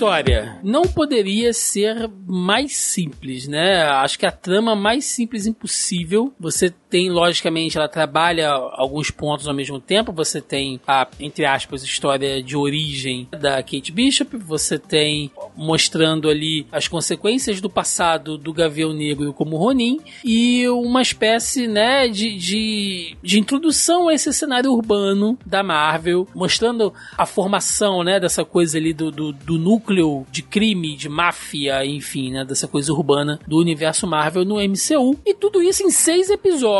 História 0.00 0.58
não 0.62 0.82
poderia 0.82 1.52
ser 1.52 2.08
mais 2.26 2.74
simples, 2.74 3.46
né? 3.46 3.82
Acho 3.82 4.18
que 4.18 4.24
a 4.24 4.32
trama 4.32 4.74
mais 4.74 5.04
simples 5.04 5.46
impossível. 5.46 6.32
Você 6.40 6.70
tem, 6.90 7.08
logicamente, 7.08 7.78
ela 7.78 7.88
trabalha 7.88 8.50
alguns 8.50 9.10
pontos 9.10 9.46
ao 9.46 9.54
mesmo 9.54 9.80
tempo. 9.80 10.12
Você 10.12 10.40
tem 10.40 10.80
a, 10.86 11.06
entre 11.20 11.46
aspas, 11.46 11.84
história 11.84 12.42
de 12.42 12.56
origem 12.56 13.28
da 13.30 13.62
Kate 13.62 13.92
Bishop, 13.92 14.36
você 14.36 14.78
tem 14.78 15.30
mostrando 15.56 16.28
ali 16.28 16.66
as 16.72 16.88
consequências 16.88 17.60
do 17.60 17.70
passado 17.70 18.36
do 18.36 18.52
Gavião 18.52 18.92
Negro 18.92 19.32
como 19.32 19.56
Ronin 19.56 20.00
e 20.24 20.68
uma 20.68 21.00
espécie, 21.00 21.68
né, 21.68 22.08
de, 22.08 22.36
de, 22.36 23.16
de 23.22 23.38
introdução 23.38 24.08
a 24.08 24.14
esse 24.14 24.32
cenário 24.32 24.72
urbano 24.72 25.38
da 25.46 25.62
Marvel, 25.62 26.26
mostrando 26.34 26.92
a 27.16 27.24
formação, 27.24 28.02
né, 28.02 28.18
dessa 28.18 28.44
coisa 28.44 28.78
ali 28.78 28.92
do, 28.92 29.10
do, 29.10 29.32
do 29.32 29.58
núcleo 29.58 30.26
de 30.30 30.42
crime, 30.42 30.96
de 30.96 31.08
máfia, 31.08 31.84
enfim, 31.84 32.32
né, 32.32 32.44
dessa 32.44 32.66
coisa 32.66 32.92
urbana 32.92 33.38
do 33.46 33.58
universo 33.58 34.06
Marvel 34.06 34.44
no 34.44 34.56
MCU. 34.56 35.18
E 35.24 35.34
tudo 35.34 35.62
isso 35.62 35.82
em 35.82 35.90
seis 35.90 36.30
episódios, 36.30 36.79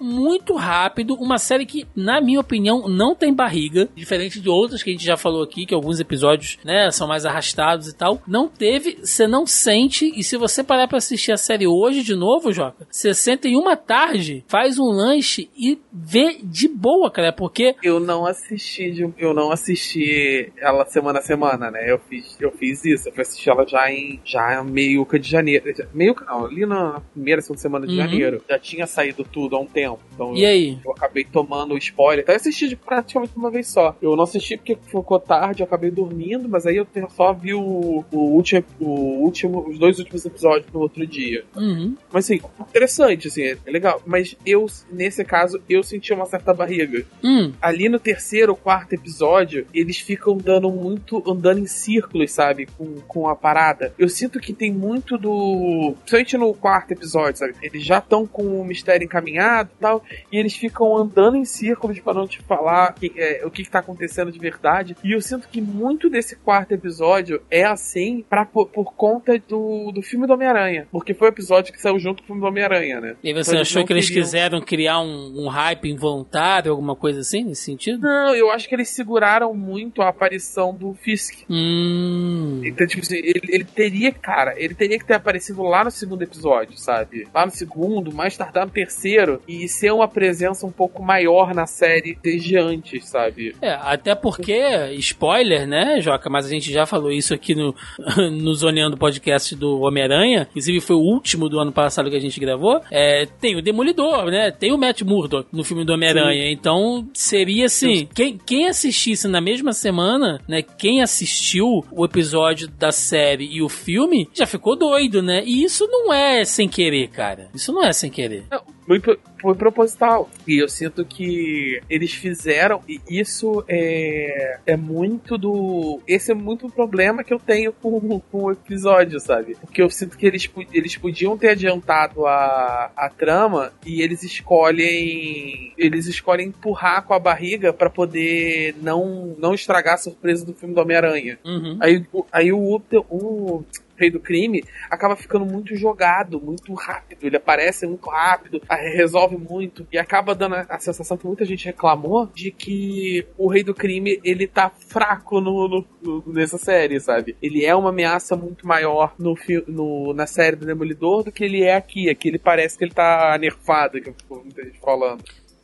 muito 0.00 0.54
rápido, 0.54 1.14
uma 1.14 1.38
série 1.38 1.66
que, 1.66 1.86
na 1.94 2.20
minha 2.20 2.40
opinião, 2.40 2.88
não 2.88 3.14
tem 3.14 3.32
barriga, 3.32 3.88
diferente 3.94 4.40
de 4.40 4.48
outras 4.48 4.82
que 4.82 4.90
a 4.90 4.92
gente 4.92 5.04
já 5.04 5.16
falou 5.16 5.42
aqui, 5.42 5.66
que 5.66 5.74
alguns 5.74 6.00
episódios, 6.00 6.58
né, 6.64 6.90
são 6.90 7.08
mais 7.08 7.24
arrastados 7.24 7.88
e 7.88 7.94
tal. 7.94 8.22
Não 8.26 8.48
teve, 8.48 8.98
você 9.02 9.26
não 9.26 9.46
sente, 9.46 10.12
e 10.14 10.22
se 10.22 10.36
você 10.36 10.62
parar 10.62 10.88
para 10.88 10.98
assistir 10.98 11.32
a 11.32 11.36
série 11.36 11.66
hoje 11.66 12.02
de 12.02 12.14
novo, 12.14 12.52
Joca, 12.52 12.86
você 12.90 13.14
senta 13.14 13.48
em 13.48 13.56
uma 13.56 13.76
tarde, 13.76 14.44
faz 14.48 14.78
um 14.78 14.86
lanche 14.86 15.50
e 15.56 15.78
vê 15.92 16.38
de 16.42 16.68
boa, 16.68 17.10
cara, 17.10 17.32
porque... 17.32 17.74
Eu 17.82 18.00
não 18.00 18.26
assisti, 18.26 18.90
de, 18.90 19.12
eu 19.18 19.34
não 19.34 19.50
assisti 19.50 20.52
ela 20.58 20.84
semana 20.86 21.18
a 21.18 21.22
semana, 21.22 21.70
né, 21.70 21.90
eu 21.90 21.98
fiz, 21.98 22.36
eu 22.40 22.50
fiz 22.52 22.84
isso, 22.84 23.08
eu 23.08 23.12
fui 23.12 23.22
assistir 23.22 23.50
ela 23.50 23.66
já 23.66 23.90
em, 23.90 24.20
já 24.24 24.62
meio 24.62 25.06
de 25.10 25.28
janeiro, 25.28 25.64
meio 25.92 26.14
não, 26.26 26.44
ali 26.44 26.64
na 26.66 27.00
primeira, 27.12 27.40
segunda 27.40 27.60
semana 27.60 27.86
de 27.86 27.92
uhum. 27.92 27.98
janeiro, 27.98 28.42
já 28.48 28.58
tinha 28.58 28.86
saído 28.86 29.24
tudo 29.24 29.39
há 29.52 29.58
um 29.58 29.66
tempo, 29.66 30.00
então 30.14 30.34
e 30.34 30.42
eu, 30.42 30.48
aí? 30.48 30.78
eu 30.84 30.92
acabei 30.92 31.24
tomando 31.24 31.76
spoiler, 31.78 32.24
até 32.24 32.34
assisti 32.34 32.68
de 32.68 32.76
praticamente 32.76 33.32
uma 33.36 33.50
vez 33.50 33.68
só, 33.68 33.96
eu 34.00 34.16
não 34.16 34.24
assisti 34.24 34.56
porque 34.56 34.76
ficou 34.86 35.18
tarde, 35.18 35.62
eu 35.62 35.66
acabei 35.66 35.90
dormindo, 35.90 36.48
mas 36.48 36.66
aí 36.66 36.76
eu 36.76 36.86
só 37.10 37.32
vi 37.32 37.54
o, 37.54 38.04
o 38.10 38.18
último, 38.18 38.64
o 38.80 39.22
último, 39.22 39.68
os 39.68 39.78
dois 39.78 39.98
últimos 39.98 40.24
episódios 40.24 40.72
no 40.72 40.80
outro 40.80 41.06
dia. 41.06 41.44
Uhum. 41.56 41.96
Mas 42.12 42.24
assim, 42.24 42.40
interessante, 42.60 43.28
assim, 43.28 43.42
é 43.42 43.58
legal. 43.66 44.02
Mas 44.06 44.36
eu, 44.44 44.66
nesse 44.90 45.24
caso, 45.24 45.60
eu 45.68 45.82
senti 45.82 46.12
uma 46.12 46.26
certa 46.26 46.52
barriga. 46.52 47.04
Uhum. 47.22 47.52
Ali 47.60 47.88
no 47.88 47.98
terceiro 47.98 48.52
ou 48.52 48.56
quarto 48.56 48.94
episódio, 48.94 49.66
eles 49.72 49.98
ficam 49.98 50.36
dando 50.36 50.70
muito, 50.70 51.22
andando 51.30 51.60
em 51.60 51.66
círculos, 51.66 52.32
sabe? 52.32 52.66
Com, 52.76 52.96
com 53.06 53.28
a 53.28 53.36
parada. 53.36 53.94
Eu 53.98 54.08
sinto 54.08 54.40
que 54.40 54.52
tem 54.52 54.72
muito 54.72 55.16
do. 55.16 55.94
Principalmente 56.00 56.36
no 56.36 56.54
quarto 56.54 56.92
episódio, 56.92 57.38
sabe? 57.38 57.54
Eles 57.62 57.84
já 57.84 57.98
estão 57.98 58.26
com 58.26 58.42
o 58.60 58.64
mistério 58.64 59.04
encaminhado 59.30 59.70
e 59.76 59.80
tal. 59.80 60.04
E 60.32 60.36
eles 60.36 60.56
ficam 60.56 60.96
andando 60.96 61.36
em 61.36 61.44
círculos 61.44 61.98
para 62.00 62.14
não 62.14 62.26
te 62.26 62.40
falar 62.42 62.94
que, 62.94 63.12
é, 63.16 63.42
o 63.44 63.50
que, 63.50 63.64
que 63.64 63.70
tá 63.70 63.78
acontecendo 63.78 64.32
de 64.32 64.38
verdade. 64.38 64.96
E 65.02 65.14
eu 65.14 65.20
sinto 65.20 65.48
que 65.48 65.60
muito 65.60 66.10
desse 66.10 66.36
quarto 66.36 66.72
episódio 66.72 67.40
é 67.50 67.64
assim 67.64 68.24
pra, 68.28 68.44
por, 68.44 68.68
por 68.68 68.94
conta 68.94 69.38
do, 69.48 69.92
do 69.92 70.02
filme 70.02 70.26
do 70.26 70.34
Homem-Aranha. 70.34 70.86
Porque 70.90 71.14
foi 71.14 71.28
o 71.28 71.30
episódio 71.30 71.72
que 71.72 71.80
saiu 71.80 71.98
junto 71.98 72.22
com 72.22 72.24
o 72.24 72.26
filme 72.26 72.40
do 72.40 72.46
Homem-Aranha, 72.46 73.00
né? 73.00 73.16
E 73.22 73.32
você 73.32 73.52
então, 73.52 73.62
achou 73.62 73.84
que 73.84 73.92
eles 73.92 74.08
queriam... 74.08 74.24
quiseram 74.24 74.60
criar 74.60 75.00
um, 75.00 75.44
um, 75.44 75.48
hype 75.48 75.88
involuntário, 75.88 76.70
alguma 76.70 76.96
coisa 76.96 77.20
assim, 77.20 77.44
nesse 77.44 77.62
sentido? 77.62 78.02
Não, 78.02 78.34
eu 78.34 78.50
acho 78.50 78.68
que 78.68 78.74
eles 78.74 78.88
seguraram 78.88 79.54
muito 79.54 80.02
a 80.02 80.08
aparição 80.08 80.74
do 80.74 80.94
Fisk. 80.94 81.44
Hum. 81.48 82.60
Então, 82.64 82.86
tipo 82.86 83.02
assim, 83.02 83.16
ele, 83.16 83.40
ele 83.48 83.64
teria, 83.64 84.12
cara, 84.12 84.54
ele 84.56 84.74
teria 84.74 84.98
que 84.98 85.04
ter 85.04 85.14
aparecido 85.14 85.62
lá 85.62 85.84
no 85.84 85.90
segundo 85.90 86.22
episódio, 86.22 86.76
sabe? 86.76 87.26
Lá 87.34 87.44
no 87.44 87.52
segundo, 87.52 88.12
mais 88.12 88.36
tardar 88.36 88.64
no 88.64 88.72
terceiro, 88.72 89.19
e 89.46 89.68
ser 89.68 89.92
uma 89.92 90.08
presença 90.08 90.66
um 90.66 90.70
pouco 90.70 91.02
maior 91.02 91.54
na 91.54 91.66
série 91.66 92.18
desde 92.22 92.56
antes, 92.56 93.08
sabe? 93.08 93.54
É, 93.60 93.72
até 93.72 94.14
porque, 94.14 94.60
spoiler, 94.98 95.66
né, 95.66 96.00
Joca? 96.00 96.30
Mas 96.30 96.46
a 96.46 96.48
gente 96.48 96.72
já 96.72 96.86
falou 96.86 97.10
isso 97.10 97.34
aqui 97.34 97.54
no, 97.54 97.74
no 98.30 98.54
Zoneando 98.54 98.96
Podcast 98.96 99.54
do 99.54 99.80
Homem-Aranha, 99.80 100.46
inclusive 100.50 100.80
foi 100.80 100.96
o 100.96 101.00
último 101.00 101.48
do 101.48 101.58
ano 101.58 101.72
passado 101.72 102.10
que 102.10 102.16
a 102.16 102.20
gente 102.20 102.40
gravou. 102.40 102.80
É, 102.90 103.26
tem 103.40 103.56
o 103.56 103.62
Demolidor, 103.62 104.26
né? 104.26 104.50
Tem 104.50 104.72
o 104.72 104.78
Matt 104.78 105.02
Murdock 105.02 105.48
no 105.52 105.64
filme 105.64 105.84
do 105.84 105.92
Homem-Aranha. 105.92 106.50
Então 106.50 107.08
seria 107.14 107.66
assim: 107.66 108.08
quem, 108.14 108.38
quem 108.38 108.68
assistisse 108.68 109.28
na 109.28 109.40
mesma 109.40 109.72
semana, 109.72 110.40
né? 110.48 110.62
Quem 110.62 111.02
assistiu 111.02 111.84
o 111.90 112.04
episódio 112.04 112.68
da 112.68 112.92
série 112.92 113.48
e 113.50 113.62
o 113.62 113.68
filme 113.68 114.28
já 114.32 114.46
ficou 114.46 114.76
doido, 114.76 115.22
né? 115.22 115.42
E 115.44 115.64
isso 115.64 115.86
não 115.86 116.12
é 116.12 116.44
sem 116.44 116.68
querer, 116.68 117.08
cara. 117.08 117.48
Isso 117.54 117.72
não 117.72 117.84
é 117.84 117.92
sem 117.92 118.10
querer. 118.10 118.44
Não, 118.50 118.62
muito, 118.90 119.16
foi 119.40 119.54
proposital. 119.54 120.28
E 120.48 120.60
eu 120.60 120.68
sinto 120.68 121.04
que 121.04 121.80
eles 121.88 122.12
fizeram, 122.12 122.82
e 122.88 123.00
isso 123.08 123.64
é, 123.68 124.58
é 124.66 124.76
muito 124.76 125.38
do. 125.38 126.00
Esse 126.08 126.32
é 126.32 126.34
muito 126.34 126.66
o 126.66 126.72
problema 126.72 127.22
que 127.22 127.32
eu 127.32 127.38
tenho 127.38 127.72
com, 127.72 128.18
com 128.18 128.44
o 128.44 128.50
episódio, 128.50 129.20
sabe? 129.20 129.56
Porque 129.60 129.80
eu 129.80 129.88
sinto 129.88 130.18
que 130.18 130.26
eles, 130.26 130.50
eles 130.72 130.96
podiam 130.96 131.38
ter 131.38 131.50
adiantado 131.50 132.26
a, 132.26 132.90
a 132.96 133.08
trama 133.08 133.72
e 133.86 134.02
eles 134.02 134.24
escolhem. 134.24 135.72
Eles 135.78 136.06
escolhem 136.06 136.48
empurrar 136.48 137.04
com 137.04 137.14
a 137.14 137.18
barriga 137.20 137.72
para 137.72 137.88
poder 137.88 138.74
não, 138.82 139.36
não 139.38 139.54
estragar 139.54 139.94
a 139.94 139.98
surpresa 139.98 140.44
do 140.44 140.52
filme 140.52 140.74
do 140.74 140.80
Homem-Aranha. 140.80 141.38
Uhum. 141.44 141.78
Aí, 141.80 142.04
aí 142.32 142.52
o, 142.52 142.82
o 143.08 143.64
rei 144.00 144.10
do 144.10 144.18
crime, 144.18 144.64
acaba 144.90 145.14
ficando 145.14 145.44
muito 145.44 145.76
jogado, 145.76 146.40
muito 146.40 146.72
rápido. 146.74 147.24
Ele 147.24 147.36
aparece 147.36 147.86
muito 147.86 148.08
rápido, 148.08 148.60
resolve 148.68 149.36
muito, 149.36 149.86
e 149.92 149.98
acaba 149.98 150.34
dando 150.34 150.54
a 150.54 150.78
sensação 150.78 151.16
que 151.16 151.26
muita 151.26 151.44
gente 151.44 151.66
reclamou 151.66 152.26
de 152.26 152.50
que 152.50 153.26
o 153.36 153.48
rei 153.48 153.62
do 153.62 153.74
crime 153.74 154.20
ele 154.24 154.46
tá 154.46 154.70
fraco 154.70 155.40
no, 155.40 155.68
no, 155.68 155.86
no 156.02 156.32
nessa 156.32 156.58
série, 156.58 156.98
sabe? 157.00 157.36
Ele 157.42 157.64
é 157.64 157.74
uma 157.74 157.90
ameaça 157.90 158.36
muito 158.36 158.66
maior 158.66 159.14
no, 159.18 159.34
no, 159.66 160.14
na 160.14 160.26
série 160.26 160.56
do 160.56 160.66
Demolidor 160.66 161.24
do 161.24 161.32
que 161.32 161.44
ele 161.44 161.62
é 161.62 161.74
aqui. 161.74 162.08
Aqui 162.08 162.28
ele 162.28 162.38
parece 162.38 162.78
que 162.78 162.84
ele 162.84 162.94
tá 162.94 163.36
nerfado, 163.38 164.00
que 164.00 164.12
muita 164.30 164.64
gente 164.64 164.80
falando. 164.80 165.22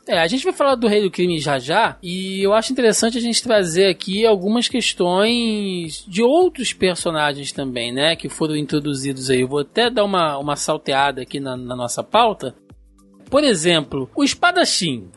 É, 0.08 0.18
a 0.18 0.26
gente 0.28 0.44
vai 0.44 0.52
falar 0.52 0.76
do 0.76 0.86
Rei 0.86 1.02
do 1.02 1.10
Crime 1.10 1.40
já 1.40 1.58
já, 1.58 1.98
e 2.00 2.40
eu 2.40 2.52
acho 2.52 2.72
interessante 2.72 3.18
a 3.18 3.20
gente 3.20 3.42
trazer 3.42 3.86
aqui 3.86 4.24
algumas 4.24 4.68
questões 4.68 6.04
de 6.06 6.22
outros 6.22 6.72
personagens 6.72 7.50
também, 7.50 7.92
né, 7.92 8.14
que 8.14 8.28
foram 8.28 8.56
introduzidos 8.56 9.30
aí. 9.30 9.40
Eu 9.40 9.48
vou 9.48 9.60
até 9.60 9.90
dar 9.90 10.04
uma, 10.04 10.38
uma 10.38 10.54
salteada 10.54 11.22
aqui 11.22 11.40
na, 11.40 11.56
na 11.56 11.74
nossa 11.74 12.04
pauta. 12.04 12.54
Por 13.28 13.42
exemplo, 13.42 14.08
o 14.14 14.22
espadachim. 14.22 15.08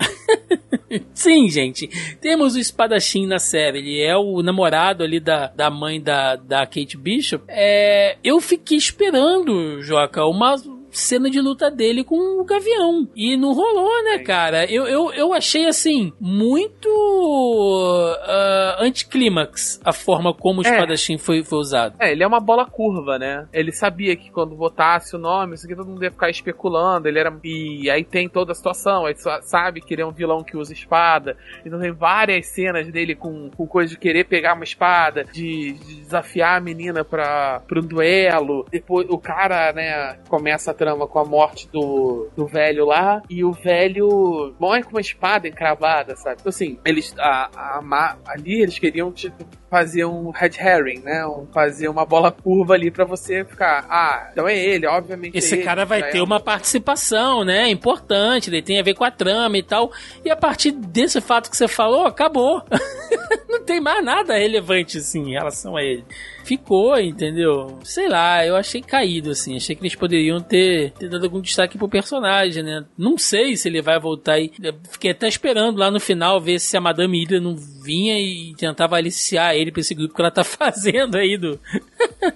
Sim, 1.14 1.48
gente. 1.50 1.88
Temos 2.20 2.56
o 2.56 2.60
espadachim 2.60 3.28
na 3.28 3.38
série. 3.38 3.78
Ele 3.78 4.02
é 4.02 4.18
o 4.18 4.42
namorado 4.42 5.04
ali 5.04 5.20
da, 5.20 5.48
da 5.48 5.70
mãe 5.70 6.02
da, 6.02 6.36
da 6.36 6.66
Kate 6.66 6.98
Bishop. 6.98 7.46
É, 7.48 8.18
eu 8.24 8.42
fiquei 8.42 8.78
esperando, 8.80 9.80
Joca, 9.84 10.26
uma 10.26 10.56
cena 10.92 11.30
de 11.30 11.40
luta 11.40 11.70
dele 11.70 12.04
com 12.04 12.42
o 12.42 12.44
Gavião. 12.44 13.08
E 13.16 13.38
não 13.38 13.54
rolou, 13.54 14.04
né, 14.04 14.20
cara? 14.20 14.66
Eu, 14.66 14.88
eu, 14.88 15.14
eu 15.14 15.34
achei, 15.34 15.68
assim, 15.68 16.14
muito 16.20 16.88
uh, 16.88 18.84
anticlímax 18.84 19.80
a 19.84 19.94
forma 19.94 20.34
como 20.34 20.62
o 20.62 20.68
é. 20.68 20.70
espadachim 20.70 21.18
foi, 21.18 21.44
foi 21.44 21.60
usado. 21.60 21.96
É, 22.00 22.12
ele 22.12 22.24
é 22.24 22.28
uma 22.28 22.40
bola 22.40 22.66
curva, 22.66 23.18
né? 23.18 23.48
Ele 23.54 23.72
sabia 23.72 24.16
que 24.16 24.32
quando 24.32 24.56
botasse 24.56 25.16
o 25.16 25.20
nome, 25.20 25.56
isso 25.56 25.66
aqui 25.66 25.76
todo 25.76 25.88
mundo 25.88 26.04
ia 26.04 26.12
ficar 26.12 26.30
especulando. 26.30 27.08
Ele 27.08 27.20
era. 27.20 27.36
E 27.44 27.90
aí 27.90 28.04
tem 28.04 28.28
toda 28.28 28.52
a 28.52 28.56
situação. 28.56 29.06
Aí 29.06 29.16
sabe 29.42 29.82
que 29.82 29.94
ele 29.94 30.02
é 30.02 30.06
um 30.06 30.12
vilão 30.12 30.44
que 30.44 30.58
usa 30.58 30.74
espada. 30.74 31.38
Então 31.66 31.80
tem 31.80 31.92
várias 31.92 32.48
cenas 32.48 32.88
dele 32.92 33.16
com, 33.16 33.50
com 33.52 33.68
coisa 33.68 33.90
de 33.90 34.00
querer 34.00 34.26
pegar 34.26 34.54
uma 34.54 34.64
espada, 34.64 35.24
de, 35.24 35.74
de 35.74 35.96
desafiar 36.02 36.58
a 36.58 36.62
menina 36.62 37.04
pra, 37.04 37.62
pra 37.68 37.80
um 37.80 37.86
duelo. 37.86 38.66
Depois 38.72 39.08
o 39.10 39.18
cara, 39.18 39.74
né, 39.74 40.18
começa 40.28 40.72
a 40.72 40.74
trama 40.80 41.06
com 41.06 41.20
a 41.20 41.26
morte 41.26 41.68
do, 41.70 42.30
do 42.38 42.48
velho 42.48 42.86
lá, 42.86 43.22
e 43.30 43.44
o 43.44 43.52
velho 43.52 44.56
morre 44.58 44.82
com 44.82 44.92
uma 44.92 45.02
espada 45.02 45.46
encravada, 45.46 46.16
sabe? 46.16 46.38
Então, 46.40 46.50
assim, 46.50 46.80
eles, 46.86 47.14
a, 47.20 47.50
a, 47.54 48.18
ali 48.26 48.62
eles 48.62 48.80
queriam, 48.80 49.12
tipo, 49.12 49.46
fazer 49.70 50.06
um 50.06 50.32
red 50.32 50.52
herring, 50.58 51.02
né? 51.02 51.26
Um, 51.28 51.46
fazer 51.54 51.90
uma 51.90 52.06
bola 52.06 52.32
curva 52.32 52.76
ali 52.76 52.90
para 52.90 53.04
você 53.04 53.44
ficar, 53.44 53.86
ah, 53.90 54.30
então 54.32 54.48
é 54.48 54.58
ele, 54.58 54.88
obviamente. 54.88 55.38
Esse 55.38 55.60
é 55.60 55.64
cara 55.64 55.84
vai 55.84 56.02
ter 56.10 56.20
é 56.20 56.24
uma 56.24 56.40
participação, 56.40 57.44
né? 57.44 57.70
Importante, 57.70 58.50
ele 58.50 58.62
tem 58.62 58.80
a 58.80 58.84
ver 58.84 58.94
com 58.94 59.04
a 59.04 59.12
trama 59.12 59.58
e 59.58 59.64
tal. 59.64 59.92
E 60.24 60.32
a 60.32 60.36
partir 60.36 60.72
desse 60.72 61.20
fato 61.20 61.50
que 61.50 61.58
você 61.58 61.68
falou, 61.68 62.06
acabou. 62.06 62.64
Não 63.50 63.64
tem 63.66 63.82
mais 63.82 64.04
nada 64.04 64.38
relevante, 64.38 65.00
assim, 65.00 65.30
em 65.30 65.34
relação 65.34 65.76
a 65.76 65.84
ele. 65.84 66.06
Ficou, 66.44 67.00
entendeu? 67.00 67.80
Sei 67.84 68.08
lá, 68.08 68.46
eu 68.46 68.56
achei 68.56 68.82
caído, 68.82 69.32
assim. 69.32 69.56
Achei 69.56 69.76
que 69.76 69.82
eles 69.82 69.96
poderiam 69.96 70.40
ter, 70.40 70.92
ter 70.92 71.10
dado 71.10 71.24
algum 71.24 71.42
destaque 71.42 71.78
pro 71.78 71.88
personagem, 71.88 72.64
né? 72.64 72.86
Não 72.98 73.18
sei 73.18 73.56
se 73.56 73.68
ele 73.68 73.82
vai 73.82 74.00
voltar 74.00 74.34
aí. 74.34 74.52
Fiquei 74.90 75.12
até 75.12 75.28
esperando 75.28 75.78
lá 75.78 75.92
no 75.92 76.00
final 76.00 76.40
ver 76.40 76.60
se 76.60 76.76
a 76.76 76.82
Madame 76.82 77.20
Hydra 77.20 77.40
não 77.40 77.56
vinha 77.56 78.20
e 78.20 78.54
tentava 78.56 78.96
aliciar 78.96 79.56
ele 79.56 79.72
pra 79.72 79.82
esse 79.82 79.94
grupo 79.94 80.14
que 80.14 80.22
ela 80.22 80.32
tá 80.32 80.44
fazendo 80.46 81.16
aí 81.16 81.38
do. 81.38 81.60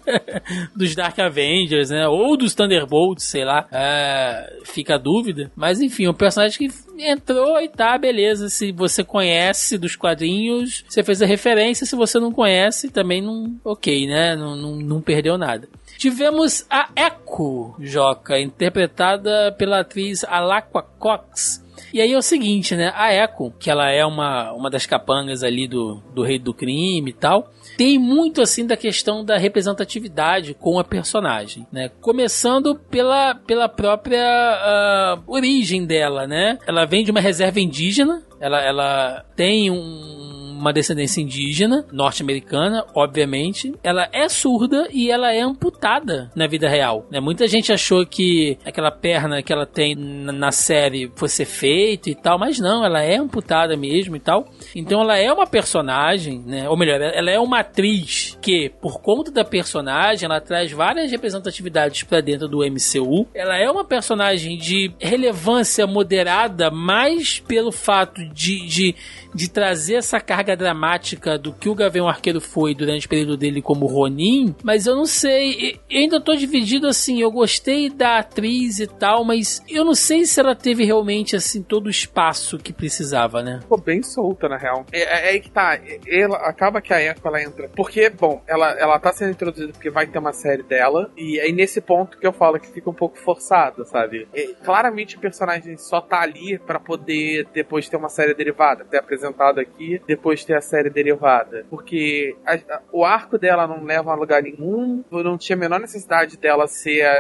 dos 0.76 0.96
Dark 0.96 1.18
Avengers, 1.20 1.90
né? 1.90 2.08
Ou 2.08 2.38
dos 2.38 2.54
Thunderbolts, 2.54 3.26
sei 3.26 3.44
lá. 3.44 3.68
É, 3.72 4.62
fica 4.66 4.96
a 4.96 4.98
dúvida. 4.98 5.52
Mas 5.56 5.82
enfim, 5.82 6.08
um 6.08 6.14
personagem 6.14 6.58
que 6.58 6.74
entrou 7.00 7.60
e 7.62 7.68
tá, 7.68 7.98
beleza. 7.98 8.50
Se 8.50 8.72
você 8.72 9.04
conhece 9.04 9.78
dos 9.78 9.96
quadrinhos, 9.96 10.84
você 10.88 11.04
fez 11.04 11.22
a 11.22 11.26
referência. 11.26 11.86
Se 11.86 11.96
você 11.96 12.20
não 12.20 12.32
conhece, 12.32 12.90
também 12.90 13.22
não. 13.22 13.56
Ok, 13.64 14.03
né? 14.08 14.36
Não, 14.36 14.56
não, 14.56 14.76
não 14.76 15.02
perdeu 15.02 15.38
nada. 15.38 15.68
Tivemos 15.98 16.66
a 16.70 16.90
Echo, 16.96 17.76
Joca, 17.80 18.40
interpretada 18.40 19.52
pela 19.58 19.80
atriz 19.80 20.24
Alaqua 20.24 20.82
Cox. 20.82 21.64
E 21.94 22.02
aí 22.02 22.12
é 22.12 22.18
o 22.18 22.22
seguinte, 22.22 22.76
né? 22.76 22.92
A 22.96 23.14
Echo, 23.14 23.54
que 23.60 23.70
ela 23.70 23.90
é 23.90 24.06
uma, 24.06 24.52
uma 24.52 24.70
das 24.70 24.86
capangas 24.86 25.44
ali 25.44 25.68
do, 25.68 26.02
do 26.14 26.24
rei 26.24 26.40
do 26.40 26.54
crime 26.54 27.12
e 27.12 27.14
tal, 27.14 27.52
tem 27.78 27.98
muito 27.98 28.42
assim 28.42 28.66
da 28.66 28.76
questão 28.76 29.24
da 29.24 29.38
representatividade 29.38 30.54
com 30.54 30.80
a 30.80 30.84
personagem, 30.84 31.66
né? 31.72 31.90
Começando 32.02 32.76
pela, 32.76 33.36
pela 33.36 33.70
própria 33.70 35.18
uh, 35.18 35.32
origem 35.32 35.86
dela, 35.86 36.28
né? 36.28 36.58
Ela 36.68 36.86
vem 36.86 37.04
de 37.04 37.12
uma 37.12 37.22
reserva 37.22 37.60
indígena, 37.60 38.24
ela, 38.40 38.62
ela 38.62 39.26
tem 39.36 39.72
um 39.72 40.33
uma 40.64 40.74
descendência 40.74 41.22
indígena, 41.22 41.86
norte-americana, 41.92 42.86
obviamente. 42.96 43.74
Ela 43.84 44.08
é 44.14 44.30
surda 44.30 44.88
e 44.92 45.12
ela 45.12 45.34
é 45.34 45.42
amputada 45.42 46.32
na 46.34 46.48
vida 46.48 46.70
real. 46.70 47.06
Né? 47.12 47.20
Muita 47.20 47.48
gente 47.48 47.74
achou 47.74 48.06
que 48.06 48.58
aquela 48.66 48.90
perna 48.90 49.44
que 49.44 49.52
ela 49.52 49.66
tem 49.66 49.94
na 49.96 50.52
série 50.52 51.12
fosse 51.16 51.44
feita 51.44 52.10
e 52.10 52.16
tal, 52.16 52.40
mas 52.40 52.60
não, 52.60 52.86
ela 52.86 53.02
é 53.02 53.18
amputada 53.18 53.76
mesmo 53.76 54.16
e 54.16 54.20
tal. 54.20 54.48
Então 54.74 55.02
ela 55.02 55.18
é 55.18 55.32
uma 55.32 55.46
personagem, 55.46 56.42
né? 56.46 56.70
Ou 56.70 56.78
melhor, 56.78 57.02
ela 57.02 57.30
é 57.30 57.40
uma 57.40 57.60
atriz 57.60 58.38
que, 58.42 58.72
por 58.82 59.02
conta 59.02 59.32
da 59.32 59.44
personagem, 59.44 60.26
ela 60.26 60.40
traz 60.40 60.72
várias 60.72 61.12
representatividades 61.12 62.04
para 62.04 62.22
dentro 62.22 62.48
do 62.48 62.60
MCU. 62.60 63.28
Ela 63.34 63.58
é 63.58 63.70
uma 63.70 63.84
personagem 63.84 64.58
de 64.58 64.94
relevância 65.00 65.86
moderada, 65.86 66.72
mais 66.72 67.40
pelo 67.40 67.72
fato 67.72 68.24
de, 68.30 68.66
de, 68.66 68.96
de 69.36 69.50
trazer 69.50 69.96
essa 69.96 70.20
carga 70.20 70.53
carga 70.54 70.56
dramática 70.56 71.38
do 71.38 71.52
que 71.52 71.68
o 71.68 71.76
Gavião 71.76 72.08
Arqueiro 72.08 72.40
foi 72.40 72.74
durante 72.74 73.06
o 73.06 73.10
período 73.10 73.36
dele 73.36 73.62
como 73.62 73.86
Ronin, 73.86 74.56
mas 74.64 74.86
eu 74.86 74.96
não 74.96 75.06
sei, 75.06 75.80
eu 75.90 76.00
ainda 76.00 76.22
tô 76.22 76.36
dividido 76.36 76.88
assim, 76.88 77.22
eu 77.22 77.32
gostei 77.32 77.90
da 77.90 78.20
atriz 78.20 78.80
e 78.80 78.88
tal, 78.88 79.24
mas 79.24 79.64
eu 79.68 79.84
não 79.84 79.96
sei 79.96 80.26
se 80.26 80.40
ela 80.40 80.56
teve 80.56 80.86
realmente 80.86 81.36
assim 81.36 81.62
todo 81.62 81.88
o 81.88 81.90
espaço 81.90 82.58
que 82.58 82.72
precisava, 82.72 83.42
né? 83.42 83.60
Ficou 83.62 83.82
bem 83.82 84.04
solta, 84.04 84.48
na 84.48 84.58
real. 84.58 84.86
É, 84.92 85.00
é, 85.00 85.28
é 85.28 85.30
aí 85.32 85.40
que 85.40 85.52
tá, 85.52 85.80
ela, 86.08 86.38
acaba 86.38 86.82
que 86.82 86.94
a 86.94 87.02
Echo 87.02 87.28
ela 87.28 87.42
entra, 87.42 87.70
porque, 87.76 88.10
bom, 88.10 88.42
ela, 88.48 88.72
ela 88.80 89.00
tá 89.00 89.12
sendo 89.12 89.32
introduzida 89.32 89.74
porque 89.74 89.90
vai 89.90 90.08
ter 90.08 90.20
uma 90.20 90.34
série 90.34 90.64
dela, 90.64 91.12
e 91.18 91.40
aí 91.40 91.52
nesse 91.52 91.82
ponto 91.82 92.18
que 92.18 92.28
eu 92.28 92.34
falo 92.34 92.60
que 92.60 92.68
fica 92.68 92.90
um 92.90 92.94
pouco 92.94 93.18
forçado, 93.18 93.86
sabe? 93.86 94.28
E, 94.34 94.54
claramente 94.64 95.18
o 95.18 95.20
personagem 95.20 95.78
só 95.78 96.02
tá 96.02 96.22
ali 96.22 96.60
para 96.60 96.80
poder 96.80 97.48
depois 97.54 97.90
ter 97.90 97.98
uma 97.98 98.10
série 98.10 98.34
derivada, 98.34 98.86
ter 98.86 98.98
apresentado 98.98 99.60
aqui, 99.60 100.02
depois 100.08 100.43
ter 100.46 100.56
a 100.56 100.62
série 100.62 100.90
derivada. 100.90 101.66
Porque 101.70 102.36
a, 102.46 102.54
a, 102.54 102.82
o 102.92 103.04
arco 103.04 103.38
dela 103.38 103.68
não 103.68 103.84
leva 103.84 104.12
a 104.12 104.16
lugar 104.16 104.42
nenhum, 104.42 105.04
não 105.12 105.38
tinha 105.38 105.56
a 105.56 105.60
menor 105.60 105.80
necessidade 105.80 106.38
dela 106.38 106.68
ser. 106.68 107.06
A, 107.06 107.14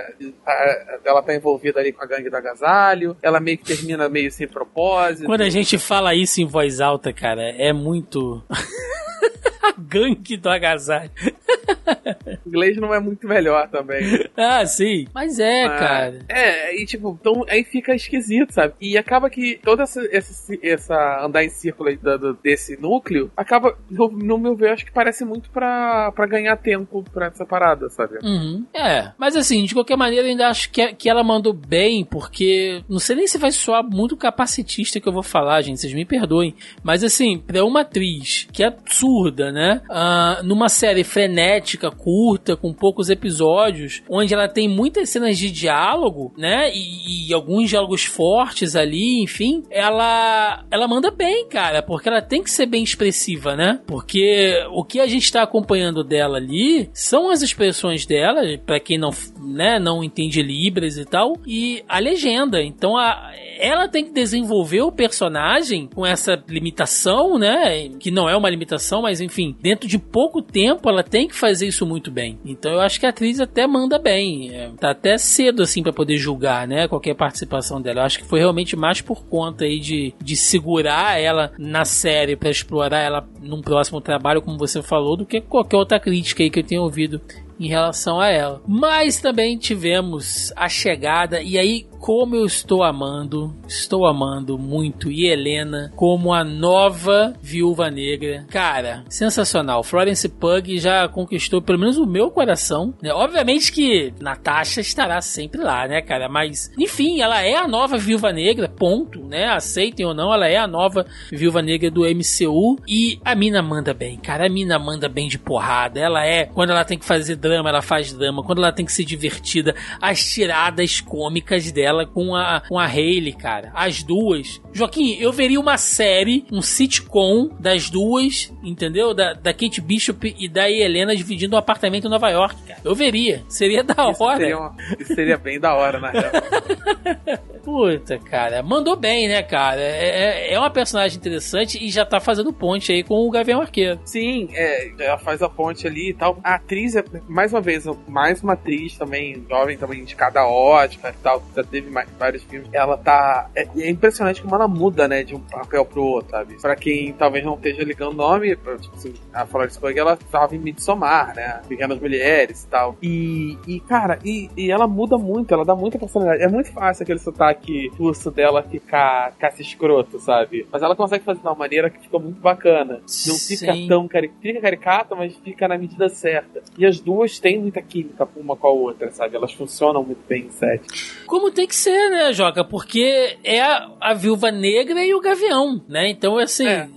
dela 1.04 1.20
estar 1.20 1.24
tá 1.24 1.36
envolvida 1.36 1.80
ali 1.80 1.92
com 1.92 2.04
a 2.04 2.08
gangue 2.08 2.30
do 2.30 2.38
agasalho. 2.38 3.18
Ela 3.22 3.40
meio 3.40 3.58
que 3.58 3.66
termina 3.66 4.10
meio 4.10 4.32
sem 4.32 4.48
propósito. 4.48 5.26
Quando 5.26 5.42
a 5.42 5.50
gente 5.50 5.78
fala 5.78 6.16
isso 6.16 6.42
em 6.42 6.46
voz 6.46 6.80
alta, 6.80 7.14
cara, 7.14 7.44
é 7.58 7.74
muito. 7.74 8.44
a 9.66 9.74
gangue 9.78 10.36
do 10.36 10.50
agasalho. 10.50 11.12
inglês 12.46 12.78
não 12.78 12.94
é 12.94 13.00
muito 13.00 13.28
melhor 13.28 13.70
também. 13.70 14.04
ah, 14.36 14.66
sim. 14.66 15.08
Mas 15.14 15.40
é, 15.40 15.68
Mas, 15.68 15.80
cara. 15.80 16.20
É, 16.30 16.76
e 16.76 16.86
tipo, 16.86 17.18
então 17.20 17.44
aí 17.48 17.64
fica 17.64 17.96
esquisito, 17.96 18.52
sabe? 18.52 18.74
E 18.80 18.98
acaba 18.98 19.30
que 19.30 19.60
toda 19.64 19.84
essa, 19.84 20.02
essa, 20.12 20.54
essa 20.62 21.26
andar 21.26 21.44
em 21.44 21.50
círculo 21.50 21.90
aí 21.90 22.00
desse 22.44 22.80
núcleo 22.80 23.32
acaba, 23.36 23.78
no, 23.90 24.10
no, 24.10 24.38
meu 24.38 24.56
ver, 24.56 24.72
acho 24.72 24.86
que 24.86 24.92
parece 24.92 25.24
muito 25.26 25.50
pra, 25.50 26.12
pra 26.12 26.28
ganhar 26.28 26.58
tempo 26.58 27.04
pra 27.12 27.28
essa 27.28 27.46
parada, 27.46 27.90
sabe? 27.90 28.18
Uhum. 28.24 28.66
É, 28.74 29.12
mas 29.18 29.36
assim, 29.36 29.64
de 29.66 29.74
qualquer 29.74 29.98
maneira, 29.98 30.28
eu 30.28 30.32
ainda 30.32 30.48
acho 30.48 30.70
que, 30.70 30.94
que 30.94 31.10
ela 31.10 31.24
mandou 31.24 31.54
bem, 31.54 32.04
porque 32.04 32.84
não 32.90 33.00
sei 33.00 33.16
nem 33.16 33.28
se 33.28 33.38
vai 33.38 33.52
soar 33.52 33.84
muito 33.84 34.18
capacitista 34.18 35.00
que 35.00 35.08
eu 35.08 35.14
vou 35.14 35.24
falar, 35.24 35.62
gente, 35.62 35.80
vocês 35.80 35.94
me 35.94 36.06
perdoem. 36.06 36.54
Mas 36.84 37.04
assim, 37.04 37.40
pra 37.40 37.64
uma 37.64 37.82
atriz 37.82 38.48
que 38.52 38.64
é 38.64 38.76
surda, 38.86 39.52
né? 39.54 39.82
Uh, 39.90 40.44
numa 40.44 40.68
série 40.68 41.04
frenética, 41.04 41.92
curta, 41.92 42.58
com 42.58 42.74
poucos 42.74 43.10
episódios, 43.10 44.02
onde 44.10 44.34
ela 44.34 44.48
tem 44.48 44.68
muitas 44.68 45.10
cenas 45.10 45.38
de 45.38 45.50
diálogo, 45.52 46.34
né? 46.38 46.72
E, 46.74 47.30
e, 47.30 47.34
alguns 47.34 47.70
diálogos 47.70 48.04
fortes 48.04 48.76
ali, 48.76 49.22
enfim, 49.22 49.64
ela 49.70 50.66
ela 50.70 50.88
manda 50.88 51.12
bem, 51.12 51.48
cara, 51.48 51.82
porque 51.82 52.10
ela 52.10 52.22
tem 52.22 52.44
que 52.44 52.52
ser 52.52 52.66
bem 52.66 52.84
expressiva, 52.84 53.56
né? 53.56 53.80
Porque 53.86 54.54
o 54.72 54.84
que 54.84 55.00
a 55.00 55.08
gente 55.08 55.24
está 55.24 55.44
acompanhando 55.44 56.04
dela 56.04 56.38
ali 56.38 56.90
são 56.94 57.30
as 57.30 57.42
expressões 57.42 58.06
dela, 58.06 58.42
para 58.66 58.80
quem 58.80 58.98
não, 58.98 59.12
né, 59.40 59.80
não 59.80 60.04
entende 60.04 60.42
libras 60.42 60.98
e 60.98 61.06
tal, 61.06 61.38
e 61.46 61.84
a 61.88 62.00
legenda. 62.00 62.62
Então 62.62 62.98
a 62.98 63.32
ela 63.58 63.88
tem 63.88 64.06
que 64.06 64.12
desenvolver 64.12 64.82
o 64.82 64.92
personagem 64.92 65.88
com 65.88 66.06
essa 66.06 66.42
limitação, 66.48 67.38
né? 67.38 67.90
Que 68.00 68.12
não 68.12 68.30
é 68.30 68.36
uma 68.36 68.50
limitação, 68.50 69.02
mas 69.02 69.22
enfim, 69.22 69.43
dentro 69.52 69.88
de 69.88 69.98
pouco 69.98 70.42
tempo 70.42 70.90
ela 70.90 71.04
tem 71.04 71.28
que 71.28 71.36
fazer 71.36 71.68
isso 71.68 71.86
muito 71.86 72.12
bem. 72.12 72.40
Então 72.46 72.72
eu 72.72 72.82
acho 72.82 73.00
que 73.00 73.06
a 73.06 73.10
atriz 73.10 73.40
até 73.40 73.66
manda 73.68 74.00
bem. 74.00 74.54
É, 74.54 74.70
tá 74.80 74.92
até 74.92 75.18
cedo 75.18 75.64
assim 75.64 75.82
para 75.82 75.94
poder 75.94 76.18
julgar, 76.18 76.68
né? 76.68 76.88
Qualquer 76.88 77.16
participação 77.16 77.82
dela. 77.82 78.02
Eu 78.02 78.06
acho 78.06 78.20
que 78.20 78.26
foi 78.26 78.40
realmente 78.40 78.76
mais 78.76 79.02
por 79.02 79.26
conta 79.26 79.66
aí 79.66 79.80
de, 79.80 80.14
de 80.22 80.36
segurar 80.36 81.20
ela 81.20 81.52
na 81.58 81.86
série 81.86 82.36
para 82.36 82.50
explorar 82.50 83.00
ela 83.00 83.28
num 83.42 83.62
próximo 83.62 84.00
trabalho, 84.00 84.42
como 84.42 84.58
você 84.58 84.82
falou, 84.82 85.18
do 85.18 85.26
que 85.26 85.42
qualquer 85.42 85.78
outra 85.78 86.00
crítica 86.00 86.44
aí 86.44 86.50
que 86.50 86.60
eu 86.60 86.64
tenha 86.64 86.82
ouvido 86.82 87.22
em 87.60 87.68
relação 87.68 88.20
a 88.20 88.30
ela. 88.30 88.62
Mas 88.68 89.22
também 89.22 89.58
tivemos 89.58 90.52
a 90.56 90.68
chegada, 90.68 91.42
e 91.42 91.58
aí 91.58 91.86
como 92.04 92.36
eu 92.36 92.46
estou 92.46 92.84
amando, 92.84 93.56
estou 93.66 94.06
amando 94.06 94.60
muito 94.60 95.10
e 95.10 95.26
Helena 95.26 95.90
como 95.96 96.34
a 96.34 96.44
nova 96.44 97.34
Viúva 97.42 97.90
Negra. 97.90 98.46
Cara, 98.50 99.06
sensacional. 99.08 99.84
Florence 99.84 100.28
Pug 100.28 100.80
já 100.80 101.08
conquistou 101.08 101.62
pelo 101.62 101.80
menos 101.80 101.98
o 101.98 102.06
meu 102.06 102.30
coração. 102.30 102.94
Né? 103.02 103.14
Obviamente 103.14 103.72
que 103.72 104.14
Natasha 104.20 104.82
estará 104.82 105.22
sempre 105.22 105.62
lá, 105.62 105.88
né, 105.88 106.02
cara? 106.02 106.28
Mas, 106.28 106.70
enfim, 106.78 107.22
ela 107.22 107.42
é 107.42 107.56
a 107.56 107.70
nova 107.70 107.98
Viúva 107.98 108.34
Negra, 108.34 108.68
ponto, 108.68 109.24
né? 109.24 109.46
Aceitem 109.46 110.06
ou 110.06 110.14
não, 110.14 110.34
ela 110.34 110.50
é 110.50 110.58
a 110.58 110.68
nova 110.68 111.06
Viúva 111.32 111.62
Negra 111.62 111.90
do 111.90 112.02
MCU 112.02 112.82
e 112.86 113.18
a 113.24 113.34
mina 113.34 113.62
manda 113.62 113.94
bem, 113.94 114.18
cara. 114.18 114.48
A 114.48 114.50
mina 114.50 114.78
manda 114.78 115.08
bem 115.08 115.30
de 115.30 115.40
porrada. 115.40 116.02
Ela 116.02 116.26
é, 116.26 116.48
quando 116.48 116.72
ela 116.72 116.84
tem 116.84 117.00
que 117.00 117.06
fazer 117.06 117.38
drama, 117.38 117.70
ela 117.70 117.82
faz 117.82 118.12
drama. 118.12 118.44
Quando 118.44 118.58
ela 118.58 118.74
tem 118.74 118.86
que 118.86 118.92
ser 118.92 119.06
divertida, 119.06 119.74
as 120.02 120.22
tiradas 120.22 121.00
cômicas 121.00 121.72
dela 121.72 121.93
com 122.06 122.36
a, 122.36 122.62
com 122.68 122.80
a 122.80 122.86
Hayley, 122.86 123.34
cara. 123.34 123.72
As 123.74 124.04
duas. 124.04 124.62
Joaquim, 124.72 125.18
eu 125.20 125.32
veria 125.32 125.60
uma 125.60 125.78
série, 125.78 126.46
um 126.52 126.62
sitcom 126.62 127.50
das 127.60 127.90
duas, 127.90 128.54
entendeu? 128.64 129.14
Da, 129.14 129.34
da 129.34 129.54
Kate 129.54 129.82
Bishop 129.82 130.36
e 130.38 130.48
da 130.48 130.70
Helena 130.70 131.16
dividindo 131.16 131.56
um 131.56 131.60
apartamento 131.60 132.08
em 132.08 132.10
Nova 132.10 132.30
York, 132.30 132.56
cara. 132.64 132.82
Eu 132.84 132.96
veria. 132.96 133.44
Seria 133.48 133.84
da 133.84 134.10
isso 134.12 134.24
hora. 134.24 134.38
Seria 134.38 134.58
uma, 134.58 134.76
isso 135.00 135.14
seria 135.14 135.38
bem 135.38 135.60
da 135.60 135.74
hora, 135.74 136.00
na 136.00 136.10
real. 136.10 136.32
Puta, 137.64 138.20
cara. 138.20 138.62
Mandou 138.62 138.96
bem, 138.96 139.28
né, 139.28 139.42
cara? 139.42 139.80
É, 139.80 140.50
é, 140.50 140.54
é 140.54 140.60
uma 140.60 140.70
personagem 140.70 141.18
interessante 141.18 141.84
e 141.84 141.90
já 141.90 142.06
tá 142.06 142.20
fazendo 142.20 142.52
ponte 142.52 142.92
aí 142.92 143.04
com 143.04 143.26
o 143.26 143.32
Gavião 143.32 143.62
Arqueiro. 143.62 144.00
Sim, 144.06 144.50
é, 144.52 144.92
ela 145.00 145.18
faz 145.18 145.42
a 145.42 145.48
ponte 145.48 145.88
ali 145.88 146.10
e 146.10 146.14
tal. 146.14 146.38
A 146.44 146.56
atriz, 146.56 146.96
é, 146.96 147.04
mais 147.28 147.54
uma 147.54 147.62
vez, 147.62 147.86
mais 148.08 148.44
uma 148.44 148.54
atriz 148.54 148.98
também, 148.98 149.46
jovem 149.50 149.78
também, 149.78 150.04
de 150.04 150.16
cada 150.16 150.46
ótica 150.46 151.10
e 151.10 151.24
tal. 151.24 151.42
Já 151.56 151.64
teve 151.64 151.83
mais, 151.90 152.10
vários 152.18 152.44
filmes. 152.44 152.70
Ela 152.72 152.98
tá. 152.98 153.50
É, 153.56 153.68
é, 153.78 153.90
impressionante 153.90 154.42
como 154.42 154.56
ela 154.56 154.68
muda, 154.68 155.08
né, 155.08 155.24
de 155.24 155.36
um 155.36 155.40
papel 155.40 155.86
pro 155.86 156.04
outro, 156.04 156.32
sabe? 156.32 156.62
Pra 156.62 156.76
quem 156.76 157.14
talvez 157.14 157.44
não 157.46 157.56
esteja 157.56 157.84
ligando 157.84 158.14
o 158.14 158.18
nome, 158.18 158.56
tipo 158.56 158.96
assim, 158.96 159.14
a 159.34 159.46
Florence 159.46 159.80
Pugh, 159.80 159.98
ela 159.98 160.18
tava 160.18 160.56
em 160.56 160.60
Midsommar, 160.60 161.36
né? 161.36 161.62
Pequenas 161.68 162.00
Mulheres 162.00 162.64
e 162.64 162.68
tal. 162.68 162.98
E, 163.02 163.58
e 163.68 163.80
cara, 163.82 164.20
e, 164.24 164.50
e 164.58 164.72
ela 164.72 164.88
muda 164.88 165.18
muito, 165.18 165.54
ela 165.54 165.66
dá 165.66 165.76
muita 165.76 165.98
personalidade. 165.98 166.44
É 166.44 166.48
muito 166.48 166.72
fácil 166.72 167.04
aquele 167.04 167.20
sotaque 167.20 167.90
que 167.90 168.02
o 168.02 168.06
urso 168.06 168.30
dela 168.30 168.62
ficar, 168.64 169.32
ficar 169.34 169.52
se 169.52 169.62
escroto, 169.62 170.20
sabe? 170.20 170.68
Mas 170.72 170.82
ela 170.82 170.96
consegue 170.96 171.24
fazer 171.24 171.40
de 171.40 171.48
uma 171.48 171.56
maneira 171.56 171.90
que 171.90 172.00
fica 172.00 172.20
muito 172.20 172.40
bacana. 172.40 173.02
Não 173.28 173.36
fica 173.36 173.74
Sim. 173.74 173.88
tão 173.88 174.08
cari 174.08 174.32
fica 174.42 174.62
caricata, 174.62 175.16
mas 175.16 175.36
fica 175.38 175.68
na 175.68 175.78
medida 175.78 176.10
certa. 176.10 176.62
E 176.78 176.86
as 176.86 177.00
duas 177.00 177.40
têm 177.40 177.60
muita 177.60 177.82
química 177.82 178.28
uma 178.36 178.56
com 178.56 178.68
a 178.68 178.72
outra, 178.72 179.12
sabe? 179.12 179.36
Elas 179.36 179.54
funcionam 179.54 180.04
muito 180.04 180.22
bem 180.28 180.46
em 180.46 180.50
set. 180.50 180.84
Como 181.26 181.52
tem 181.52 181.68
que 181.68 181.73
ser, 181.74 182.10
né, 182.10 182.32
Joca? 182.34 182.64
Porque 182.64 183.38
é 183.44 183.62
a, 183.62 183.90
a 184.00 184.14
viúva 184.14 184.52
negra 184.52 185.04
e 185.04 185.14
o 185.14 185.20
gavião, 185.22 185.82
né? 185.88 186.10
Então, 186.10 186.38
assim, 186.38 186.68
É. 186.68 186.90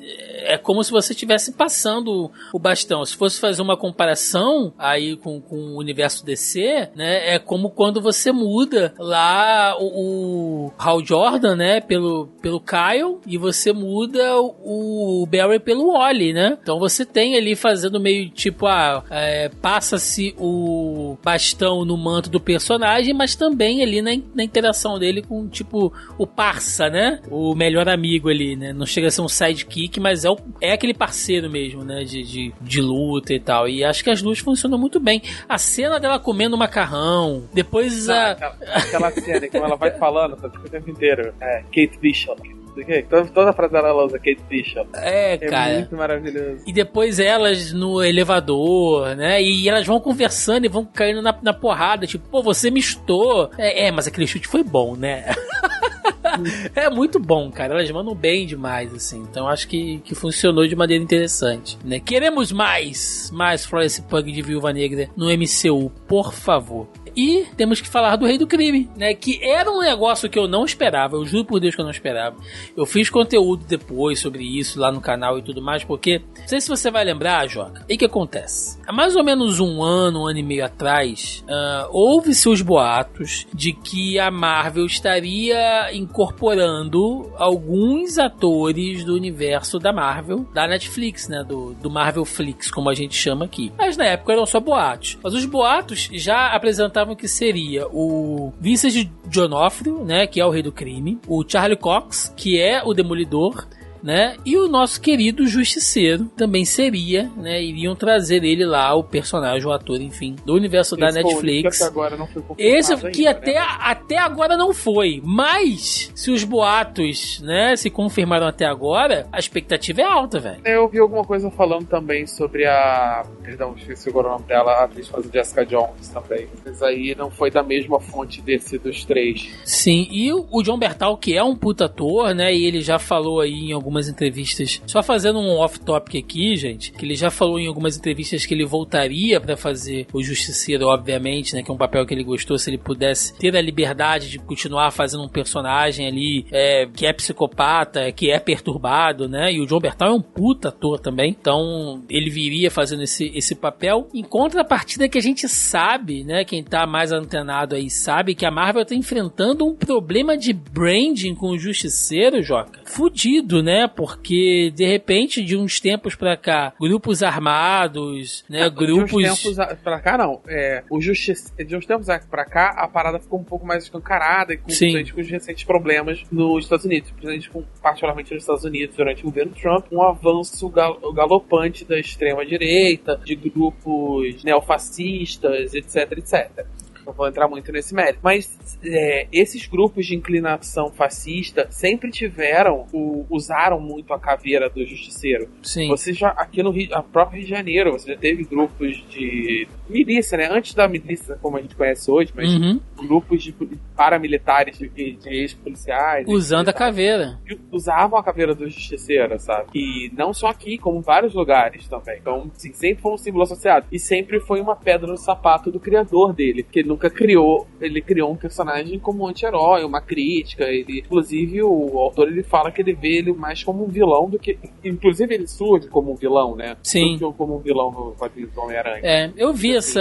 é, 0.54 0.58
como 0.58 0.82
se 0.84 0.90
você 0.90 1.12
estivesse 1.12 1.52
passando 1.52 2.30
o 2.52 2.58
bastão. 2.58 3.04
Se 3.04 3.16
fosse 3.16 3.40
fazer 3.40 3.62
uma 3.62 3.76
comparação 3.76 4.72
aí 4.78 5.16
com, 5.16 5.40
com 5.40 5.56
o 5.56 5.78
universo 5.78 6.24
DC, 6.24 6.90
né? 6.94 7.34
É 7.34 7.38
como 7.38 7.70
quando 7.70 8.00
você 8.00 8.30
muda 8.32 8.94
lá 8.98 9.76
o, 9.78 10.66
o 10.66 10.72
Hal 10.78 11.04
Jordan, 11.04 11.56
né? 11.56 11.80
Pelo, 11.80 12.28
pelo 12.42 12.60
Kyle 12.60 13.18
e 13.26 13.38
você 13.38 13.72
muda 13.72 14.40
o, 14.40 15.22
o 15.22 15.26
Barry 15.26 15.58
pelo 15.58 15.92
Wally, 15.92 16.32
né? 16.32 16.58
Então 16.62 16.78
você 16.78 17.04
tem 17.04 17.36
ali 17.36 17.56
fazendo 17.56 17.98
meio 17.98 18.28
tipo, 18.30 18.66
ah, 18.66 19.04
é, 19.10 19.48
passa-se 19.48 20.34
o 20.38 21.16
bastão 21.22 21.84
no 21.84 21.96
manto 21.96 22.28
do 22.30 22.40
personagem, 22.40 23.14
mas 23.14 23.34
também 23.34 23.82
ali 23.82 24.02
na, 24.02 24.10
na 24.34 24.44
interação 24.44 24.65
dele 24.98 25.22
com, 25.22 25.48
tipo, 25.48 25.92
o 26.18 26.26
parça, 26.26 26.88
né? 26.88 27.20
O 27.30 27.54
melhor 27.54 27.88
amigo 27.88 28.28
ali, 28.28 28.56
né? 28.56 28.72
Não 28.72 28.86
chega 28.86 29.08
a 29.08 29.10
ser 29.10 29.22
um 29.22 29.28
sidekick, 29.28 29.98
mas 30.00 30.24
é, 30.24 30.30
o, 30.30 30.36
é 30.60 30.72
aquele 30.72 30.94
parceiro 30.94 31.50
mesmo, 31.50 31.84
né? 31.84 32.04
De, 32.04 32.22
de, 32.22 32.54
de 32.60 32.80
luta 32.80 33.32
e 33.32 33.40
tal. 33.40 33.68
E 33.68 33.84
acho 33.84 34.02
que 34.02 34.10
as 34.10 34.22
duas 34.22 34.38
funcionam 34.38 34.78
muito 34.78 35.00
bem. 35.00 35.22
A 35.48 35.58
cena 35.58 35.98
dela 35.98 36.18
comendo 36.18 36.56
macarrão, 36.56 37.44
depois 37.52 38.08
a. 38.08 38.32
Aquela, 38.32 38.56
aquela 38.74 39.10
cena 39.12 39.48
que 39.48 39.56
ela 39.56 39.76
vai 39.76 39.90
falando 39.92 40.36
tá, 40.36 40.48
o 40.48 40.68
tempo 40.68 40.90
inteiro. 40.90 41.32
É, 41.40 41.62
Kate 41.62 41.98
Bishop. 42.00 42.65
Toda, 43.08 43.26
toda 43.28 43.50
a 43.50 43.52
frase 43.52 43.72
dela 43.72 43.88
ela 43.88 44.04
usa 44.04 44.18
Kate 44.18 44.40
Bishop. 44.48 44.88
É, 44.94 45.34
É 45.34 45.38
cara. 45.38 45.74
muito 45.74 45.96
maravilhoso. 45.96 46.62
E 46.66 46.72
depois 46.72 47.18
elas 47.18 47.72
no 47.72 48.02
elevador, 48.02 49.14
né? 49.16 49.42
E 49.42 49.68
elas 49.68 49.86
vão 49.86 50.00
conversando 50.00 50.66
e 50.66 50.68
vão 50.68 50.84
caindo 50.84 51.22
na, 51.22 51.36
na 51.42 51.52
porrada. 51.52 52.06
Tipo, 52.06 52.28
pô, 52.28 52.42
você 52.42 52.70
me 52.70 52.82
chutou. 52.82 53.50
É, 53.58 53.86
é, 53.86 53.90
mas 53.90 54.06
aquele 54.06 54.26
chute 54.26 54.46
foi 54.46 54.62
bom, 54.62 54.94
né? 54.96 55.24
é 56.74 56.90
muito 56.90 57.18
bom, 57.18 57.50
cara. 57.50 57.74
Elas 57.74 57.90
mandam 57.90 58.14
bem 58.14 58.46
demais, 58.46 58.92
assim. 58.94 59.20
Então 59.30 59.48
acho 59.48 59.66
que, 59.68 59.98
que 60.04 60.14
funcionou 60.14 60.66
de 60.66 60.76
maneira 60.76 61.02
interessante, 61.02 61.78
né? 61.84 62.00
Queremos 62.00 62.52
mais, 62.52 63.30
mais 63.32 63.64
Florence 63.64 64.02
Pug 64.02 64.30
de 64.30 64.42
Viúva 64.42 64.72
Negra 64.72 65.08
no 65.16 65.26
MCU, 65.26 65.90
por 66.06 66.32
favor. 66.32 66.88
E 67.16 67.46
temos 67.56 67.80
que 67.80 67.88
falar 67.88 68.16
do 68.16 68.26
Rei 68.26 68.36
do 68.36 68.46
Crime, 68.46 68.90
né? 68.94 69.14
Que 69.14 69.42
era 69.42 69.70
um 69.70 69.80
negócio 69.80 70.28
que 70.28 70.38
eu 70.38 70.46
não 70.46 70.64
esperava. 70.64 71.16
Eu 71.16 71.24
juro 71.24 71.44
por 71.44 71.58
Deus 71.58 71.74
que 71.74 71.80
eu 71.80 71.84
não 71.84 71.90
esperava. 71.90 72.36
Eu 72.76 72.84
fiz 72.84 73.08
conteúdo 73.08 73.64
depois 73.66 74.20
sobre 74.20 74.44
isso 74.44 74.78
lá 74.78 74.92
no 74.92 75.00
canal 75.00 75.38
e 75.38 75.42
tudo 75.42 75.62
mais, 75.62 75.82
porque 75.82 76.20
não 76.38 76.48
sei 76.48 76.60
se 76.60 76.68
você 76.68 76.90
vai 76.90 77.04
lembrar, 77.04 77.48
Joca. 77.48 77.84
E 77.88 77.96
que 77.96 78.04
acontece? 78.04 78.78
Há 78.86 78.92
mais 78.92 79.16
ou 79.16 79.24
menos 79.24 79.60
um 79.60 79.82
ano, 79.82 80.22
um 80.22 80.26
ano 80.26 80.38
e 80.38 80.42
meio 80.42 80.64
atrás, 80.64 81.42
ah, 81.48 81.88
houve-se 81.90 82.48
os 82.48 82.60
boatos 82.60 83.46
de 83.54 83.72
que 83.72 84.18
a 84.18 84.30
Marvel 84.30 84.84
estaria 84.84 85.92
incorporando 85.94 87.32
alguns 87.36 88.18
atores 88.18 89.04
do 89.04 89.14
universo 89.14 89.78
da 89.78 89.92
Marvel, 89.92 90.46
da 90.52 90.66
Netflix, 90.66 91.28
né? 91.28 91.42
Do, 91.42 91.74
do 91.74 91.90
Marvel 91.90 92.24
Flix, 92.24 92.70
como 92.70 92.90
a 92.90 92.94
gente 92.94 93.14
chama 93.14 93.44
aqui. 93.44 93.72
Mas 93.78 93.96
na 93.96 94.04
época 94.04 94.32
eram 94.32 94.44
só 94.44 94.60
boatos. 94.60 95.18
Mas 95.22 95.32
os 95.32 95.46
boatos 95.46 96.08
já 96.12 96.48
apresentavam 96.48 97.05
que 97.14 97.28
seria 97.28 97.86
o 97.88 98.52
Vincent 98.58 99.08
D'Onofrio, 99.26 100.04
né? 100.04 100.26
Que 100.26 100.40
é 100.40 100.46
o 100.46 100.50
rei 100.50 100.62
do 100.62 100.72
crime. 100.72 101.18
O 101.28 101.44
Charlie 101.46 101.78
Cox, 101.78 102.32
que 102.36 102.58
é 102.58 102.82
o 102.82 102.94
Demolidor 102.94 103.68
né? 104.06 104.36
E 104.44 104.56
o 104.56 104.68
nosso 104.68 105.00
querido 105.00 105.46
Justiceiro 105.46 106.26
também 106.36 106.64
seria, 106.64 107.30
né? 107.36 107.62
Iriam 107.62 107.94
trazer 107.94 108.44
ele 108.44 108.64
lá, 108.64 108.94
o 108.94 109.04
personagem, 109.04 109.66
o 109.66 109.72
ator, 109.72 110.00
enfim, 110.00 110.36
do 110.44 110.54
universo 110.54 110.96
da 110.96 111.08
Esse 111.08 111.22
Netflix. 111.22 111.82
até 111.82 111.90
agora 111.90 112.16
não 112.16 112.26
foi 112.26 112.42
Esse 112.58 112.96
que 113.10 113.26
ainda, 113.26 113.30
até, 113.30 113.54
né? 113.54 113.66
até 113.80 114.18
agora 114.18 114.56
não 114.56 114.72
foi. 114.72 115.20
Mas, 115.24 116.10
se 116.14 116.30
os 116.30 116.44
boatos, 116.44 117.40
né, 117.42 117.76
se 117.76 117.90
confirmaram 117.90 118.46
até 118.46 118.64
agora, 118.64 119.26
a 119.32 119.38
expectativa 119.38 120.00
é 120.00 120.04
alta, 120.04 120.38
velho. 120.38 120.60
Eu 120.64 120.88
vi 120.88 120.98
alguma 120.98 121.24
coisa 121.24 121.50
falando 121.50 121.86
também 121.86 122.26
sobre 122.26 122.64
a. 122.66 123.24
Perdão, 123.42 123.74
esqueci 123.76 124.08
agora 124.08 124.28
o 124.28 124.30
nome 124.32 124.44
dela, 124.44 124.72
a 124.72 124.84
atriz 124.84 125.08
faz 125.08 125.26
Jessica 125.30 125.66
Jones 125.66 126.08
também. 126.08 126.48
Mas 126.64 126.82
aí 126.82 127.14
não 127.16 127.30
foi 127.30 127.50
da 127.50 127.62
mesma 127.62 128.00
fonte 128.00 128.40
desse 128.40 128.78
dos 128.78 129.04
três. 129.04 129.52
Sim, 129.64 130.08
e 130.10 130.32
o 130.32 130.46
o 130.50 130.62
John 130.62 130.78
Bertal, 130.78 131.16
que 131.16 131.36
é 131.36 131.42
um 131.42 131.54
puta 131.54 131.84
ator, 131.84 132.34
né? 132.34 132.54
E 132.54 132.64
ele 132.64 132.80
já 132.80 132.98
falou 132.98 133.40
aí 133.40 133.52
em 133.52 133.72
algumas 133.72 133.95
entrevistas, 134.08 134.82
só 134.86 135.02
fazendo 135.02 135.38
um 135.38 135.58
off-topic 135.58 136.22
aqui, 136.22 136.56
gente, 136.56 136.92
que 136.92 137.04
ele 137.04 137.14
já 137.14 137.30
falou 137.30 137.58
em 137.58 137.66
algumas 137.66 137.96
entrevistas 137.96 138.44
que 138.44 138.54
ele 138.54 138.64
voltaria 138.64 139.40
pra 139.40 139.56
fazer 139.56 140.06
o 140.12 140.22
Justiceiro, 140.22 140.86
obviamente, 140.86 141.54
né? 141.54 141.62
Que 141.62 141.70
é 141.70 141.74
um 141.74 141.78
papel 141.78 142.04
que 142.04 142.12
ele 142.12 142.24
gostou, 142.24 142.58
se 142.58 142.70
ele 142.70 142.78
pudesse 142.78 143.36
ter 143.38 143.56
a 143.56 143.60
liberdade 143.60 144.28
de 144.30 144.38
continuar 144.38 144.90
fazendo 144.90 145.24
um 145.24 145.28
personagem 145.28 146.06
ali 146.06 146.46
é, 146.50 146.86
que 146.86 147.06
é 147.06 147.12
psicopata, 147.12 148.12
que 148.12 148.30
é 148.30 148.38
perturbado, 148.38 149.28
né? 149.28 149.52
E 149.52 149.60
o 149.60 149.66
John 149.66 149.80
Bertal 149.80 150.10
é 150.10 150.14
um 150.14 150.22
puta 150.22 150.68
ator 150.68 150.98
também, 150.98 151.30
então 151.30 152.02
ele 152.08 152.30
viria 152.30 152.70
fazendo 152.70 153.02
esse, 153.02 153.30
esse 153.34 153.54
papel. 153.54 154.08
Em 154.12 154.22
contrapartida 154.22 155.08
que 155.08 155.18
a 155.18 155.22
gente 155.22 155.48
sabe, 155.48 156.24
né? 156.24 156.44
Quem 156.44 156.62
tá 156.62 156.86
mais 156.86 157.12
antenado 157.12 157.74
aí 157.74 157.90
sabe 157.90 158.34
que 158.34 158.44
a 158.44 158.50
Marvel 158.50 158.84
tá 158.84 158.94
enfrentando 158.94 159.66
um 159.66 159.74
problema 159.74 160.36
de 160.36 160.52
branding 160.52 161.34
com 161.34 161.50
o 161.50 161.58
Justiceiro, 161.58 162.42
Joca. 162.42 162.80
Fudido, 162.84 163.62
né? 163.62 163.85
Porque 163.88 164.70
de 164.74 164.84
repente, 164.86 165.42
de 165.42 165.56
uns 165.56 165.80
tempos 165.80 166.14
pra 166.14 166.36
cá, 166.36 166.72
grupos 166.80 167.22
armados, 167.22 168.44
né? 168.48 168.66
grupos. 168.70 169.22
De 169.22 169.30
uns 169.30 169.42
tempos 169.42 169.78
pra 169.82 170.00
cá, 170.00 170.18
não. 170.18 170.40
É, 170.48 170.82
o 170.90 171.00
justiça, 171.00 171.52
de 171.64 171.76
uns 171.76 171.86
tempos 171.86 172.06
pra 172.30 172.44
cá, 172.44 172.70
a 172.76 172.88
parada 172.88 173.18
ficou 173.18 173.38
um 173.40 173.44
pouco 173.44 173.66
mais 173.66 173.84
escancarada 173.84 174.52
e 174.54 174.56
com, 174.58 174.70
com 175.12 175.20
os 175.20 175.28
recentes 175.28 175.64
problemas 175.64 176.22
nos 176.30 176.64
Estados 176.64 176.84
Unidos. 176.84 177.10
Principalmente 177.10 177.50
com, 177.50 177.64
particularmente 177.82 178.34
nos 178.34 178.42
Estados 178.42 178.64
Unidos, 178.64 178.96
durante 178.96 179.22
o 179.22 179.24
governo 179.26 179.52
Trump, 179.52 179.86
um 179.92 180.02
avanço 180.02 180.68
gal- 180.68 180.98
galopante 181.12 181.84
da 181.84 181.98
extrema-direita, 181.98 183.20
de 183.24 183.34
grupos 183.34 184.42
neofascistas, 184.44 185.74
etc, 185.74 186.12
etc. 186.18 186.66
Não 187.06 187.12
vou 187.12 187.28
entrar 187.28 187.46
muito 187.48 187.70
nesse 187.70 187.94
mérito. 187.94 188.18
Mas 188.22 188.58
é, 188.84 189.28
esses 189.32 189.66
grupos 189.66 190.06
de 190.06 190.16
inclinação 190.16 190.90
fascista 190.90 191.68
sempre 191.70 192.10
tiveram, 192.10 192.86
o- 192.92 193.24
usaram 193.30 193.78
muito 193.80 194.12
a 194.12 194.18
caveira 194.18 194.68
do 194.68 194.84
justiceiro. 194.84 195.48
Sim. 195.62 195.88
Você 195.88 196.12
já, 196.12 196.30
aqui 196.30 196.62
no 196.62 196.70
Rio, 196.70 196.88
a 196.94 197.02
próprio 197.02 197.36
Rio 197.38 197.44
de 197.46 197.50
Janeiro, 197.54 197.92
você 197.92 198.12
já 198.12 198.18
teve 198.18 198.44
grupos 198.44 198.96
de 199.08 199.68
milícia, 199.88 200.36
né? 200.36 200.48
Antes 200.50 200.74
da 200.74 200.88
milícia 200.88 201.36
como 201.40 201.56
a 201.56 201.60
gente 201.62 201.76
conhece 201.76 202.10
hoje, 202.10 202.32
mas 202.34 202.52
Uhum. 202.52 202.80
grupos 202.96 203.42
de 203.42 203.54
paramilitares, 203.96 204.78
de, 204.78 204.88
de 204.88 205.28
ex-policiais. 205.28 206.26
Usando 206.28 206.68
a 206.68 206.72
caveira. 206.72 207.38
usavam 207.72 208.18
a 208.18 208.22
caveira 208.24 208.54
do 208.54 208.68
justiceiro, 208.68 209.38
sabe? 209.38 209.68
E 209.74 210.10
não 210.16 210.32
só 210.32 210.48
aqui, 210.48 210.78
como 210.78 210.98
em 210.98 211.02
vários 211.02 211.34
lugares 211.34 211.86
também. 211.88 212.18
Então, 212.20 212.50
assim, 212.54 212.72
sempre 212.72 213.02
foi 213.02 213.12
um 213.12 213.16
símbolo 213.18 213.44
associado. 213.44 213.86
E 213.90 213.98
sempre 213.98 214.40
foi 214.40 214.60
uma 214.60 214.76
pedra 214.76 215.06
no 215.06 215.16
sapato 215.16 215.70
do 215.70 215.80
criador 215.80 216.32
dele, 216.32 216.62
porque 216.62 216.80
ele 216.80 216.88
nunca 216.96 217.10
criou, 217.10 217.66
ele 217.78 218.00
criou 218.00 218.32
um 218.32 218.36
personagem 218.36 218.98
como 218.98 219.24
um 219.24 219.28
anti-herói, 219.28 219.84
uma 219.84 220.00
crítica. 220.00 220.64
Ele, 220.64 221.00
inclusive, 221.00 221.62
o 221.62 221.98
autor 221.98 222.28
ele 222.28 222.42
fala 222.42 222.72
que 222.72 222.80
ele 222.80 222.94
vê 222.94 223.18
ele 223.18 223.32
mais 223.32 223.62
como 223.62 223.84
um 223.84 223.88
vilão 223.88 224.28
do 224.30 224.38
que. 224.38 224.58
Inclusive, 224.82 225.34
ele 225.34 225.46
surge 225.46 225.88
como 225.88 226.12
um 226.12 226.14
vilão, 226.14 226.56
né? 226.56 226.76
Sim. 226.82 227.18
Que 227.18 227.32
como 227.36 227.56
um 227.56 227.58
vilão 227.58 227.92
no 227.92 228.12
quadrinho 228.12 228.48
do 228.48 228.60
Homem-Aranha. 228.60 229.00
É, 229.02 229.30
eu 229.36 229.52
vi 229.52 229.76
essa, 229.76 230.00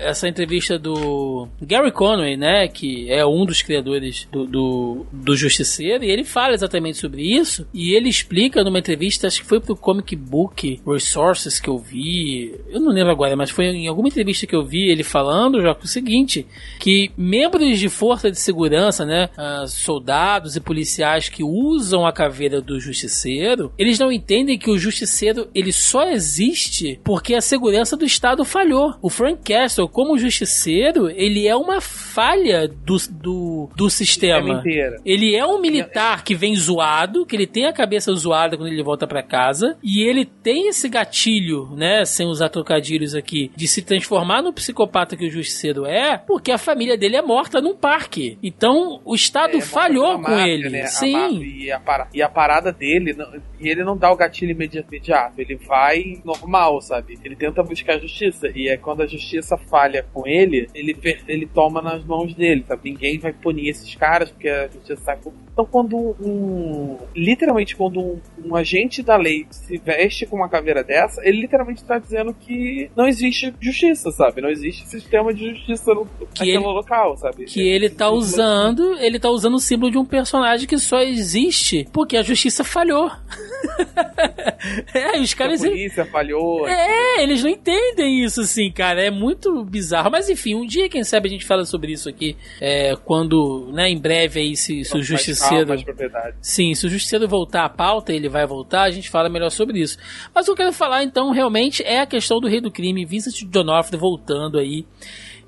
essa 0.00 0.28
entrevista 0.28 0.78
do 0.78 1.48
Gary 1.62 1.90
Conway, 1.90 2.36
né? 2.36 2.68
Que 2.68 3.10
é 3.10 3.24
um 3.24 3.46
dos 3.46 3.62
criadores 3.62 4.28
do, 4.30 4.46
do, 4.46 5.06
do 5.10 5.34
Justiceiro, 5.34 6.04
e 6.04 6.10
ele 6.10 6.24
fala 6.24 6.52
exatamente 6.52 6.98
sobre 6.98 7.22
isso. 7.22 7.66
E 7.72 7.94
ele 7.94 8.08
explica 8.08 8.62
numa 8.62 8.78
entrevista, 8.78 9.26
acho 9.26 9.40
que 9.40 9.48
foi 9.48 9.60
pro 9.60 9.76
Comic 9.76 10.14
Book 10.14 10.80
Resources 10.86 11.58
que 11.58 11.68
eu 11.68 11.78
vi. 11.78 12.54
Eu 12.68 12.80
não 12.80 12.92
lembro 12.92 13.12
agora, 13.12 13.34
mas 13.34 13.50
foi 13.50 13.66
em 13.66 13.88
alguma 13.88 14.08
entrevista 14.08 14.46
que 14.46 14.54
eu 14.54 14.64
vi 14.64 14.90
ele 14.90 15.02
falando, 15.02 15.62
já 15.62 15.72
o 15.84 15.88
seguinte: 15.88 16.33
que 16.78 17.10
membros 17.16 17.78
de 17.78 17.88
força 17.88 18.30
de 18.30 18.38
segurança, 18.38 19.04
né? 19.04 19.28
ah, 19.36 19.66
soldados 19.66 20.56
e 20.56 20.60
policiais 20.60 21.28
que 21.28 21.42
usam 21.42 22.06
a 22.06 22.12
caveira 22.12 22.60
do 22.60 22.78
Justiceiro, 22.80 23.72
eles 23.78 23.98
não 23.98 24.10
entendem 24.10 24.58
que 24.58 24.70
o 24.70 24.78
Justiceiro 24.78 25.48
ele 25.54 25.72
só 25.72 26.08
existe 26.08 27.00
porque 27.04 27.34
a 27.34 27.40
segurança 27.40 27.96
do 27.96 28.04
Estado 28.04 28.44
falhou. 28.44 28.94
O 29.02 29.10
Frank 29.10 29.42
Castle, 29.44 29.88
como 29.88 30.18
Justiceiro, 30.18 31.10
ele 31.10 31.46
é 31.46 31.56
uma 31.56 31.80
falha 31.80 32.68
do, 32.68 32.96
do, 33.10 33.70
do 33.76 33.90
sistema. 33.90 34.62
Ele 35.04 35.34
é 35.34 35.46
um 35.46 35.60
militar 35.60 36.24
que 36.24 36.34
vem 36.34 36.54
zoado, 36.54 37.26
que 37.26 37.36
ele 37.36 37.46
tem 37.46 37.66
a 37.66 37.72
cabeça 37.72 38.12
zoada 38.14 38.56
quando 38.56 38.72
ele 38.72 38.82
volta 38.82 39.06
pra 39.06 39.22
casa, 39.22 39.76
e 39.82 40.02
ele 40.02 40.24
tem 40.24 40.68
esse 40.68 40.88
gatilho, 40.88 41.68
né, 41.76 42.04
sem 42.04 42.26
usar 42.26 42.48
trocadilhos 42.48 43.14
aqui, 43.14 43.50
de 43.56 43.66
se 43.66 43.82
transformar 43.82 44.42
no 44.42 44.52
psicopata 44.52 45.16
que 45.16 45.26
o 45.26 45.30
Justiceiro 45.30 45.86
é, 45.86 46.16
porque 46.26 46.50
a 46.52 46.58
família 46.58 46.96
dele 46.96 47.16
é 47.16 47.22
morta 47.22 47.60
num 47.60 47.74
parque. 47.74 48.38
Então 48.42 49.00
o 49.04 49.14
Estado 49.14 49.58
É, 49.58 49.60
falhou 49.60 50.16
com 50.16 50.22
máfia, 50.22 50.46
ele. 50.52 50.68
né? 50.70 50.82
A 50.82 50.86
Sim. 50.86 51.12
máfia 51.12 51.46
E 51.64 51.72
a, 51.72 52.08
e 52.14 52.22
a 52.22 52.28
parada 52.28 52.72
dele, 52.72 53.16
e 53.60 53.68
ele 53.68 53.84
não 53.84 53.96
dá 53.96 54.10
o 54.12 54.16
gatilho 54.16 54.52
imedi- 54.52 54.84
imediato, 54.88 55.40
ele 55.40 55.56
vai 55.56 56.20
normal, 56.24 56.80
sabe? 56.80 57.18
Ele 57.24 57.36
tenta 57.36 57.62
buscar 57.62 57.94
a 57.94 57.98
justiça, 57.98 58.48
e 58.54 58.68
é 58.68 58.76
quando 58.76 59.02
a 59.02 59.06
justiça 59.06 59.56
falha 59.56 60.04
com 60.12 60.26
ele, 60.26 60.68
ele, 60.74 60.96
ele 61.26 61.46
toma 61.46 61.80
nas 61.80 62.04
mãos 62.04 62.34
dele, 62.34 62.64
sabe? 62.66 62.90
Ninguém 62.90 63.18
vai 63.18 63.32
punir 63.32 63.68
esses 63.68 63.94
caras, 63.94 64.30
porque 64.30 64.48
a 64.48 64.68
justiça 64.68 65.02
sai 65.02 65.16
com... 65.18 65.32
Então 65.52 65.64
quando 65.64 65.96
um... 66.20 66.98
Literalmente, 67.14 67.76
quando 67.76 68.00
um, 68.00 68.20
um 68.44 68.56
agente 68.56 69.02
da 69.02 69.16
lei 69.16 69.46
se 69.50 69.78
veste 69.78 70.26
com 70.26 70.36
uma 70.36 70.48
caveira 70.48 70.82
dessa, 70.82 71.20
ele 71.26 71.40
literalmente 71.40 71.84
tá 71.84 71.98
dizendo 71.98 72.34
que 72.34 72.90
não 72.96 73.06
existe 73.06 73.54
justiça, 73.60 74.10
sabe? 74.10 74.40
Não 74.40 74.50
existe 74.50 74.86
sistema 74.88 75.32
de 75.32 75.50
justiça 75.50 75.94
no, 75.94 76.08
naquele 76.20 76.50
ele- 76.52 76.58
local, 76.58 77.16
sabe? 77.16 77.44
Que 77.44 77.60
ele 77.60 77.88
tá 77.90 78.10
usando, 78.10 78.98
ele 78.98 79.18
tá 79.18 79.30
usando 79.30 79.54
o 79.54 79.60
símbolo 79.60 79.90
de 79.92 79.98
um 79.98 80.04
personagem 80.04 80.66
que 80.66 80.78
só 80.78 81.00
existe 81.00 81.88
porque 81.92 82.16
a 82.16 82.22
justiça 82.22 82.64
falhou. 82.64 83.10
é, 84.94 85.20
os 85.20 85.32
a 85.32 85.36
caras. 85.36 85.60
polícia 85.60 86.04
falhou. 86.04 86.68
É, 86.68 87.22
eles 87.22 87.42
não 87.42 87.50
entendem 87.50 88.24
isso, 88.24 88.40
assim, 88.42 88.70
cara. 88.70 89.02
É 89.02 89.10
muito 89.10 89.64
bizarro. 89.64 90.10
Mas 90.10 90.28
enfim, 90.28 90.54
um 90.54 90.66
dia, 90.66 90.88
quem 90.88 91.04
sabe, 91.04 91.28
a 91.28 91.30
gente 91.30 91.44
fala 91.44 91.64
sobre 91.64 91.92
isso 91.92 92.08
aqui. 92.08 92.36
É, 92.60 92.94
quando, 93.04 93.70
né, 93.72 93.88
em 93.88 93.98
breve 93.98 94.40
aí, 94.40 94.56
se, 94.56 94.84
se 94.84 94.92
o 94.92 94.96
mais 94.96 95.06
justiceiro. 95.06 95.54
calma, 95.56 95.66
mais 95.68 95.82
propriedade. 95.82 96.36
Sim, 96.40 96.74
se 96.74 96.86
o 96.86 96.90
Justiceiro 96.90 97.26
voltar 97.28 97.64
à 97.64 97.68
pauta, 97.68 98.12
ele 98.12 98.28
vai 98.28 98.46
voltar, 98.46 98.82
a 98.82 98.90
gente 98.90 99.08
fala 99.10 99.28
melhor 99.28 99.50
sobre 99.50 99.80
isso. 99.80 99.98
Mas 100.34 100.44
o 100.44 100.46
que 100.46 100.52
eu 100.52 100.56
quero 100.66 100.72
falar, 100.72 101.02
então, 101.02 101.30
realmente 101.30 101.82
é 101.82 102.00
a 102.00 102.06
questão 102.06 102.40
do 102.40 102.48
Rei 102.48 102.60
do 102.60 102.70
Crime, 102.70 103.04
Vincent 103.04 103.42
D'Onofrio 103.44 103.98
voltando 103.98 104.58
aí. 104.58 104.84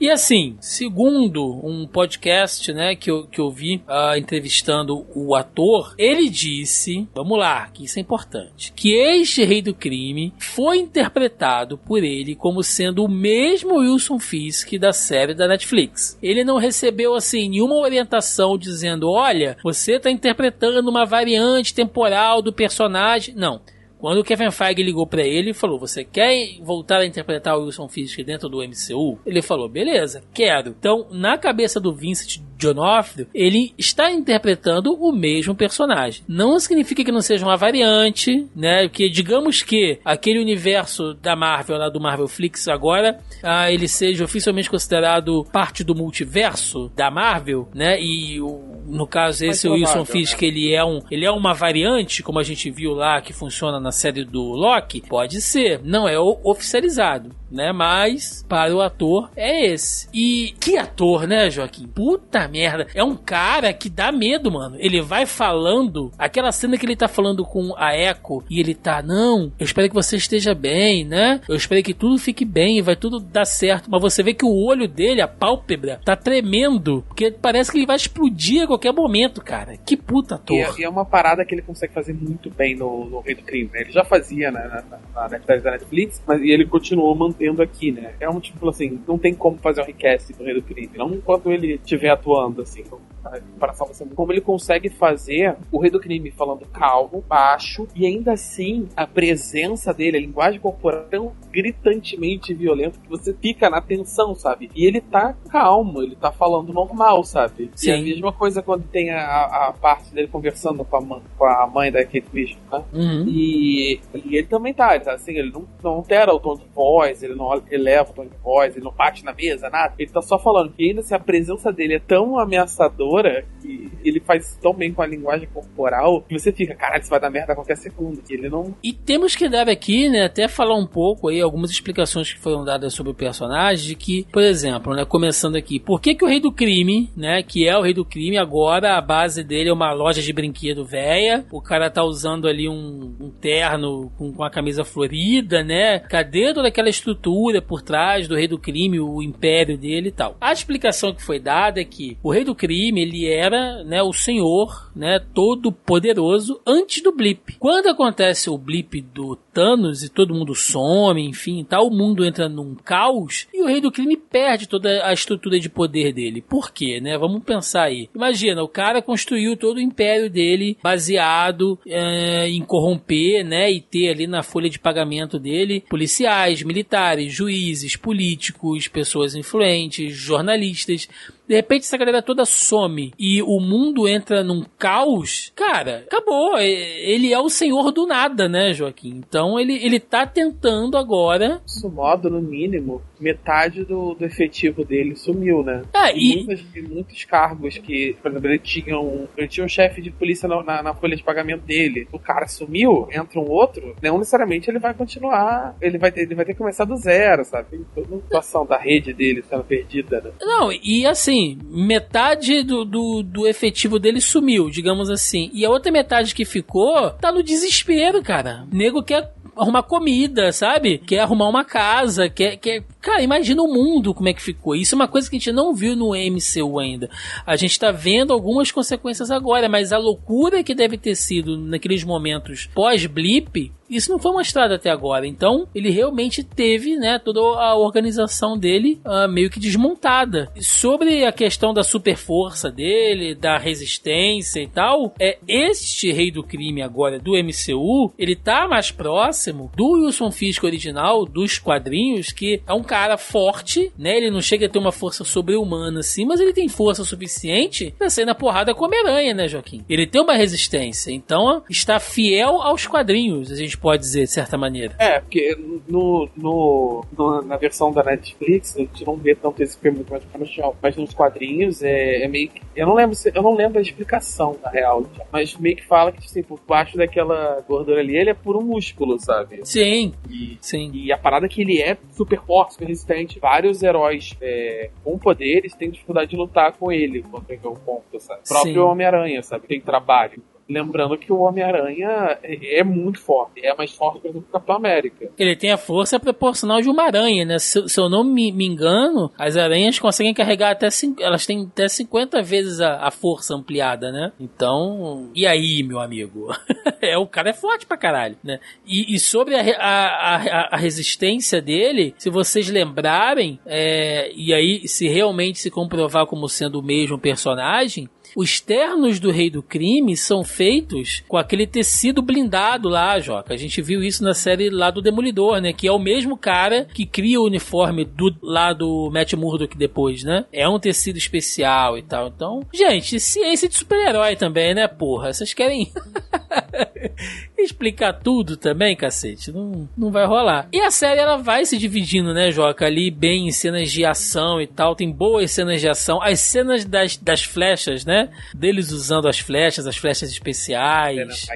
E 0.01 0.11
assim, 0.11 0.57
segundo 0.61 1.61
um 1.65 1.87
podcast, 1.87 2.73
né, 2.73 2.95
que 2.95 3.11
eu, 3.11 3.27
que 3.27 3.41
eu 3.41 3.51
vi 3.51 3.83
ah, 3.89 4.19
entrevistando 4.19 5.07
o 5.15 5.35
ator, 5.35 5.95
ele 5.97 6.29
disse, 6.29 7.09
vamos 7.15 7.39
lá, 7.39 7.69
que 7.69 7.85
isso 7.85 7.99
é 7.99 8.03
importante, 8.03 8.73
que 8.75 8.93
este 8.93 9.45
Rei 9.45 9.63
do 9.63 9.75
Crime 9.75 10.35
foi 10.39 10.79
interpretado 10.79 11.79
por 11.79 12.05
ele 12.05 12.35
como 12.35 12.63
sendo 12.63 13.05
o 13.05 13.09
mesmo 13.09 13.79
Wilson 13.79 14.19
Fisk 14.19 14.73
da 14.79 14.93
série 14.93 15.35
da 15.35 15.49
Netflix. 15.49 16.19
Ele 16.23 16.45
não 16.45 16.59
recebeu, 16.59 17.15
assim, 17.15 17.49
nenhuma 17.49 17.77
orientação 17.77 18.59
dizendo, 18.59 19.11
olha, 19.11 19.57
você 19.63 19.95
está 19.97 20.11
interpretando 20.11 20.89
uma 20.89 21.05
variante 21.05 21.75
temporal 21.75 22.43
do 22.43 22.53
personagem. 22.53 23.35
Não. 23.35 23.61
Quando 23.99 24.19
o 24.19 24.25
Kevin 24.25 24.51
Feige 24.51 24.83
ligou 24.83 25.07
pra 25.07 25.23
ele 25.23 25.51
e 25.51 25.55
falou: 25.55 25.79
Você 25.79 26.05
quer 26.05 26.59
voltar 26.61 26.99
a 26.99 27.07
interpretar 27.07 27.57
o 27.57 27.65
Wilson 27.65 27.89
Fisk 27.89 28.19
dentro 28.23 28.49
do 28.49 28.59
MCU? 28.59 29.19
Ele 29.25 29.43
falou: 29.43 29.69
Beleza, 29.69 30.23
quero. 30.35 30.71
Então, 30.71 31.07
na 31.11 31.39
cabeça 31.39 31.81
do 31.81 31.95
Vincent 31.95 32.41
D'Onofrio, 32.59 33.27
ele 33.35 33.73
está 33.79 34.11
interpretando 34.11 34.93
o 34.95 35.13
mesmo 35.13 35.55
personagem. 35.55 36.23
Não 36.29 36.59
significa 36.59 37.05
que 37.05 37.13
não 37.13 37.21
seja 37.21 37.45
uma 37.45 37.57
variante, 37.57 38.47
né? 38.55 38.89
Porque 38.89 39.09
digamos 39.11 39.63
que 39.63 39.99
aquele 40.05 40.39
universo 40.41 41.15
da 41.15 41.37
Marvel, 41.37 41.77
lá 41.79 41.89
do 41.89 42.01
Marvel 42.01 42.29
Flix 42.29 42.67
agora, 42.69 43.19
ah, 43.43 43.71
ele 43.71 43.87
seja 43.89 44.25
oficialmente 44.25 44.71
considerado 44.71 45.45
parte 45.53 45.85
do 45.85 45.95
multiverso 45.95 46.91
da 46.97 47.11
Marvel, 47.11 47.69
né? 47.75 48.01
E 48.01 48.41
o- 48.41 48.83
no 48.87 49.07
caso 49.07 49.45
esse 49.45 49.67
o 49.69 49.73
Wilson 49.73 50.05
Fisk 50.05 50.43
ele 50.43 50.73
é 50.73 50.85
um 50.85 51.01
ele 51.11 51.25
é 51.25 51.31
uma 51.31 51.53
variante, 51.53 52.23
como 52.23 52.39
a 52.39 52.43
gente 52.43 52.71
viu 52.71 52.93
lá 52.93 53.21
que 53.21 53.33
funciona 53.33 53.79
na 53.81 53.91
série 53.93 54.25
do 54.25 54.43
Loki, 54.43 55.03
pode 55.09 55.41
ser, 55.41 55.81
não 55.85 56.09
é 56.09 56.19
oficializado, 56.19 57.31
né? 57.51 57.73
Mas 57.73 58.45
para 58.49 58.75
o 58.75 58.81
ator 58.81 59.31
é 59.37 59.67
esse. 59.67 60.09
E 60.13 60.55
que 60.61 60.77
ator, 60.77 61.27
né, 61.27 61.51
Joaquim? 61.51 61.87
Puta 61.87 62.46
merda, 62.49 62.87
é 62.95 63.03
um 63.03 63.17
cara 63.17 63.73
que 63.73 63.89
dá 63.89 64.11
medo, 64.13 64.51
mano. 64.51 64.77
Ele 64.79 65.01
vai 65.01 65.27
falando, 65.27 66.11
aquela 66.19 66.53
cena 66.53 66.77
que 66.77 66.85
ele 66.87 66.97
tá 66.97 67.09
falando 67.09 67.45
com 67.45 67.75
a 67.77 67.97
Echo 67.97 68.43
e 68.51 68.61
ele 68.61 68.75
tá, 68.75 69.03
não, 69.03 69.53
eu 69.59 69.65
espero 69.65 69.89
que 69.89 69.95
você 69.95 70.17
esteja 70.17 70.55
bem, 70.55 71.05
né? 71.05 71.41
Eu 71.49 71.57
espero 71.57 71.83
que 71.83 71.95
tudo 71.95 72.19
fique 72.19 72.45
bem 72.45 72.79
e 72.79 72.83
vai 72.83 72.97
tudo 72.97 73.21
dar 73.21 73.45
certo. 73.45 73.91
Mas 73.91 74.01
você 74.01 74.23
vê 74.23 74.35
que 74.35 74.45
o 74.45 74.55
olho 74.65 74.89
dele, 74.89 75.21
a 75.21 75.29
pálpebra, 75.29 76.01
tá 76.05 76.17
tremendo, 76.17 77.05
porque 77.09 77.31
parece 77.31 77.71
que 77.71 77.79
ele 77.79 77.87
vai 77.87 77.97
explodir 77.97 78.63
a 78.63 78.67
qualquer 78.67 78.93
momento, 78.93 79.41
cara. 79.43 79.77
Que 79.77 79.97
puta 79.97 80.35
E 80.49 80.63
ator. 80.63 80.77
é, 80.79 80.81
e 80.81 80.85
é 80.85 80.89
uma 80.89 81.05
parada 81.05 81.45
que 81.45 81.55
ele 81.55 81.63
consegue 81.63 81.93
fazer 81.93 82.15
muito 82.15 82.51
bem 82.51 82.75
no, 82.77 83.05
no 83.07 83.21
Rei 83.21 83.35
do 83.35 83.43
Crime, 83.43 83.71
né? 83.73 83.81
Ele 83.83 83.93
já 83.93 84.05
fazia 84.05 84.51
né, 84.51 84.61
na, 84.69 84.83
na, 84.83 85.29
na 85.29 85.39
da 85.57 85.71
Netflix, 85.73 86.23
mas 86.27 86.41
e 86.43 86.51
ele 86.51 86.67
continuou 86.67 87.15
mantendo 87.15 87.63
aqui, 87.63 87.91
né? 87.93 88.15
É 88.21 88.29
um 88.29 88.41
tipo 88.41 88.69
assim, 88.69 89.01
não 89.07 89.19
tem 89.19 89.35
como 89.35 89.59
fazer 89.59 89.83
um 89.83 89.85
recast 89.85 90.33
do 90.33 90.45
Rei 90.45 90.55
do 90.55 90.63
Crime, 90.63 90.91
não 90.97 91.15
enquanto 91.15 91.51
ele 91.51 91.75
estiver 91.75 92.11
atuando, 92.11 92.36
assim. 92.63 92.85
A 93.25 93.41
comparação 93.41 93.87
vai 93.87 93.95
ser 93.95 94.05
muito- 94.05 94.17
Como 94.17 94.33
ele 94.33 94.41
consegue 94.41 94.89
fazer 94.89 95.57
o 95.73 95.79
Rei 95.79 95.91
do 95.91 95.99
Crime 96.01 96.31
falando 96.31 96.65
calmo, 96.67 97.25
baixo, 97.29 97.87
e 97.95 98.07
ainda 98.07 98.33
assim 98.33 98.89
a 98.97 99.07
presença 99.07 99.93
dele, 99.93 100.17
a 100.17 100.21
linguagem 100.21 100.61
corporal 100.61 101.35
gritantemente 101.57 102.53
violenta 102.53 103.01
que 103.01 103.09
você 103.09 103.33
fica 103.33 103.71
na 103.71 103.81
tensão, 103.81 104.35
sabe? 104.35 104.71
E 104.77 104.85
ele 104.85 105.01
tá 105.01 105.35
calmo, 105.49 106.03
ele 106.03 106.15
tá 106.15 106.31
falando 106.31 106.71
normal, 106.71 107.25
sabe? 107.25 107.71
Sim. 107.75 107.91
E 107.91 107.95
a 107.95 108.03
mesma 108.03 108.33
coisa 108.33 108.61
quando 108.61 108.85
tem 108.89 109.11
a, 109.11 109.69
a 109.69 109.73
parte 109.73 110.13
dele 110.13 110.29
conversando 110.29 110.85
com 110.85 110.97
a, 110.97 111.01
mãe, 111.01 111.23
com 111.39 111.47
a 111.47 111.67
mãe 111.67 111.91
da 111.91 112.05
Kate 112.05 112.27
Bishop, 112.31 112.61
né? 112.71 112.85
Uhum. 112.93 113.25
E, 113.27 113.99
e 114.15 114.37
ele 114.37 114.47
também 114.47 114.75
tá, 114.75 114.95
ele 114.95 115.05
tá 115.05 115.15
assim, 115.15 115.33
ele 115.33 115.51
não, 115.51 115.67
não 115.83 115.93
altera 115.93 116.35
o 116.35 116.39
tom 116.39 116.57
de 116.57 116.67
voz, 116.75 117.23
ele 117.23 117.35
não 117.35 117.51
eleva 117.71 118.11
o 118.11 118.15
tom 118.15 118.27
de 118.27 118.37
voz, 118.45 118.77
ele 118.77 118.85
não 118.85 118.93
bate 118.93 119.25
na 119.25 119.33
mesa, 119.33 119.71
nada. 119.71 119.95
Ele 119.99 120.11
tá 120.11 120.21
só 120.21 120.39
falando 120.39 120.73
que 120.73 120.85
ainda 120.85 121.01
assim 121.01 121.15
a 121.15 121.19
presença 121.19 121.73
dele 121.73 121.95
é 121.95 122.01
tão 122.01 122.39
ameaçadora 122.39 123.47
que 123.63 123.91
ele 124.05 124.21
faz 124.21 124.59
tão 124.61 124.75
bem 124.75 124.93
com 124.93 125.01
a 125.01 125.07
linguagem 125.07 125.49
corporal 125.49 126.21
que 126.23 126.39
você 126.39 126.53
fica, 126.53 126.75
caralho, 126.75 127.01
isso 127.01 127.11
vai 127.11 127.21
dar 127.21 127.31
merda 127.31 127.53
a 127.53 127.57
qualquer 127.57 127.77
segundo. 127.77 128.23
E 128.29 128.35
ele 128.35 128.51
não. 128.51 128.75
E 128.85 128.93
temos 128.93 129.35
que 129.35 129.49
dar 129.49 129.71
aqui, 129.71 130.09
né, 130.11 130.25
até 130.25 130.49
falar 130.49 130.77
um 130.77 130.87
pouco 130.87 131.29
aí, 131.29 131.41
algumas 131.47 131.71
explicações 131.71 132.33
que 132.33 132.39
foram 132.39 132.65
dadas 132.65 132.93
sobre 132.93 133.13
o 133.13 133.15
personagem, 133.15 133.87
de 133.87 133.95
que, 133.95 134.27
por 134.33 134.43
exemplo, 134.43 134.95
né, 134.95 135.05
começando 135.05 135.57
aqui, 135.57 135.81
por 135.81 136.01
que 136.01 136.15
que 136.15 136.25
o 136.25 136.29
Rei 136.29 136.41
do 136.41 136.53
Crime, 136.53 137.11
né, 137.17 137.43
que 137.43 137.67
é 137.67 137.77
o 137.77 137.83
Rei 137.83 137.95
do 137.95 138.05
Crime, 138.05 138.37
agora 138.37 138.97
a 138.97 139.01
base 139.01 139.43
dele 139.43 139.71
é 139.71 139.73
uma 139.73 139.93
loja 139.93 140.21
de 140.21 140.33
brinquedo 140.33 140.85
velha, 140.85 141.45
o 141.51 141.61
cara 141.61 141.91
tá 141.91 142.05
usando 142.05 142.49
ali 142.49 142.69
um, 142.69 143.15
um 143.21 143.31
terno 143.31 144.11
com, 144.17 144.33
com 144.33 144.45
a 144.45 144.51
camisa 144.51 144.85
florida, 144.85 145.63
né, 145.63 145.99
cadê 145.99 146.53
toda 146.53 146.69
aquela 146.69 146.89
estrutura 146.89 147.63
por 147.63 147.83
trás 147.83 148.29
do 148.29 148.35
Rei 148.35 148.49
do 148.49 148.59
Crime, 148.59 149.01
o 149.01 149.23
império 149.23 149.79
dele 149.79 150.09
e 150.09 150.13
tal. 150.13 150.37
A 150.41 150.53
explicação 150.53 151.15
que 151.15 151.23
foi 151.23 151.39
dada 151.39 151.81
é 151.81 151.85
que 151.85 152.19
o 152.23 152.31
Rei 152.31 152.45
do 152.45 152.55
Crime, 152.55 153.01
ele 153.01 153.27
era, 153.27 153.85
né, 153.85 154.03
o 154.03 154.13
senhor, 154.13 154.91
né, 154.95 155.21
todo 155.35 155.73
poderoso 155.73 156.61
antes 156.67 157.03
do 157.03 157.13
blip. 157.13 157.57
Quando 157.59 157.89
acontece 157.89 158.51
o 158.51 158.59
blip 158.59 159.01
do 159.01 159.37
Thanos 159.53 160.03
e 160.03 160.09
todo 160.09 160.35
mundo 160.35 160.55
some, 160.55 161.33
enfim, 161.37 161.63
tal, 161.69 161.89
o 161.89 161.95
mundo 161.95 162.25
entra 162.25 162.49
num 162.49 162.75
caos 162.75 163.47
e 163.53 163.63
o 163.63 163.67
Rei 163.67 163.79
do 163.79 163.93
Crime 163.93 164.17
perde 164.17 164.67
toda 164.67 165.07
a 165.07 165.13
estrutura 165.13 165.61
de 165.61 165.69
poder 165.69 166.13
dele. 166.15 166.41
Por 166.41 166.73
quê, 166.73 166.99
né? 166.99 167.19
Vamos 167.19 167.45
pensar 167.45 167.85
aí. 167.85 168.09
Imagina, 168.15 168.63
o 168.63 168.69
cara 168.69 169.03
construiu 169.03 169.55
todo 169.55 169.77
o 169.77 169.81
império 169.81 170.31
dele 170.31 170.79
baseado 170.83 171.79
eh, 171.87 172.49
em 172.49 172.63
corromper, 172.63 173.45
né, 173.45 173.71
e 173.71 173.81
ter 173.81 174.09
ali 174.09 174.27
na 174.27 174.43
folha 174.43 174.71
de 174.71 174.79
pagamento 174.79 175.39
dele 175.39 175.85
policiais, 175.89 176.63
militares, 176.63 177.33
juízes, 177.33 177.97
políticos, 177.97 178.89
pessoas 178.89 179.35
influentes, 179.35 180.17
jornalistas. 180.17 181.09
De 181.49 181.55
repente 181.55 181.83
essa 181.83 181.97
galera 181.97 182.23
toda 182.23 182.45
some 182.45 183.13
e 183.19 183.43
o 183.43 183.61
mundo 183.61 184.09
entra 184.09 184.43
num 184.43 184.65
caos, 184.79 185.53
cara, 185.55 186.05
acabou. 186.07 186.59
Ele 186.59 187.33
é 187.33 187.39
o 187.39 187.49
senhor 187.49 187.91
do 187.93 188.07
nada, 188.07 188.49
né, 188.49 188.73
Joaquim? 188.73 189.23
Então 189.27 189.59
ele, 189.59 189.75
ele 189.75 189.99
tá 190.01 190.27
tentando 190.27 190.97
agora. 190.97 191.61
Isso 191.67 191.89
modo, 191.89 192.29
no 192.29 192.41
mínimo, 192.41 193.03
metade 193.21 193.85
do, 193.85 194.15
do 194.15 194.25
efetivo 194.25 194.85
dele 194.85 195.17
sumiu, 195.17 195.63
né? 195.63 195.83
É, 195.95 196.17
E 196.17 196.27
e, 196.27 196.45
muitos, 196.45 196.65
muitos 196.89 197.25
cargos 197.25 197.79
que, 197.79 198.17
por 198.21 198.31
exemplo, 198.31 198.49
ele 198.49 198.59
tinha 198.59 198.99
um, 198.99 199.27
ele 199.37 199.49
tinha 199.49 199.65
um 199.65 199.69
chefe 199.69 200.03
de 200.03 200.11
polícia 200.11 200.49
na, 200.49 200.63
na, 200.63 200.83
na 200.83 200.95
folha 200.95 201.17
de 201.17 201.23
pagamento 201.23 201.63
dele. 201.63 202.09
O 202.13 202.19
cara 202.19 202.47
sumiu, 202.47 203.09
entra 203.13 203.41
um 203.41 203.49
outro, 203.49 203.95
não 204.03 204.19
necessariamente 204.19 204.71
ele 204.71 204.79
vai 204.79 204.95
continuar, 204.95 205.77
ele 205.81 205.99
vai 205.99 206.11
ter, 206.11 206.23
ele 206.23 206.35
vai 206.35 206.45
ter 206.45 206.53
que 206.53 206.59
começar 206.59 206.85
do 206.85 206.97
zero, 206.97 207.45
sabe? 207.45 207.71
Tem 207.71 207.87
toda 207.95 208.09
uma 208.09 208.23
situação 208.23 208.67
da 208.67 208.79
rede 208.79 209.13
dele 209.13 209.43
sendo 209.49 209.65
perdida, 209.65 210.21
né? 210.21 210.31
Não, 210.41 210.71
e 210.73 211.07
assim, 211.07 211.36
metade 211.65 212.63
do, 212.63 212.85
do, 212.85 213.23
do 213.23 213.47
efetivo 213.47 213.99
dele 213.99 214.21
sumiu, 214.21 214.71
digamos 214.71 215.11
assim. 215.11 215.51
E 215.53 215.65
a 215.65 215.71
outra 215.71 215.93
metade 215.93 216.35
que 216.35 216.45
ficou 216.45 217.11
tá 217.11 217.33
no 217.33 217.43
desespero, 217.43 218.23
cara. 218.23 218.67
O 218.71 218.75
nego 218.75 219.03
quer 219.03 219.33
arrumar 219.57 219.83
comida, 219.83 220.53
sabe? 220.53 220.99
Quer 220.99 221.21
arrumar 221.21 221.49
uma 221.49 221.65
casa, 221.65 222.29
quer. 222.29 222.57
quer... 222.57 222.85
cara, 223.07 223.23
imagina 223.23 223.63
o 223.63 223.73
mundo 223.73 224.13
como 224.13 224.29
é 224.29 224.35
que 224.35 224.43
ficou. 224.43 224.75
Isso 224.75 224.97
é 224.97 224.97
uma 224.97 225.07
coisa 225.07 225.31
que 225.31 225.37
a 225.37 225.39
gente 225.39 225.53
não 225.53 225.73
viu 225.73 225.95
no 225.95 226.11
MCU 226.11 226.81
ainda. 226.81 227.09
A 227.47 227.55
gente 227.55 227.79
tá 227.79 227.93
vendo 227.93 228.33
algumas 228.33 228.73
consequências 228.73 229.31
agora, 229.31 229.69
mas 229.69 229.93
a 229.93 229.99
loucura 229.99 230.65
que 230.65 230.75
deve 230.75 230.99
ter 230.99 231.15
sido 231.15 231.57
naqueles 231.57 232.03
momentos 232.03 232.69
pós-blip 232.75 233.73
isso 233.89 234.11
não 234.11 234.19
foi 234.19 234.33
mostrado 234.33 234.75
até 234.75 234.91
agora. 234.91 235.27
Então, 235.27 235.69
ele 235.75 235.91
realmente 235.91 236.43
teve, 236.43 236.97
né, 236.97 237.19
toda 237.19 237.41
a 237.41 237.77
organização 237.77 238.59
dele 238.59 239.01
uh, 239.05 239.29
meio 239.29 239.51
que 239.51 239.61
desmontada. 239.61 240.51
Sobre 240.61 241.25
a 241.25 241.33
questão 241.33 241.73
da 241.73 241.83
super 241.83 242.17
força 242.17 242.71
dele, 242.71 243.35
da 243.35 243.59
resistência 243.59 244.61
e 244.61 244.67
tal, 244.67 245.15
é 245.21 245.39
este 245.47 246.13
rei 246.13 246.31
do 246.31 246.43
crime 246.43 246.83
agora 246.83 247.19
do 247.19 247.33
MCU, 247.33 248.13
ele 248.19 248.35
tá 248.35 248.67
mais 248.67 248.91
próximo 248.91 249.71
do 249.77 249.93
Wilson 249.93 250.31
Fisk 250.31 250.65
original, 250.65 251.25
dos 251.25 251.59
quadrinhos, 251.59 252.33
que 252.33 252.63
é 252.67 252.73
um 252.73 252.83
cara 252.83 252.96
forte, 253.19 253.93
né? 253.99 254.17
Ele 254.17 254.31
não 254.31 254.41
chega 254.41 254.67
a 254.67 254.69
ter 254.69 254.79
uma 254.79 254.93
força 254.93 255.25
sobre-humana 255.25 256.01
assim, 256.01 256.25
mas 256.25 256.41
ele 256.41 256.53
tem 256.53 256.69
força 256.69 257.05
suficiente 257.05 257.95
pra 257.99 258.11
sair 258.11 258.25
na 258.25 258.35
porrada 258.35 258.75
com 258.75 258.85
Homem-Aranha, 258.85 259.35
né, 259.35 259.49
Joaquim? 259.49 259.85
Ele 259.89 260.07
tem 260.07 260.21
uma 260.21 260.35
resistência, 260.35 261.11
então 261.11 261.63
está 261.69 262.01
fiel 262.01 262.61
aos 262.63 262.87
quadrinhos. 262.87 263.51
A 263.51 263.57
gente 263.57 263.77
pode 263.77 264.03
dizer, 264.03 264.25
de 264.25 264.31
certa 264.31 264.57
maneira. 264.57 264.95
É, 264.99 265.21
porque 265.21 265.57
no, 265.89 266.29
no, 266.37 267.05
no, 267.17 267.43
na 267.43 267.57
versão 267.57 267.93
da 267.93 268.03
Netflix, 268.03 268.77
a 268.77 268.81
gente 268.81 269.05
não 269.05 269.17
vê 269.17 269.35
tanto 269.35 269.63
esse 269.63 269.79
filme 269.79 270.05
mais 270.09 270.23
no 270.39 270.47
chão. 270.47 270.75
Mas 270.83 270.97
nos 270.97 271.13
quadrinhos 271.13 271.83
é, 271.83 272.25
é, 272.25 272.29
meio 272.29 272.49
que. 272.49 272.63
Eu 272.75 272.87
não 272.87 272.95
lembro 272.95 273.15
se, 273.15 273.31
eu 273.35 273.43
não 273.43 273.55
lembro 273.55 273.79
a 273.79 273.83
explicação, 273.83 274.57
na 274.63 274.71
real. 274.71 275.05
Mas 275.33 275.57
meio 275.57 275.77
que 275.77 275.87
fala 275.87 276.13
que, 276.13 276.19
assim, 276.19 276.43
por 276.43 276.61
baixo 276.67 276.97
daquela 276.97 277.61
gordura 277.67 278.01
ali, 278.01 278.17
ele 278.17 278.31
é 278.31 278.35
por 278.35 278.57
um 278.57 278.63
músculo, 278.63 279.19
sabe? 279.19 279.61
Sim. 279.65 280.13
E, 280.29 280.59
sim. 280.61 280.91
E 280.93 281.13
a 281.13 281.19
parada 281.19 281.47
é 281.47 281.49
que 281.49 281.63
ele 281.63 281.81
é 281.81 281.97
super 282.13 282.41
forte, 282.43 282.77
resistente. 282.87 283.39
Vários 283.39 283.83
heróis 283.83 284.37
é, 284.41 284.91
com 285.05 285.19
poderes 285.19 285.75
têm 285.75 285.91
dificuldade 285.91 286.31
de 286.31 286.37
lutar 286.37 286.73
com 286.73 286.91
ele, 286.91 287.23
quando 287.23 287.45
tem 287.45 287.59
o 287.63 287.75
ponto, 287.75 288.21
sabe? 288.21 288.41
O 288.45 288.49
próprio 288.49 288.87
Homem-Aranha, 288.87 289.43
sabe? 289.43 289.67
Tem 289.67 289.81
trabalho. 289.81 290.43
Lembrando 290.69 291.17
que 291.17 291.33
o 291.33 291.39
Homem-Aranha 291.39 292.39
é, 292.43 292.81
é 292.81 292.85
muito 292.85 293.21
forte, 293.21 293.65
é 293.65 293.75
mais 293.75 293.93
forte 293.93 294.21
que 294.21 294.29
o 294.29 294.43
Capitão 294.43 294.77
América. 294.77 295.31
Ele 295.39 295.55
tem 295.55 295.71
a 295.71 295.77
força 295.77 296.19
proporcional 296.19 296.81
de 296.81 296.89
uma 296.89 297.05
aranha, 297.05 297.45
né? 297.45 297.59
Se, 297.59 297.89
se 297.89 298.01
eu 298.01 298.09
não 298.09 298.25
me, 298.25 298.51
me, 298.51 298.67
engano, 298.67 299.31
as 299.39 299.57
aranhas 299.57 299.99
conseguem 299.99 300.35
carregar 300.35 300.73
até. 300.73 300.89
Elas 301.21 301.47
têm 301.47 301.63
até 301.63 301.87
50 301.87 302.43
vezes 302.43 302.81
a, 302.81 303.07
a 303.07 303.11
força 303.13 303.55
ampliada, 303.55 304.11
né? 304.11 304.33
Então. 304.41 305.31
E 305.35 305.47
aí, 305.47 305.85
meu 305.85 306.01
amigo? 306.01 306.49
é, 307.01 307.17
o 307.17 307.27
cara 307.27 307.51
é 307.51 307.55
forte 307.55 307.87
pra 307.87 307.97
caralho, 307.97 308.37
né? 308.43 308.59
E, 308.85 309.15
e 309.15 309.21
sobre 309.21 309.55
a, 309.55 309.61
a, 309.79 310.69
a, 310.73 310.77
resistência 310.77 311.63
dele, 311.63 312.13
se 312.19 312.29
vocês 312.29 312.69
lembrarem, 312.69 313.61
é, 313.65 314.33
e 314.35 314.53
aí 314.53 314.89
se 314.89 315.09
realmente 315.09 315.61
se 315.61 315.71
comprovar 315.71 316.27
como 316.27 316.49
sendo 316.49 316.81
o 316.81 316.83
mesmo 316.83 317.19
personagem, 317.19 318.09
os 318.37 318.61
ternos 318.61 319.19
do 319.19 319.31
Rei 319.31 319.49
do 319.49 319.63
Crime 319.63 320.15
são 320.15 320.45
feitos 320.45 321.25
com 321.27 321.39
aquele 321.39 321.67
tecido 321.67 322.21
blindado 322.21 322.87
lá, 322.87 323.19
Joca. 323.19 323.55
A 323.55 323.57
gente 323.57 323.81
viu 323.81 324.03
isso 324.03 324.23
na 324.23 324.35
série 324.35 324.69
lá 324.69 324.91
do 324.91 325.01
Demolidor, 325.01 325.59
né? 325.59 325.73
Que 325.73 325.89
é 325.89 325.93
o 325.93 325.99
mesmo 325.99 326.37
cara 326.37 326.85
que 326.85 327.07
cria 327.07 327.41
o 327.41 327.47
uniforme 327.47 328.05
do 328.05 328.37
lá 328.43 328.75
do 328.75 329.11
Matt 329.11 329.33
Murdock 329.33 329.75
depois, 329.79 330.23
né? 330.23 330.45
É 330.53 330.69
um 330.69 330.79
tecido 330.79 331.17
especial 331.17 331.97
e 331.97 332.03
tal. 332.03 332.29
Então, 332.29 332.61
gente, 332.75 333.19
ciência 333.19 333.71
de 333.71 333.75
super-herói 333.75 334.37
também, 334.37 334.75
né, 334.75 334.87
porra? 334.87 335.33
Vocês 335.33 335.55
querem 335.55 335.91
explicar 337.59 338.13
tudo 338.13 338.57
também, 338.57 338.97
cacete? 338.97 339.53
Não, 339.53 339.89
não 339.97 340.11
vai 340.11 340.25
rolar. 340.25 340.69
E 340.73 340.81
a 340.81 340.91
série, 340.91 341.21
ela 341.21 341.37
vai 341.37 341.65
se 341.65 341.77
dividindo, 341.77 342.33
né, 342.33 342.51
Joca? 342.51 342.87
Ali 342.87 343.11
bem 343.11 343.49
em 343.49 343.53
cenas 343.53 343.91
de 343.91 344.05
ação 344.05 344.61
e 344.61 344.67
tal. 344.67 344.95
Tem 344.95 345.11
boas 345.11 345.51
cenas 345.51 345.81
de 345.81 345.89
ação. 345.89 346.23
As 346.23 346.41
cenas 346.41 346.85
das, 346.85 347.17
das 347.17 347.43
flechas, 347.43 348.05
né? 348.05 348.31
Deles 348.55 348.91
usando 348.91 349.29
as 349.29 349.39
flechas, 349.39 349.87
as 349.87 349.97
flechas 349.97 350.31
especiais. 350.31 351.47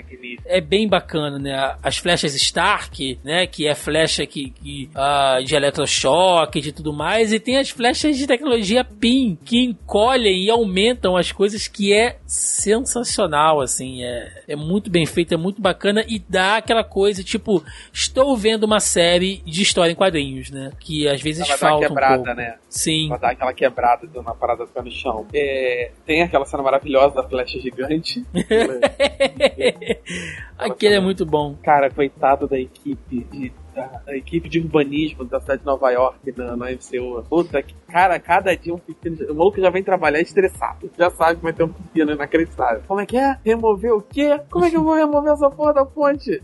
É 0.46 0.60
bem 0.60 0.88
bacana, 0.88 1.38
né? 1.38 1.76
As 1.82 1.98
flechas 1.98 2.34
Stark, 2.34 3.18
né? 3.24 3.46
Que 3.46 3.66
é 3.66 3.74
flecha 3.74 4.26
que, 4.26 4.50
que 4.50 4.90
uh, 4.94 5.44
de 5.44 5.54
eletrochoque, 5.54 6.60
de 6.60 6.72
tudo 6.72 6.92
mais. 6.92 7.32
E 7.32 7.40
tem 7.40 7.58
as 7.58 7.70
flechas 7.70 8.16
de 8.18 8.26
tecnologia 8.26 8.84
PIN, 8.84 9.38
que 9.44 9.58
encolhem 9.62 10.44
e 10.44 10.50
aumentam 10.50 11.16
as 11.16 11.32
coisas, 11.32 11.68
que 11.68 11.92
é 11.92 12.18
sensacional, 12.26 13.60
assim. 13.60 14.04
É, 14.04 14.42
é 14.48 14.56
muito 14.56 14.90
bem 14.90 15.06
feito, 15.10 15.34
é 15.34 15.36
muito 15.36 15.60
bacana 15.60 16.04
e 16.08 16.18
dá 16.18 16.56
aquela 16.56 16.82
coisa, 16.82 17.22
tipo, 17.22 17.62
estou 17.92 18.36
vendo 18.36 18.64
uma 18.64 18.80
série 18.80 19.42
de 19.44 19.62
história 19.62 19.92
em 19.92 19.96
quadrinhos, 19.96 20.50
né? 20.50 20.72
Que 20.80 21.08
às 21.08 21.20
vezes 21.20 21.46
falta 21.48 21.88
quebrada, 21.88 22.14
um 22.14 22.24
pouco. 22.24 22.34
né? 22.34 22.56
Sim. 22.68 23.08
Dar 23.20 23.30
aquela 23.30 23.52
quebrada 23.52 24.08
na 24.22 24.34
parada 24.34 24.66
ficar 24.66 24.82
no 24.82 24.90
chão. 24.90 25.26
É, 25.34 25.90
tem 26.06 26.22
aquela 26.22 26.44
cena 26.44 26.62
maravilhosa 26.62 27.16
da 27.16 27.28
flecha 27.28 27.60
gigante. 27.60 28.24
Aquele 30.58 30.94
é 30.94 31.00
muito 31.00 31.24
bom. 31.24 31.56
Cara, 31.62 31.90
coitado 31.90 32.46
da 32.46 32.58
equipe 32.58 33.26
de 33.32 33.52
da, 33.74 34.16
equipe 34.16 34.48
de 34.48 34.58
urbanismo 34.58 35.24
da 35.24 35.40
cidade 35.40 35.60
de 35.60 35.66
Nova 35.66 35.90
York 35.90 36.32
na, 36.36 36.56
na 36.56 36.66
MCU. 36.70 37.24
Puta, 37.28 37.62
que, 37.62 37.74
cara, 37.90 38.18
cada 38.18 38.54
dia 38.56 38.74
um 38.74 38.78
pepino. 38.78 39.16
O 39.30 39.34
maluco 39.34 39.60
já 39.60 39.70
vem 39.70 39.82
trabalhar 39.82 40.20
estressado. 40.20 40.90
Já 40.96 41.10
sabe 41.10 41.36
que 41.36 41.42
vai 41.42 41.52
ter 41.52 41.64
um 41.64 41.68
pepino 41.68 42.12
inacreditável. 42.12 42.82
Como 42.86 43.00
é 43.00 43.06
que 43.06 43.16
é? 43.16 43.36
Remover 43.44 43.94
o 43.94 44.00
quê? 44.00 44.40
Como 44.50 44.64
é 44.64 44.70
que 44.70 44.76
eu 44.76 44.84
vou 44.84 44.94
remover 44.94 45.32
essa 45.32 45.50
porra 45.50 45.74
da 45.74 45.84
ponte? 45.84 46.40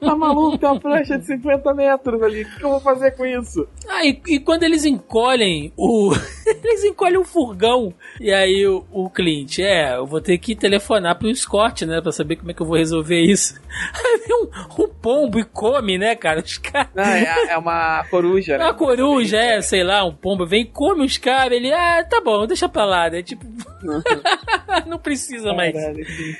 tá 0.00 0.14
maluco? 0.14 0.58
Tem 0.58 0.68
uma 0.68 0.80
flecha 0.80 1.18
de 1.18 1.26
50 1.26 1.74
metros 1.74 2.22
ali. 2.22 2.42
O 2.42 2.56
que, 2.56 2.64
eu 2.64 2.70
vou 2.70 2.80
fazer 2.80 3.12
com 3.12 3.24
isso? 3.24 3.66
Ah, 3.88 4.04
e, 4.04 4.20
e 4.28 4.40
quando 4.40 4.62
eles 4.62 4.84
encolhem 4.84 5.72
o. 5.76 6.12
eles 6.46 6.84
encolhem 6.84 7.18
o 7.18 7.24
furgão. 7.24 7.92
E 8.20 8.32
aí 8.32 8.66
o, 8.66 8.84
o 8.92 9.10
Clint, 9.10 9.58
é, 9.58 9.96
eu 9.96 10.06
vou 10.06 10.20
ter 10.20 10.38
que 10.38 10.54
telefonar 10.54 11.18
pro 11.18 11.34
Scott, 11.34 11.86
né? 11.86 12.00
Pra 12.00 12.12
saber 12.12 12.36
como 12.36 12.50
é 12.50 12.54
que 12.54 12.62
eu 12.62 12.66
vou 12.66 12.76
resolver 12.76 13.20
isso. 13.20 13.60
Aí 13.94 14.18
vem 14.26 14.36
um, 14.36 14.82
um 14.82 14.88
pombo 14.88 15.38
e 15.38 15.44
come, 15.44 15.98
né, 15.98 16.14
cara? 16.14 16.40
Os 16.40 16.58
caras. 16.58 16.88
Não, 16.94 17.04
é, 17.04 17.50
é, 17.50 17.58
uma 17.58 18.04
coruja, 18.10 18.58
né? 18.58 18.64
Uma 18.64 18.74
coruja, 18.74 19.36
é, 19.38 19.60
sei 19.60 19.84
lá, 19.84 20.04
um 20.04 20.14
pombo. 20.14 20.46
Vem 20.46 20.65
come 20.66 21.04
os 21.04 21.18
caras. 21.18 21.52
Ele, 21.52 21.72
ah, 21.72 22.04
tá 22.04 22.20
bom, 22.20 22.46
deixa 22.46 22.68
pra 22.68 22.84
lá, 22.84 23.10
né? 23.10 23.22
Tipo. 23.22 23.44
não 24.86 24.98
precisa 24.98 25.52
mais 25.52 25.74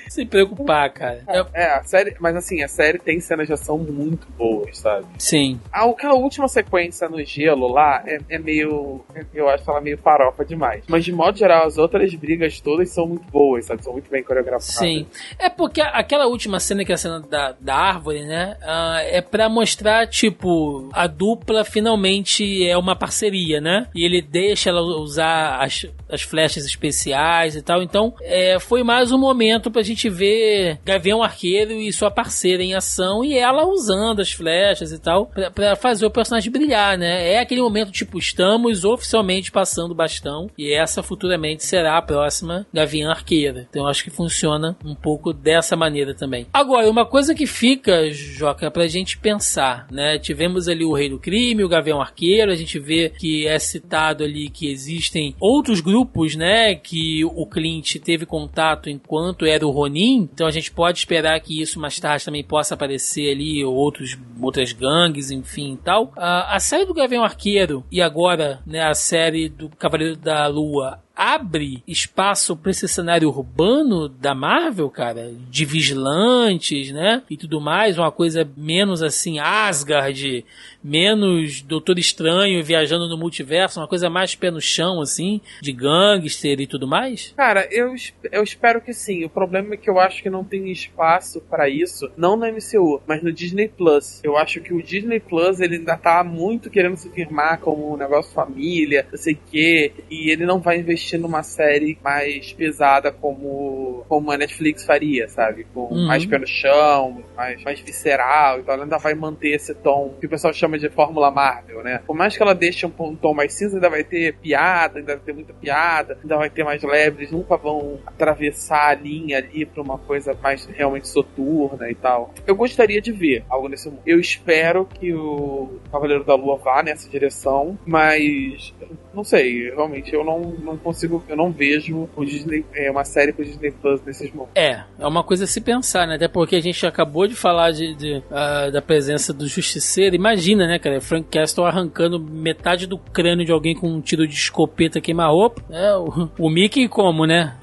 se 0.08 0.24
preocupar, 0.24 0.90
cara. 0.90 1.22
É, 1.28 1.62
é, 1.62 1.66
a 1.74 1.82
série, 1.84 2.16
mas 2.18 2.34
assim, 2.36 2.62
a 2.62 2.68
série 2.68 2.98
tem 2.98 3.20
cenas 3.20 3.46
de 3.46 3.52
ação 3.52 3.78
muito 3.78 4.26
boas, 4.36 4.78
sabe? 4.78 5.06
Sim. 5.18 5.60
A, 5.72 5.84
aquela 5.84 6.14
última 6.14 6.48
sequência 6.48 7.08
no 7.08 7.22
gelo 7.24 7.68
lá 7.68 8.02
é, 8.06 8.18
é 8.28 8.38
meio. 8.38 9.04
Eu 9.34 9.48
acho 9.48 9.68
ela 9.70 9.80
meio 9.80 9.98
farofa 9.98 10.44
demais. 10.44 10.84
Mas 10.88 11.04
de 11.04 11.12
modo 11.12 11.38
geral, 11.38 11.66
as 11.66 11.78
outras 11.78 12.14
brigas 12.14 12.60
todas 12.60 12.90
são 12.90 13.06
muito 13.06 13.30
boas, 13.30 13.66
sabe? 13.66 13.82
São 13.82 13.92
muito 13.92 14.10
bem 14.10 14.22
coreografadas. 14.22 14.66
Sim. 14.66 15.06
É 15.38 15.48
porque 15.48 15.80
aquela 15.80 16.26
última 16.26 16.58
cena, 16.60 16.84
que 16.84 16.92
é 16.92 16.94
a 16.94 16.98
cena 16.98 17.20
da, 17.20 17.54
da 17.58 17.74
árvore, 17.74 18.24
né? 18.24 18.56
Uh, 18.62 19.16
é 19.16 19.20
pra 19.20 19.48
mostrar, 19.48 20.06
tipo, 20.06 20.88
a 20.92 21.06
dupla 21.06 21.64
finalmente 21.64 22.66
é 22.66 22.76
uma 22.76 22.96
parceria, 22.96 23.60
né? 23.60 23.86
E 23.94 24.04
ele 24.04 24.15
deixa 24.22 24.70
ela 24.70 24.80
usar 24.80 25.58
as, 25.62 25.86
as 26.08 26.22
flechas 26.22 26.64
especiais 26.64 27.56
e 27.56 27.62
tal. 27.62 27.82
Então, 27.82 28.14
é, 28.20 28.58
foi 28.58 28.82
mais 28.82 29.12
um 29.12 29.18
momento 29.18 29.70
pra 29.70 29.82
gente 29.82 30.08
ver 30.08 30.78
Gavião 30.84 31.22
Arqueiro 31.22 31.72
e 31.72 31.92
sua 31.92 32.10
parceira 32.10 32.62
em 32.62 32.74
ação 32.74 33.24
e 33.24 33.36
ela 33.36 33.66
usando 33.66 34.20
as 34.20 34.32
flechas 34.32 34.92
e 34.92 34.98
tal 34.98 35.26
pra, 35.26 35.50
pra 35.50 35.76
fazer 35.76 36.06
o 36.06 36.10
personagem 36.10 36.50
brilhar, 36.50 36.98
né? 36.98 37.32
É 37.32 37.38
aquele 37.38 37.60
momento, 37.60 37.90
tipo, 37.90 38.18
estamos 38.18 38.84
oficialmente 38.84 39.50
passando 39.50 39.92
o 39.92 39.94
bastão 39.94 40.50
e 40.56 40.72
essa 40.72 41.02
futuramente 41.02 41.64
será 41.64 41.98
a 41.98 42.02
próxima 42.02 42.66
Gavião 42.72 43.10
Arqueira. 43.10 43.66
Então, 43.68 43.86
acho 43.86 44.04
que 44.04 44.10
funciona 44.10 44.76
um 44.84 44.94
pouco 44.94 45.32
dessa 45.32 45.76
maneira 45.76 46.14
também. 46.14 46.46
Agora, 46.52 46.88
uma 46.88 47.06
coisa 47.06 47.34
que 47.34 47.46
fica, 47.46 48.10
Joca, 48.10 48.70
pra 48.70 48.86
gente 48.86 49.18
pensar, 49.18 49.86
né? 49.90 50.18
Tivemos 50.18 50.68
ali 50.68 50.84
o 50.84 50.92
Rei 50.92 51.10
do 51.10 51.18
Crime, 51.18 51.64
o 51.64 51.68
Gavião 51.68 52.00
Arqueiro, 52.00 52.50
a 52.50 52.56
gente 52.56 52.78
vê 52.78 53.10
que 53.10 53.46
é 53.46 53.58
citado 53.58 54.05
ali 54.22 54.48
que 54.48 54.70
existem 54.70 55.34
outros 55.40 55.80
grupos, 55.80 56.36
né? 56.36 56.74
Que 56.74 57.24
o 57.24 57.46
Clint 57.46 57.96
teve 57.96 58.26
contato 58.26 58.88
enquanto 58.90 59.44
era 59.44 59.66
o 59.66 59.70
Ronin, 59.70 60.28
então 60.32 60.46
a 60.46 60.50
gente 60.50 60.70
pode 60.70 60.98
esperar 60.98 61.40
que 61.40 61.60
isso 61.60 61.80
mais 61.80 61.98
tarde 61.98 62.24
também 62.24 62.44
possa 62.44 62.74
aparecer 62.74 63.32
ali, 63.32 63.64
outros, 63.64 64.16
outras 64.40 64.72
gangues, 64.72 65.30
enfim 65.30 65.74
e 65.74 65.76
tal. 65.78 66.12
a 66.16 66.58
série 66.60 66.84
do 66.84 66.94
Gavião 66.94 67.24
Arqueiro 67.24 67.84
e 67.90 68.00
agora, 68.00 68.60
né, 68.66 68.82
a 68.82 68.94
série 68.94 69.48
do 69.48 69.68
Cavaleiro 69.70 70.16
da 70.16 70.46
Lua 70.46 71.00
abre 71.16 71.82
espaço 71.88 72.54
para 72.54 72.70
esse 72.70 72.86
cenário 72.86 73.28
urbano 73.28 74.06
da 74.08 74.34
Marvel, 74.34 74.90
cara, 74.90 75.32
de 75.48 75.64
vigilantes, 75.64 76.92
né? 76.92 77.22
E 77.30 77.36
tudo 77.36 77.60
mais, 77.60 77.96
uma 77.96 78.12
coisa 78.12 78.46
menos 78.56 79.02
assim, 79.02 79.38
Asgard, 79.38 80.44
menos 80.84 81.62
Doutor 81.62 81.98
Estranho 81.98 82.62
viajando 82.62 83.08
no 83.08 83.16
multiverso, 83.16 83.80
uma 83.80 83.88
coisa 83.88 84.10
mais 84.10 84.34
pé 84.34 84.50
no 84.50 84.60
chão, 84.60 85.00
assim, 85.00 85.40
de 85.62 85.72
gangster 85.72 86.60
e 86.60 86.66
tudo 86.66 86.86
mais? 86.86 87.32
Cara, 87.36 87.66
eu, 87.70 87.94
eu 88.30 88.42
espero 88.42 88.80
que 88.82 88.92
sim. 88.92 89.24
O 89.24 89.30
problema 89.30 89.74
é 89.74 89.76
que 89.76 89.88
eu 89.88 89.98
acho 89.98 90.22
que 90.22 90.28
não 90.28 90.44
tem 90.44 90.70
espaço 90.70 91.40
para 91.40 91.68
isso, 91.68 92.10
não 92.16 92.36
no 92.36 92.46
MCU, 92.46 93.00
mas 93.06 93.22
no 93.22 93.32
Disney 93.32 93.68
Plus. 93.68 94.20
Eu 94.22 94.36
acho 94.36 94.60
que 94.60 94.74
o 94.74 94.82
Disney 94.82 95.20
Plus 95.20 95.60
ele 95.60 95.76
ainda 95.76 95.96
tá 95.96 96.22
muito 96.22 96.68
querendo 96.68 96.96
se 96.96 97.08
firmar 97.10 97.58
como 97.60 97.94
um 97.94 97.96
negócio 97.96 98.32
família, 98.32 99.06
não 99.10 99.18
sei 99.18 99.34
o 99.34 99.38
quê, 99.50 99.92
e 100.10 100.30
ele 100.30 100.44
não 100.44 100.60
vai 100.60 100.78
investir 100.78 101.05
numa 101.16 101.42
série 101.42 101.98
mais 102.02 102.52
pesada 102.52 103.12
como, 103.12 104.04
como 104.08 104.30
a 104.30 104.38
Netflix 104.38 104.84
faria, 104.84 105.28
sabe? 105.28 105.66
Com 105.72 105.92
uhum. 105.92 106.06
mais 106.06 106.24
pé 106.26 106.38
no 106.38 106.46
chão, 106.46 107.22
mais, 107.36 107.62
mais 107.62 107.80
visceral, 107.80 108.60
então 108.60 108.74
ela 108.74 108.84
ainda 108.84 108.98
vai 108.98 109.14
manter 109.14 109.50
esse 109.50 109.74
tom 109.74 110.14
que 110.18 110.26
o 110.26 110.28
pessoal 110.28 110.52
chama 110.52 110.78
de 110.78 110.88
Fórmula 110.88 111.30
Marvel, 111.30 111.82
né? 111.82 112.00
Por 112.06 112.16
mais 112.16 112.36
que 112.36 112.42
ela 112.42 112.54
deixe 112.54 112.86
um, 112.86 112.92
um 112.98 113.14
tom 113.14 113.34
mais 113.34 113.52
cinza, 113.52 113.76
ainda 113.76 113.90
vai 113.90 114.04
ter 114.04 114.34
piada, 114.36 114.98
ainda 114.98 115.16
vai 115.16 115.24
ter 115.24 115.32
muita 115.32 115.52
piada, 115.54 116.18
ainda 116.22 116.36
vai 116.36 116.50
ter 116.50 116.64
mais 116.64 116.82
leve, 116.82 117.18
eles 117.18 117.32
nunca 117.32 117.56
vão 117.56 117.98
atravessar 118.06 118.88
a 118.88 118.94
linha 118.94 119.38
ali 119.38 119.64
pra 119.64 119.82
uma 119.82 119.98
coisa 119.98 120.36
mais 120.42 120.66
realmente 120.66 121.08
soturna 121.08 121.90
e 121.90 121.94
tal. 121.94 122.32
Eu 122.46 122.56
gostaria 122.56 123.00
de 123.00 123.12
ver 123.12 123.44
algo 123.48 123.68
nesse 123.68 123.88
mundo. 123.88 124.00
Eu 124.06 124.18
espero 124.18 124.86
que 124.86 125.12
o 125.14 125.78
Cavaleiro 125.90 126.24
da 126.24 126.34
Lua 126.34 126.56
vá 126.56 126.82
nessa 126.82 127.08
direção, 127.08 127.78
mas 127.86 128.74
não 129.14 129.24
sei, 129.24 129.70
realmente 129.70 130.14
eu 130.14 130.24
não, 130.24 130.40
não 130.40 130.76
consigo, 130.76 130.95
eu 131.04 131.36
não 131.36 131.52
vejo 131.52 132.08
o 132.16 132.24
Disney, 132.24 132.64
é, 132.74 132.90
uma 132.90 133.04
série 133.04 133.32
com 133.32 133.42
o 133.42 133.44
Disney 133.44 133.70
Plus 133.70 134.00
nesses 134.04 134.30
momentos. 134.32 134.52
É, 134.54 134.84
é 134.98 135.06
uma 135.06 135.22
coisa 135.22 135.44
a 135.44 135.46
se 135.46 135.60
pensar, 135.60 136.06
né? 136.06 136.16
Até 136.16 136.28
porque 136.28 136.56
a 136.56 136.60
gente 136.60 136.86
acabou 136.86 137.26
de 137.26 137.34
falar 137.34 137.72
de, 137.72 137.94
de 137.94 138.22
uh, 138.30 138.70
da 138.72 138.80
presença 138.80 139.32
do 139.32 139.46
Justiceiro. 139.46 140.16
Imagina, 140.16 140.66
né, 140.66 140.78
cara? 140.78 141.00
Frank 141.00 141.28
Castle 141.30 141.64
arrancando 141.64 142.18
metade 142.18 142.86
do 142.86 142.98
crânio 142.98 143.44
de 143.44 143.52
alguém 143.52 143.74
com 143.74 143.88
um 143.88 144.00
tiro 144.00 144.26
de 144.26 144.34
escopeta 144.34 145.00
queima-roupa. 145.00 145.62
É, 145.70 145.94
o, 145.96 146.30
o 146.38 146.50
Mickey 146.50 146.88
como, 146.88 147.26
né? 147.26 147.56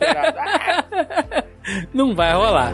É, 0.00 1.44
não 1.92 2.14
vai 2.14 2.32
rolar. 2.32 2.72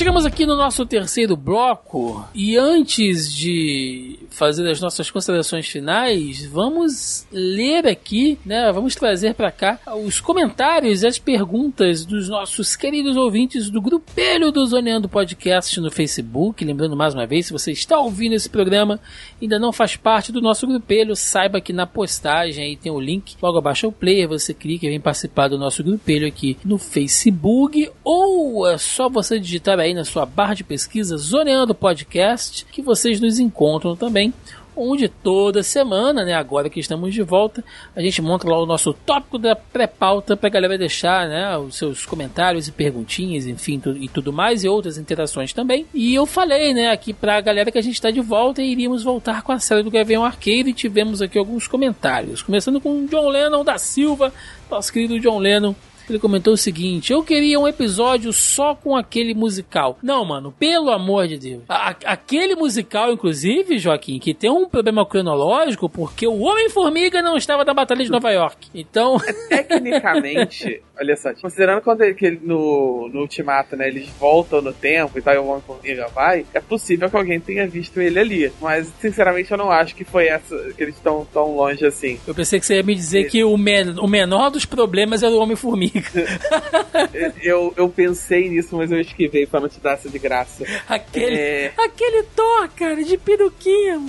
Chegamos 0.00 0.24
aqui 0.24 0.46
no 0.46 0.56
nosso 0.56 0.86
terceiro 0.86 1.36
bloco 1.36 2.26
e 2.34 2.56
antes 2.56 3.30
de 3.30 4.18
fazer 4.30 4.66
as 4.70 4.80
nossas 4.80 5.10
considerações 5.10 5.68
finais, 5.68 6.46
vamos 6.46 7.26
ler 7.30 7.86
aqui, 7.86 8.38
né? 8.42 8.72
Vamos 8.72 8.94
trazer 8.94 9.34
para 9.34 9.52
cá 9.52 9.78
os 10.02 10.18
comentários 10.18 11.02
e 11.02 11.06
as 11.06 11.18
perguntas 11.18 12.06
dos 12.06 12.30
nossos 12.30 12.76
queridos 12.76 13.14
ouvintes 13.14 13.68
do 13.68 13.82
grupelho 13.82 14.50
do 14.50 14.64
Zoneando 14.64 15.06
Podcast 15.06 15.78
no 15.78 15.90
Facebook. 15.90 16.64
Lembrando 16.64 16.96
mais 16.96 17.12
uma 17.12 17.26
vez, 17.26 17.46
se 17.46 17.52
você 17.52 17.70
está 17.70 17.98
ouvindo 17.98 18.34
esse 18.34 18.48
programa 18.48 18.98
ainda 19.42 19.58
não 19.58 19.70
faz 19.70 19.96
parte 19.96 20.32
do 20.32 20.40
nosso 20.40 20.66
grupelho, 20.66 21.14
saiba 21.14 21.60
que 21.60 21.74
na 21.74 21.86
postagem 21.86 22.64
aí 22.64 22.76
tem 22.76 22.90
o 22.90 22.98
link, 22.98 23.36
logo 23.42 23.58
abaixo 23.58 23.84
é 23.84 23.88
o 23.90 23.92
player, 23.92 24.26
você 24.26 24.54
clica 24.54 24.86
e 24.86 24.88
vem 24.88 25.00
participar 25.00 25.48
do 25.48 25.58
nosso 25.58 25.84
grupelho 25.84 26.26
aqui 26.26 26.56
no 26.64 26.78
Facebook 26.78 27.90
ou 28.02 28.66
é 28.66 28.78
só 28.78 29.10
você 29.10 29.38
digitar 29.38 29.78
aí 29.78 29.89
na 29.94 30.04
sua 30.04 30.26
barra 30.26 30.54
de 30.54 30.64
pesquisa 30.64 31.16
Zoneando 31.16 31.74
Podcast, 31.74 32.66
que 32.70 32.82
vocês 32.82 33.20
nos 33.20 33.38
encontram 33.38 33.96
também 33.96 34.32
onde 34.76 35.08
toda 35.08 35.62
semana, 35.62 36.24
né, 36.24 36.32
agora 36.32 36.70
que 36.70 36.80
estamos 36.80 37.12
de 37.12 37.22
volta, 37.22 37.62
a 37.94 38.00
gente 38.00 38.22
monta 38.22 38.48
lá 38.48 38.58
o 38.58 38.66
nosso 38.66 38.92
tópico 38.92 39.38
da 39.38 39.54
pré-pauta 39.54 40.36
para 40.36 40.46
a 40.46 40.50
galera 40.50 40.78
deixar, 40.78 41.28
né, 41.28 41.56
os 41.58 41.76
seus 41.76 42.06
comentários 42.06 42.68
e 42.68 42.72
perguntinhas, 42.72 43.46
enfim, 43.46 43.80
e 44.00 44.08
tudo 44.08 44.32
mais 44.32 44.64
e 44.64 44.68
outras 44.68 44.96
interações 44.96 45.52
também. 45.52 45.86
E 45.92 46.14
eu 46.14 46.24
falei, 46.24 46.72
né, 46.72 46.90
aqui 46.90 47.12
para 47.12 47.36
a 47.36 47.40
galera 47.40 47.70
que 47.70 47.78
a 47.78 47.82
gente 47.82 47.94
está 47.94 48.10
de 48.10 48.20
volta 48.20 48.62
e 48.62 48.72
iríamos 48.72 49.02
voltar 49.02 49.42
com 49.42 49.52
a 49.52 49.58
série 49.58 49.82
do 49.82 49.90
Gavião 49.90 50.24
Arcade 50.24 50.70
e 50.70 50.74
tivemos 50.74 51.20
aqui 51.20 51.38
alguns 51.38 51.66
comentários, 51.66 52.42
começando 52.42 52.80
com 52.80 53.06
John 53.06 53.28
Lennon 53.28 53.64
da 53.64 53.76
Silva, 53.76 54.32
nosso 54.70 54.92
querido 54.92 55.20
John 55.20 55.38
Lennon, 55.38 55.74
ele 56.10 56.18
comentou 56.18 56.54
o 56.54 56.56
seguinte: 56.56 57.12
Eu 57.12 57.22
queria 57.22 57.58
um 57.58 57.68
episódio 57.68 58.32
só 58.32 58.74
com 58.74 58.96
aquele 58.96 59.34
musical. 59.34 59.98
Não, 60.02 60.24
mano, 60.24 60.52
pelo 60.58 60.90
amor 60.90 61.28
de 61.28 61.38
Deus. 61.38 61.62
A, 61.68 61.94
aquele 62.04 62.54
musical, 62.54 63.12
inclusive, 63.12 63.78
Joaquim, 63.78 64.18
que 64.18 64.34
tem 64.34 64.50
um 64.50 64.68
problema 64.68 65.04
cronológico, 65.06 65.88
porque 65.88 66.26
o 66.26 66.40
Homem-Formiga 66.40 67.22
não 67.22 67.36
estava 67.36 67.64
na 67.64 67.74
Batalha 67.74 68.04
de 68.04 68.10
Nova 68.10 68.30
York. 68.30 68.68
Então. 68.74 69.18
Tecnicamente, 69.48 70.82
olha 70.98 71.16
só, 71.16 71.32
considerando 71.34 71.80
quando 71.82 72.02
ele, 72.02 72.16
ele, 72.20 72.40
no, 72.42 73.08
no 73.12 73.20
Ultimato, 73.20 73.76
né, 73.76 73.88
eles 73.88 74.08
voltam 74.18 74.60
no 74.60 74.72
tempo 74.72 75.18
e 75.18 75.22
tal, 75.22 75.34
e 75.34 75.38
o 75.38 75.46
Homem-Formiga 75.46 76.08
vai, 76.08 76.44
é 76.52 76.60
possível 76.60 77.08
que 77.08 77.16
alguém 77.16 77.40
tenha 77.40 77.66
visto 77.66 78.00
ele 78.00 78.18
ali. 78.18 78.52
Mas, 78.60 78.92
sinceramente, 79.00 79.50
eu 79.50 79.58
não 79.58 79.70
acho 79.70 79.94
que 79.94 80.04
foi 80.04 80.28
essa, 80.28 80.56
que 80.76 80.82
eles 80.82 80.96
estão 80.96 81.26
tão 81.32 81.54
longe 81.54 81.84
assim. 81.84 82.18
Eu 82.26 82.34
pensei 82.34 82.58
que 82.58 82.66
você 82.66 82.76
ia 82.76 82.82
me 82.82 82.94
dizer 82.94 83.28
que 83.28 83.42
o, 83.44 83.56
men 83.56 83.98
o 83.98 84.06
menor 84.06 84.50
dos 84.50 84.64
problemas 84.64 85.22
era 85.22 85.32
o 85.32 85.38
Homem-Formiga. 85.38 85.99
eu, 87.42 87.72
eu 87.76 87.88
pensei 87.88 88.48
nisso, 88.48 88.76
mas 88.76 88.90
eu 88.90 89.00
esquivei 89.00 89.46
pra 89.46 89.60
não 89.60 89.68
te 89.68 89.80
dar 89.80 89.92
essa 89.92 90.08
de 90.08 90.18
graça. 90.18 90.64
Aquele, 90.88 91.36
é... 91.36 91.72
aquele 91.78 92.22
Thor, 92.34 92.68
cara, 92.76 93.02
de 93.02 93.16
peruquinha. 93.16 94.00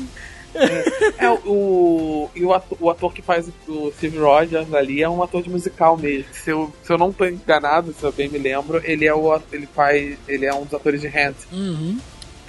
É, 0.53 1.25
é, 1.25 1.29
o, 1.45 2.29
e 2.35 2.43
o 2.43 2.53
ator, 2.53 2.77
o 2.81 2.89
ator 2.89 3.13
que 3.13 3.21
faz 3.21 3.49
o 3.67 3.91
Steve 3.91 4.17
Rogers 4.17 4.73
ali 4.73 5.01
é 5.01 5.09
um 5.09 5.23
ator 5.23 5.41
de 5.41 5.49
musical 5.49 5.97
mesmo. 5.97 6.25
Se 6.33 6.49
eu, 6.49 6.73
se 6.83 6.91
eu 6.91 6.97
não 6.97 7.11
tô 7.11 7.25
enganado, 7.25 7.93
se 7.93 8.03
eu 8.03 8.11
bem 8.11 8.27
me 8.27 8.37
lembro, 8.37 8.81
ele 8.83 9.05
é 9.05 9.13
o 9.13 9.39
ele 9.51 9.67
faz 9.67 10.17
ele 10.27 10.45
é 10.45 10.53
um 10.53 10.63
dos 10.63 10.73
atores 10.73 11.01
de 11.01 11.07
Hand. 11.07 11.35
Uhum. 11.51 11.97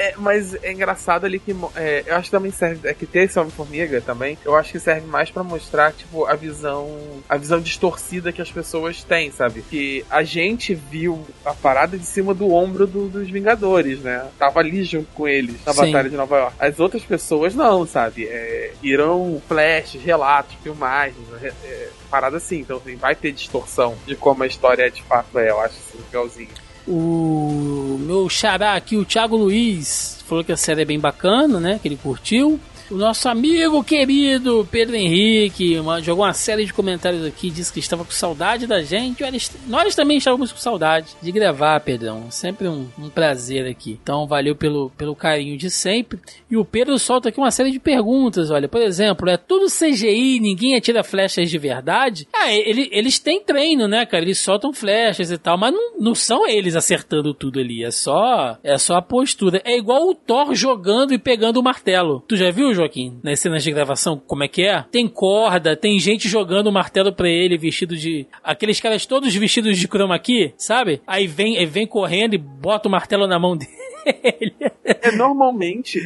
É, 0.02 0.14
mas 0.16 0.52
é 0.64 0.72
engraçado 0.72 1.24
ali 1.24 1.38
que 1.38 1.54
é, 1.76 2.02
eu 2.04 2.16
acho 2.16 2.24
que 2.24 2.30
também 2.32 2.50
serve 2.50 2.88
é 2.88 2.92
que 2.92 3.06
ter 3.06 3.20
esse 3.20 3.38
Homem-Formiga 3.38 4.00
também, 4.00 4.36
eu 4.44 4.56
acho 4.56 4.72
que 4.72 4.80
serve 4.80 5.06
mais 5.06 5.30
para 5.30 5.44
mostrar 5.44 5.92
tipo 5.92 6.26
a 6.26 6.34
visão 6.34 6.90
a 7.28 7.36
visão 7.36 7.60
distorcida 7.60 8.32
que 8.32 8.42
as 8.42 8.50
pessoas 8.50 9.04
têm, 9.04 9.30
sabe? 9.30 9.62
Que 9.62 10.04
a 10.10 10.24
gente 10.24 10.74
viu 10.74 11.24
a 11.44 11.54
parada 11.54 11.96
de 11.96 12.04
cima 12.04 12.34
do 12.34 12.52
ombro 12.52 12.84
do, 12.84 13.08
dos 13.08 13.30
Vingadores, 13.30 14.00
né? 14.00 14.26
Tava 14.36 14.58
ali 14.58 14.82
junto 14.82 15.06
com 15.14 15.28
eles 15.28 15.64
na 15.64 15.72
Sim. 15.72 15.86
batalha 15.92 16.10
de 16.10 16.16
Nova 16.16 16.36
York. 16.36 16.56
As 16.58 16.80
outras 16.80 17.04
pessoas 17.04 17.54
não, 17.54 17.86
sabe? 17.86 18.26
É, 18.26 18.72
irão 18.82 19.40
flashes, 19.46 20.02
relatos, 20.02 20.56
filmagens, 20.64 21.16
é, 21.40 21.88
parada 22.10 22.38
assim. 22.38 22.58
Então 22.58 22.78
assim, 22.78 22.96
vai 22.96 23.14
ter 23.14 23.30
distorção 23.30 23.96
de 24.04 24.16
como 24.16 24.42
a 24.42 24.48
história 24.48 24.90
de 24.90 25.02
fato 25.04 25.38
é. 25.38 25.50
Eu 25.50 25.60
acho 25.60 25.76
assim, 25.76 25.98
legalzinho. 26.06 26.61
O 26.86 27.96
meu 28.00 28.28
xará 28.28 28.74
aqui, 28.74 28.96
o 28.96 29.04
Thiago 29.04 29.36
Luiz, 29.36 30.18
falou 30.26 30.42
que 30.42 30.52
a 30.52 30.56
série 30.56 30.82
é 30.82 30.84
bem 30.84 30.98
bacana, 30.98 31.60
né? 31.60 31.78
Que 31.80 31.88
ele 31.88 31.96
curtiu. 31.96 32.58
O 32.90 32.96
nosso 32.96 33.28
amigo 33.28 33.82
querido 33.82 34.66
Pedro 34.70 34.94
Henrique 34.96 35.78
uma, 35.78 36.00
jogou 36.00 36.24
uma 36.24 36.32
série 36.32 36.64
de 36.64 36.72
comentários 36.72 37.24
aqui, 37.24 37.50
disse 37.50 37.72
que 37.72 37.78
estava 37.78 38.04
com 38.04 38.10
saudade 38.10 38.66
da 38.66 38.82
gente. 38.82 39.22
Nós 39.66 39.94
também 39.94 40.18
estávamos 40.18 40.52
com 40.52 40.58
saudade 40.58 41.08
de 41.20 41.32
gravar, 41.32 41.80
Pedrão. 41.80 42.30
Sempre 42.30 42.68
um, 42.68 42.88
um, 42.98 43.08
prazer 43.08 43.66
aqui. 43.66 43.98
Então, 44.02 44.26
valeu 44.26 44.54
pelo, 44.54 44.90
pelo 44.90 45.14
carinho 45.14 45.56
de 45.56 45.70
sempre. 45.70 46.18
E 46.50 46.56
o 46.56 46.64
Pedro 46.64 46.98
solta 46.98 47.28
aqui 47.28 47.38
uma 47.38 47.50
série 47.50 47.70
de 47.70 47.78
perguntas. 47.78 48.50
Olha, 48.50 48.68
por 48.68 48.80
exemplo, 48.80 49.28
é 49.28 49.36
tudo 49.36 49.66
CGI, 49.66 50.40
ninguém 50.40 50.76
atira 50.76 51.02
flechas 51.02 51.50
de 51.50 51.58
verdade? 51.58 52.28
Ah, 52.32 52.52
ele, 52.52 52.88
eles 52.92 53.18
têm 53.18 53.42
treino, 53.42 53.88
né, 53.88 54.04
cara? 54.04 54.24
Eles 54.24 54.38
soltam 54.38 54.72
flechas 54.72 55.30
e 55.30 55.38
tal, 55.38 55.56
mas 55.56 55.72
não, 55.72 55.98
não 55.98 56.14
são 56.14 56.48
eles 56.48 56.76
acertando 56.76 57.34
tudo 57.34 57.60
ali. 57.60 57.84
É 57.84 57.90
só, 57.90 58.58
é 58.62 58.76
só 58.78 58.96
a 58.96 59.02
postura. 59.02 59.60
É 59.64 59.76
igual 59.76 60.08
o 60.08 60.14
Thor 60.14 60.54
jogando 60.54 61.12
e 61.12 61.18
pegando 61.18 61.58
o 61.58 61.62
martelo. 61.62 62.22
Tu 62.28 62.36
já 62.36 62.50
viu, 62.50 62.74
João? 62.74 62.81
Joaquim, 62.82 63.18
nas 63.22 63.40
cenas 63.40 63.62
de 63.62 63.70
gravação, 63.70 64.20
como 64.26 64.44
é 64.44 64.48
que 64.48 64.62
é? 64.62 64.84
Tem 64.90 65.08
corda, 65.08 65.76
tem 65.76 65.98
gente 65.98 66.28
jogando 66.28 66.66
o 66.66 66.72
martelo 66.72 67.12
pra 67.12 67.28
ele 67.28 67.56
vestido 67.56 67.96
de. 67.96 68.26
Aqueles 68.42 68.80
caras 68.80 69.06
todos 69.06 69.34
vestidos 69.34 69.78
de 69.78 69.86
chroma 69.86 70.18
key, 70.18 70.52
sabe? 70.56 71.00
Aí 71.06 71.26
vem, 71.26 71.64
vem 71.66 71.86
correndo 71.86 72.34
e 72.34 72.38
bota 72.38 72.88
o 72.88 72.90
martelo 72.90 73.26
na 73.26 73.38
mão 73.38 73.56
dele. 73.56 74.54
É, 74.84 75.12
normalmente, 75.12 75.98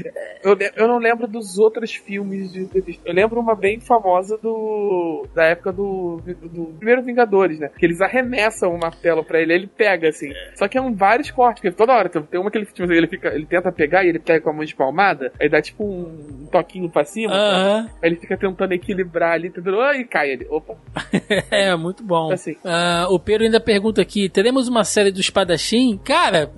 Eu, 0.43 0.57
eu 0.77 0.87
não 0.87 0.99
lembro 0.99 1.27
dos 1.27 1.59
outros 1.59 1.95
filmes 1.95 2.53
de 2.53 2.69
Eu 3.05 3.13
lembro 3.13 3.41
uma 3.41 3.55
bem 3.55 3.81
famosa 3.81 4.39
do. 4.39 5.27
da 5.35 5.45
época 5.45 5.73
do. 5.73 6.21
do, 6.25 6.49
do 6.49 6.65
primeiro 6.75 7.03
Vingadores, 7.03 7.59
né? 7.59 7.71
Que 7.77 7.87
eles 7.87 8.01
arremessam 8.01 8.75
o 8.75 8.79
martelo 8.79 9.25
pra 9.25 9.41
ele, 9.41 9.55
ele 9.55 9.67
pega, 9.67 10.09
assim. 10.09 10.31
Só 10.55 10.69
que 10.69 10.79
é 10.79 10.81
um 10.81 10.95
vários 10.95 11.31
cortes, 11.31 11.61
porque 11.61 11.77
toda 11.77 11.95
hora 11.95 12.09
tem 12.09 12.41
uma 12.41 12.51
que 12.51 12.59
ele, 12.59 12.67
tipo, 12.67 12.93
ele, 12.93 13.07
fica, 13.07 13.35
ele 13.35 13.47
tenta 13.47 13.73
pegar 13.73 14.05
e 14.05 14.09
ele 14.09 14.19
pega 14.19 14.41
com 14.41 14.51
a 14.51 14.53
mão 14.53 14.63
espalmada, 14.63 15.33
aí 15.41 15.49
dá 15.49 15.61
tipo 15.61 15.85
um 15.85 16.47
toquinho 16.51 16.91
pra 16.91 17.05
cima. 17.05 17.33
Uh 17.33 17.37
-huh. 17.37 17.91
Aí 18.03 18.11
ele 18.11 18.17
fica 18.17 18.37
tentando 18.37 18.73
equilibrar 18.73 19.33
ali, 19.33 19.51
tentando. 19.51 19.77
E 19.95 20.05
cai 20.05 20.31
ele. 20.31 20.47
Opa. 20.49 20.77
é, 21.51 21.75
muito 21.77 22.03
bom. 22.03 22.33
Assim. 22.33 22.53
Uh, 22.53 23.13
o 23.13 23.19
Pedro 23.19 23.45
ainda 23.45 23.61
pergunta 23.61 24.01
aqui: 24.01 24.29
teremos 24.29 24.69
uma 24.69 24.85
série 24.85 25.11
do 25.11 25.21
espadachim? 25.21 25.99
Cara, 26.05 26.51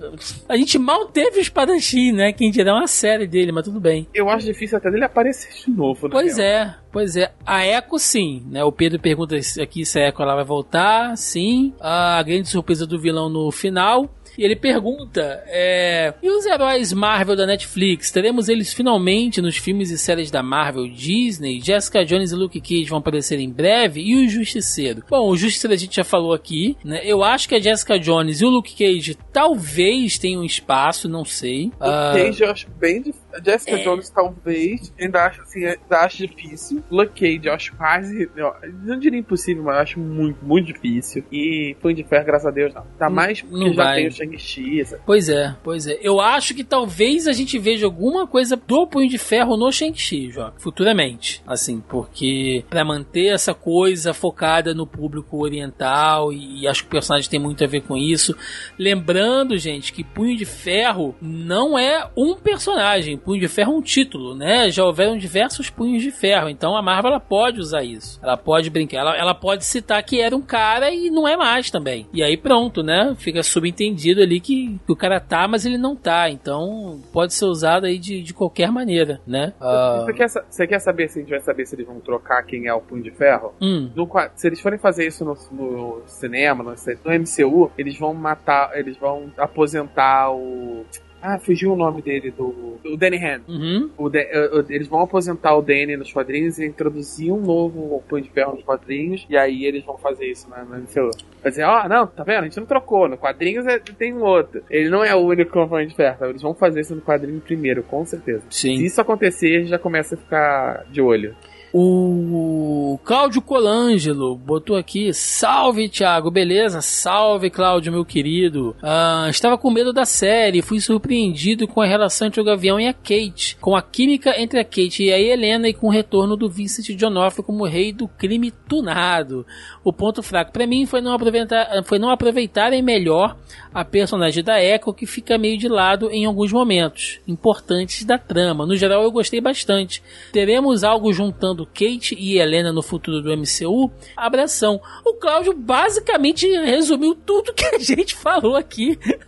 a 0.47 0.55
gente 0.57 0.77
mal 0.77 1.05
teve 1.07 1.39
o 1.39 1.41
espadachim, 1.41 2.08
né? 2.11 2.31
Quem 2.33 2.51
dirá 2.51 2.73
uma 2.75 2.87
série 2.87 3.25
dele, 3.27 3.51
mas 3.51 3.63
tudo 3.65 3.79
bem. 3.79 4.07
Eu 4.13 4.29
acho 4.29 4.45
difícil 4.45 4.77
até 4.77 4.89
dele 4.91 5.03
aparecer 5.05 5.49
de 5.65 5.71
novo, 5.71 6.09
Pois 6.09 6.37
real. 6.37 6.47
é, 6.67 6.75
pois 6.91 7.15
é. 7.15 7.31
A 7.45 7.65
Echo, 7.65 7.97
sim, 7.99 8.43
né? 8.49 8.63
O 8.63 8.71
Pedro 8.71 8.99
pergunta 8.99 9.35
aqui 9.61 9.85
se 9.85 9.99
a 9.99 10.07
Echo 10.09 10.21
ela 10.21 10.35
vai 10.35 10.43
voltar, 10.45 11.15
sim. 11.17 11.73
A 11.79 12.21
grande 12.23 12.47
surpresa 12.49 12.85
do 12.85 12.99
vilão 12.99 13.29
no 13.29 13.51
final. 13.51 14.09
E 14.37 14.43
ele 14.43 14.55
pergunta: 14.55 15.43
é, 15.47 16.13
e 16.21 16.29
os 16.29 16.45
heróis 16.45 16.93
Marvel 16.93 17.35
da 17.35 17.45
Netflix? 17.45 18.11
Teremos 18.11 18.49
eles 18.49 18.73
finalmente 18.73 19.41
nos 19.41 19.57
filmes 19.57 19.91
e 19.91 19.97
séries 19.97 20.31
da 20.31 20.43
Marvel 20.43 20.87
Disney? 20.87 21.59
Jessica 21.61 22.05
Jones 22.05 22.31
e 22.31 22.35
Luke 22.35 22.59
Cage 22.59 22.89
vão 22.89 22.99
aparecer 22.99 23.39
em 23.39 23.49
breve? 23.49 24.01
E 24.01 24.25
o 24.25 24.29
Justiceiro? 24.29 25.03
Bom, 25.09 25.29
o 25.29 25.37
Justiceiro 25.37 25.73
a 25.73 25.77
gente 25.77 25.95
já 25.95 26.03
falou 26.03 26.33
aqui, 26.33 26.77
né? 26.83 27.01
Eu 27.03 27.23
acho 27.23 27.47
que 27.47 27.55
a 27.55 27.59
Jessica 27.59 27.99
Jones 27.99 28.41
e 28.41 28.45
o 28.45 28.49
Luke 28.49 28.75
Cage 28.75 29.17
talvez 29.31 30.17
tenham 30.17 30.43
espaço, 30.43 31.07
não 31.07 31.25
sei. 31.25 31.71
O 31.79 31.85
uh... 31.85 32.13
Cage 32.13 32.43
eu 32.43 32.51
acho 32.51 32.69
bem 32.71 33.01
difícil. 33.01 33.29
A 33.33 33.43
Jessica 33.43 33.75
é... 33.75 33.83
Jones 33.83 34.09
talvez, 34.09 34.93
ainda 34.99 35.25
acho, 35.25 35.41
assim, 35.41 35.65
ainda 35.65 35.99
acho 35.99 36.27
difícil. 36.27 36.83
Luke 36.89 37.19
Cage 37.19 37.47
eu 37.47 37.53
acho 37.53 37.75
quase, 37.75 38.29
eu 38.35 38.53
não 38.83 38.99
diria 38.99 39.19
impossível, 39.19 39.63
mas 39.63 39.75
eu 39.75 39.81
acho 39.81 39.99
muito, 39.99 40.43
muito 40.43 40.67
difícil. 40.73 41.23
E 41.31 41.75
Punho 41.81 41.95
de 41.95 42.03
Ferro, 42.03 42.25
graças 42.25 42.47
a 42.47 42.51
Deus, 42.51 42.73
não. 42.73 42.85
Tá 42.97 43.09
mais 43.09 43.41
porque 43.41 43.65
não 43.65 43.73
já 43.73 43.83
vai. 43.83 43.95
tem 43.95 44.07
o 44.07 44.11
Shang-Chi. 44.19 44.83
Pois 45.05 45.29
é, 45.29 45.55
pois 45.63 45.87
é. 45.87 45.97
Eu 46.01 46.19
acho 46.19 46.53
que 46.53 46.63
talvez 46.63 47.27
a 47.27 47.33
gente 47.33 47.57
veja 47.57 47.85
alguma 47.85 48.27
coisa 48.27 48.55
do 48.55 48.87
Punho 48.87 49.09
de 49.09 49.17
Ferro 49.17 49.57
no 49.57 49.71
Shang-Chi, 49.71 50.31
futuramente. 50.57 51.41
Assim, 51.47 51.79
porque 51.79 52.63
para 52.69 52.83
manter 52.83 53.27
essa 53.27 53.53
coisa 53.53 54.13
focada 54.13 54.73
no 54.73 54.85
público 54.85 55.41
oriental 55.41 56.33
e, 56.33 56.61
e 56.61 56.67
acho 56.67 56.83
que 56.83 56.87
o 56.87 56.91
personagem 56.91 57.29
tem 57.29 57.39
muito 57.39 57.63
a 57.63 57.67
ver 57.67 57.81
com 57.81 57.95
isso. 57.95 58.35
Lembrando, 58.77 59.57
gente, 59.57 59.93
que 59.93 60.03
Punho 60.03 60.35
de 60.35 60.45
Ferro 60.45 61.15
não 61.21 61.77
é 61.77 62.09
um 62.15 62.35
personagem. 62.35 63.17
Punho 63.17 63.41
de 63.41 63.47
Ferro 63.47 63.73
é 63.73 63.77
um 63.77 63.81
título, 63.81 64.35
né? 64.35 64.69
Já 64.69 64.83
houveram 64.83 65.17
diversos 65.17 65.69
punhos 65.69 66.01
de 66.01 66.11
ferro. 66.11 66.49
Então 66.49 66.75
a 66.75 66.81
Marvel 66.81 67.11
ela 67.11 67.19
pode 67.19 67.59
usar 67.59 67.83
isso. 67.83 68.19
Ela 68.21 68.37
pode 68.37 68.69
brincar. 68.69 68.99
Ela, 68.99 69.17
ela 69.17 69.35
pode 69.35 69.65
citar 69.65 70.01
que 70.03 70.19
era 70.19 70.35
um 70.35 70.41
cara 70.41 70.91
e 70.91 71.09
não 71.09 71.27
é 71.27 71.37
mais 71.37 71.69
também. 71.69 72.07
E 72.13 72.23
aí 72.23 72.35
pronto, 72.37 72.83
né? 72.83 73.15
Fica 73.17 73.43
subentendido 73.43 74.08
ali 74.17 74.39
que 74.39 74.49
que, 74.49 74.91
o 74.91 74.95
cara 74.95 75.19
tá, 75.19 75.47
mas 75.47 75.65
ele 75.65 75.77
não 75.77 75.95
tá. 75.95 76.29
Então 76.29 77.01
pode 77.13 77.33
ser 77.33 77.45
usado 77.45 77.85
aí 77.85 77.97
de, 77.97 78.21
de 78.21 78.33
qualquer 78.33 78.71
maneira, 78.71 79.21
né? 79.25 79.53
Uh... 79.59 80.05
Você, 80.05 80.13
quer, 80.13 80.27
você 80.27 80.67
quer 80.67 80.79
saber 80.79 81.09
se 81.09 81.19
a 81.19 81.21
gente 81.21 81.31
vai 81.31 81.41
saber 81.41 81.65
se 81.65 81.75
eles 81.75 81.85
vão 81.85 81.99
trocar 81.99 82.43
quem 82.43 82.67
é 82.67 82.73
o 82.73 82.81
Punho 82.81 83.03
de 83.03 83.11
Ferro? 83.11 83.53
Hum. 83.61 83.91
No, 83.95 84.09
se 84.35 84.47
eles 84.47 84.59
forem 84.59 84.79
fazer 84.79 85.07
isso 85.07 85.23
no, 85.23 85.37
no 85.51 86.01
cinema, 86.07 86.63
no, 86.63 86.71
no 86.71 87.19
MCU, 87.19 87.71
eles 87.77 87.97
vão 87.97 88.13
matar, 88.13 88.77
eles 88.77 88.97
vão 88.97 89.31
aposentar 89.37 90.31
o 90.31 90.85
ah, 91.21 91.37
fugiu 91.37 91.73
o 91.73 91.75
nome 91.75 92.01
dele, 92.01 92.31
do. 92.31 92.77
O 92.85 92.97
Danny 92.97 93.17
Hand. 93.17 93.41
Uhum. 93.47 93.89
O 93.97 94.09
de, 94.09 94.21
uh, 94.21 94.65
eles 94.69 94.87
vão 94.87 95.01
aposentar 95.01 95.55
o 95.55 95.61
Danny 95.61 95.97
nos 95.97 96.11
quadrinhos 96.13 96.57
e 96.59 96.65
introduzir 96.65 97.31
um 97.31 97.41
novo 97.41 98.01
Punho 98.07 98.23
de 98.23 98.29
Ferro 98.29 98.53
nos 98.53 98.63
quadrinhos. 98.63 99.25
E 99.29 99.37
aí 99.37 99.65
eles 99.65 99.83
vão 99.83 99.97
fazer 99.97 100.25
isso 100.25 100.49
na, 100.49 100.63
na 100.63 100.77
MCU. 100.77 101.11
Vai 101.41 101.51
dizer, 101.51 101.63
ó, 101.63 101.83
oh, 101.83 101.89
não, 101.89 102.07
tá 102.07 102.23
vendo? 102.23 102.39
A 102.39 102.43
gente 102.43 102.57
não 102.57 102.65
trocou. 102.65 103.09
No 103.09 103.17
quadrinhos 103.17 103.67
é, 103.67 103.79
tem 103.79 104.13
um 104.13 104.23
outro. 104.23 104.63
Ele 104.69 104.89
não 104.89 105.03
é 105.03 105.13
o 105.13 105.19
único 105.19 105.67
Punho 105.67 105.87
de 105.87 105.95
Ferro. 105.95 106.25
Eles 106.27 106.41
vão 106.41 106.53
fazer 106.53 106.81
isso 106.81 106.95
no 106.95 107.01
quadrinho 107.01 107.41
primeiro, 107.41 107.83
com 107.83 108.05
certeza. 108.05 108.43
Sim. 108.49 108.77
Se 108.77 108.85
isso 108.85 109.01
acontecer, 109.01 109.57
a 109.57 109.59
gente 109.59 109.69
já 109.69 109.79
começa 109.79 110.15
a 110.15 110.17
ficar 110.17 110.85
de 110.89 111.01
olho. 111.01 111.35
O 111.71 112.99
Cláudio 113.03 113.41
Colangelo 113.43 114.35
botou 114.35 114.75
aqui: 114.75 115.13
Salve, 115.13 115.87
Thiago, 115.87 116.31
beleza? 116.31 116.81
Salve, 116.81 117.51
Cláudio, 117.51 117.91
meu 117.91 118.03
querido. 118.03 118.75
Ah, 118.81 119.27
estava 119.29 119.57
com 119.57 119.69
medo 119.69 119.93
da 119.93 120.03
série, 120.03 120.63
fui 120.63 120.79
surpreendido 120.79 121.67
com 121.67 121.81
a 121.81 121.85
relação 121.85 122.27
entre 122.27 122.41
o 122.41 122.43
Gavião 122.43 122.79
e 122.79 122.87
a 122.87 122.93
Kate, 122.93 123.55
com 123.61 123.75
a 123.75 123.83
química 123.83 124.39
entre 124.41 124.59
a 124.59 124.63
Kate 124.63 125.03
e 125.03 125.13
a 125.13 125.19
Helena 125.19 125.69
e 125.69 125.73
com 125.73 125.87
o 125.87 125.91
retorno 125.91 126.35
do 126.35 126.49
Vincent 126.49 126.97
D'Onofrio 126.97 127.43
como 127.43 127.65
rei 127.65 127.93
do 127.93 128.07
crime 128.07 128.49
tunado. 128.49 129.45
O 129.83 129.93
ponto 129.93 130.23
fraco 130.23 130.51
para 130.51 130.65
mim 130.65 130.87
foi 130.87 131.01
não, 131.01 131.13
aproveitar, 131.13 131.83
foi 131.83 131.99
não 131.99 132.09
aproveitarem 132.09 132.81
melhor 132.81 133.37
a 133.73 133.85
personagem 133.85 134.43
da 134.43 134.61
Echo, 134.61 134.93
que 134.93 135.05
fica 135.05 135.37
meio 135.37 135.57
de 135.57 135.67
lado 135.67 136.09
em 136.11 136.25
alguns 136.25 136.51
momentos 136.51 137.19
importantes 137.27 138.03
da 138.03 138.17
trama. 138.17 138.65
No 138.65 138.75
geral, 138.75 139.03
eu 139.03 139.11
gostei 139.11 139.39
bastante. 139.39 140.01
Teremos 140.31 140.83
algo 140.83 141.13
juntando 141.13 141.65
Kate 141.65 142.15
e 142.17 142.39
Helena 142.39 142.73
no 142.73 142.81
futuro 142.81 143.21
do 143.21 143.35
MCU? 143.35 143.91
Abração. 144.17 144.81
O 145.05 145.13
Cláudio 145.13 145.53
basicamente 145.53 146.47
resumiu 146.47 147.15
tudo 147.15 147.53
que 147.53 147.65
a 147.65 147.77
gente 147.79 148.15
falou 148.15 148.55
aqui. 148.55 148.97
Tudo 148.97 149.19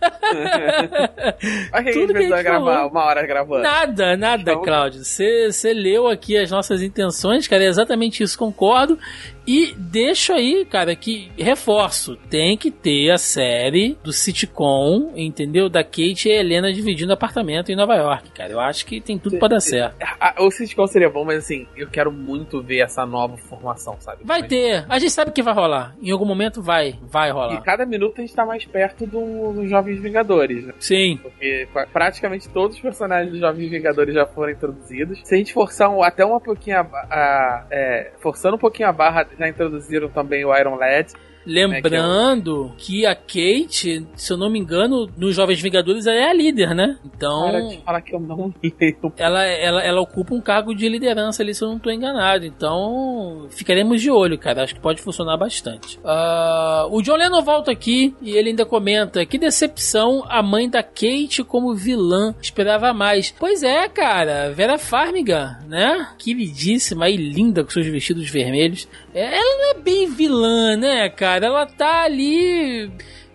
a 1.72 1.82
gente 1.82 2.12
que 2.12 2.16
a 2.16 2.22
gente 2.22 2.42
gravar, 2.42 2.74
falou. 2.74 2.90
uma 2.90 3.04
hora 3.04 3.26
gravando. 3.26 3.62
Nada, 3.62 4.16
nada, 4.16 4.52
então... 4.52 4.62
Cláudio. 4.62 5.04
Você 5.04 5.72
leu 5.72 6.08
aqui 6.08 6.36
as 6.36 6.50
nossas 6.50 6.82
intenções, 6.82 7.46
cara, 7.46 7.64
é 7.64 7.68
exatamente 7.68 8.22
isso, 8.22 8.38
concordo. 8.38 8.98
E 9.46 9.74
deixo 9.76 10.32
aí, 10.32 10.64
cara, 10.64 10.94
que 10.94 11.30
reforço, 11.36 12.16
tem 12.30 12.56
que 12.56 12.70
ter 12.70 13.10
a 13.10 13.18
série 13.18 13.96
do 14.02 14.12
sitcom, 14.12 15.12
entendeu? 15.16 15.68
Da 15.68 15.82
Kate 15.82 16.28
e 16.28 16.32
a 16.32 16.40
Helena 16.40 16.72
dividindo 16.72 17.12
apartamento 17.12 17.70
em 17.70 17.76
Nova 17.76 17.94
York, 17.94 18.30
cara. 18.30 18.52
Eu 18.52 18.60
acho 18.60 18.86
que 18.86 19.00
tem 19.00 19.18
tudo 19.18 19.38
para 19.38 19.48
dar 19.48 19.60
certo. 19.60 19.96
O 20.38 20.50
sitcom 20.50 20.86
seria 20.86 21.10
bom, 21.10 21.24
mas 21.24 21.38
assim, 21.38 21.66
eu 21.76 21.88
quero 21.88 22.12
muito 22.12 22.62
ver 22.62 22.80
essa 22.80 23.04
nova 23.04 23.36
formação, 23.36 23.96
sabe? 24.00 24.22
Vai 24.24 24.46
ter. 24.46 24.84
A 24.88 24.98
gente 24.98 25.12
sabe 25.12 25.32
que 25.32 25.42
vai 25.42 25.54
rolar. 25.54 25.94
Em 26.00 26.10
algum 26.10 26.24
momento 26.24 26.62
vai, 26.62 26.98
vai 27.02 27.30
rolar. 27.30 27.54
E 27.54 27.62
cada 27.62 27.84
minuto 27.84 28.18
a 28.18 28.20
gente 28.20 28.34
tá 28.34 28.46
mais 28.46 28.64
perto 28.64 29.06
dos 29.06 29.54
do 29.54 29.66
Jovens 29.66 30.00
Vingadores, 30.00 30.64
né? 30.64 30.74
Sim. 30.78 31.18
Porque 31.22 31.68
praticamente 31.92 32.48
todos 32.48 32.76
os 32.76 32.82
personagens 32.82 33.30
dos 33.30 33.40
Jovens 33.40 33.70
Vingadores 33.70 34.14
já 34.14 34.26
foram 34.26 34.52
introduzidos. 34.52 35.20
Se 35.24 35.34
a 35.34 35.38
gente 35.38 35.52
forçar 35.52 35.90
um, 35.90 36.02
até 36.02 36.24
uma 36.24 36.40
pouquinho 36.40 36.78
a, 36.78 36.82
a 36.82 37.66
é, 37.70 38.12
forçando 38.20 38.56
um 38.56 38.58
pouquinho 38.58 38.88
a 38.88 38.92
barra 38.92 39.26
já 39.38 39.48
introduziram 39.48 40.08
também 40.08 40.44
o 40.44 40.56
Iron 40.56 40.76
Lad. 40.76 41.12
Lembrando 41.46 42.72
é 42.74 42.76
que, 42.78 43.04
é 43.04 43.10
o... 43.10 43.12
que, 43.12 43.12
a 43.12 43.14
Kate, 43.14 44.06
se 44.14 44.32
eu 44.32 44.36
não 44.36 44.50
me 44.50 44.58
engano, 44.58 45.10
nos 45.16 45.34
Jovens 45.34 45.60
Vingadores 45.60 46.06
ela 46.06 46.16
é 46.16 46.30
a 46.30 46.32
líder, 46.32 46.74
né? 46.74 46.98
Então. 47.04 47.50
Para 47.50 47.60
de 47.60 47.78
falar 47.78 48.00
que 48.00 48.14
eu 48.14 48.20
não 48.20 48.52
lembro. 48.62 49.12
Ela, 49.16 49.44
ela, 49.44 49.82
ela 49.82 50.00
ocupa 50.00 50.34
um 50.34 50.40
cargo 50.40 50.74
de 50.74 50.88
liderança 50.88 51.42
ali, 51.42 51.54
se 51.54 51.62
eu 51.62 51.68
não 51.68 51.76
estou 51.76 51.92
enganado. 51.92 52.44
Então, 52.44 53.46
ficaremos 53.50 54.00
de 54.00 54.10
olho, 54.10 54.38
cara. 54.38 54.62
Acho 54.62 54.74
que 54.74 54.80
pode 54.80 55.00
funcionar 55.02 55.36
bastante. 55.36 55.98
Uh, 55.98 56.94
o 56.94 57.02
John 57.02 57.16
Lennon 57.16 57.42
volta 57.42 57.70
aqui 57.70 58.14
e 58.20 58.36
ele 58.36 58.50
ainda 58.50 58.64
comenta: 58.64 59.24
que 59.26 59.38
decepção 59.38 60.24
a 60.28 60.42
mãe 60.42 60.68
da 60.68 60.82
Kate 60.82 61.42
como 61.46 61.74
vilã. 61.74 62.34
Esperava 62.40 62.92
mais. 62.92 63.34
Pois 63.38 63.62
é, 63.62 63.88
cara. 63.88 64.50
Vera 64.52 64.78
Farmiga, 64.78 65.58
né? 65.66 66.08
Queridíssima 66.18 67.08
e 67.08 67.16
linda 67.16 67.64
com 67.64 67.70
seus 67.70 67.86
vestidos 67.86 68.28
vermelhos. 68.28 68.88
É, 69.14 69.36
ela 69.36 69.58
não 69.58 69.70
é 69.70 69.74
bem 69.74 70.10
vilã, 70.10 70.76
né, 70.76 71.08
cara? 71.08 71.31
Ela 71.40 71.66
tá 71.66 72.02
ali 72.02 72.90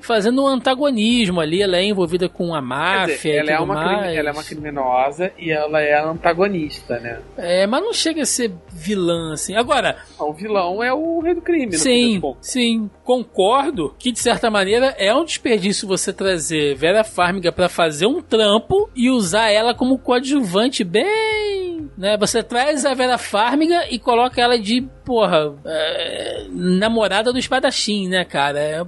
fazendo 0.07 0.43
um 0.43 0.47
antagonismo 0.47 1.41
ali. 1.41 1.61
Ela 1.61 1.77
é 1.77 1.83
envolvida 1.83 2.29
com 2.29 2.55
a 2.55 2.61
máfia 2.61 3.15
dizer, 3.15 3.35
ela, 3.35 3.51
é 3.51 3.59
uma 3.59 4.05
ela 4.07 4.29
é 4.29 4.31
uma 4.31 4.43
criminosa 4.43 5.31
e 5.37 5.51
ela 5.51 5.81
é 5.81 5.99
antagonista, 5.99 6.97
né? 6.99 7.19
É, 7.37 7.67
mas 7.67 7.81
não 7.81 7.93
chega 7.93 8.21
a 8.21 8.25
ser 8.25 8.53
vilã, 8.71 9.33
assim. 9.33 9.55
Agora. 9.55 9.97
O 10.17 10.33
vilão 10.33 10.81
é 10.81 10.93
o 10.93 11.19
rei 11.19 11.33
do 11.33 11.41
crime, 11.41 11.73
Sim, 11.73 12.21
sim. 12.39 12.89
Concordo 13.03 13.93
que, 13.99 14.11
de 14.11 14.19
certa 14.19 14.49
maneira, 14.49 14.95
é 14.97 15.13
um 15.13 15.25
desperdício 15.25 15.87
você 15.87 16.13
trazer 16.13 16.75
Vera 16.75 17.03
Farmiga 17.03 17.51
para 17.51 17.67
fazer 17.67 18.05
um 18.05 18.21
trampo 18.21 18.89
e 18.95 19.09
usar 19.09 19.49
ela 19.49 19.73
como 19.73 19.99
coadjuvante 19.99 20.83
bem. 20.83 21.89
Né? 21.97 22.15
Você 22.17 22.41
traz 22.43 22.85
a 22.85 22.93
Vera 22.93 23.17
Farmiga 23.17 23.87
e 23.89 23.99
coloca 23.99 24.39
ela 24.41 24.57
de, 24.57 24.87
porra, 25.07 25.55
é, 25.65 26.47
namorada 26.51 27.31
do 27.31 27.39
espadachim, 27.39 28.09
né, 28.09 28.25
cara? 28.25 28.59
É... 28.59 28.81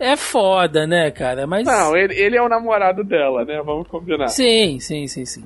é 0.12 0.16
foda, 0.16 0.88
né, 0.88 1.08
cara? 1.12 1.46
Mas. 1.46 1.64
Não, 1.64 1.96
ele, 1.96 2.18
ele 2.18 2.36
é 2.36 2.42
o 2.42 2.48
namorado 2.48 3.04
dela, 3.04 3.44
né? 3.44 3.62
Vamos 3.64 3.86
combinar. 3.86 4.26
Sim, 4.26 4.80
sim, 4.80 5.06
sim, 5.06 5.24
sim. 5.24 5.44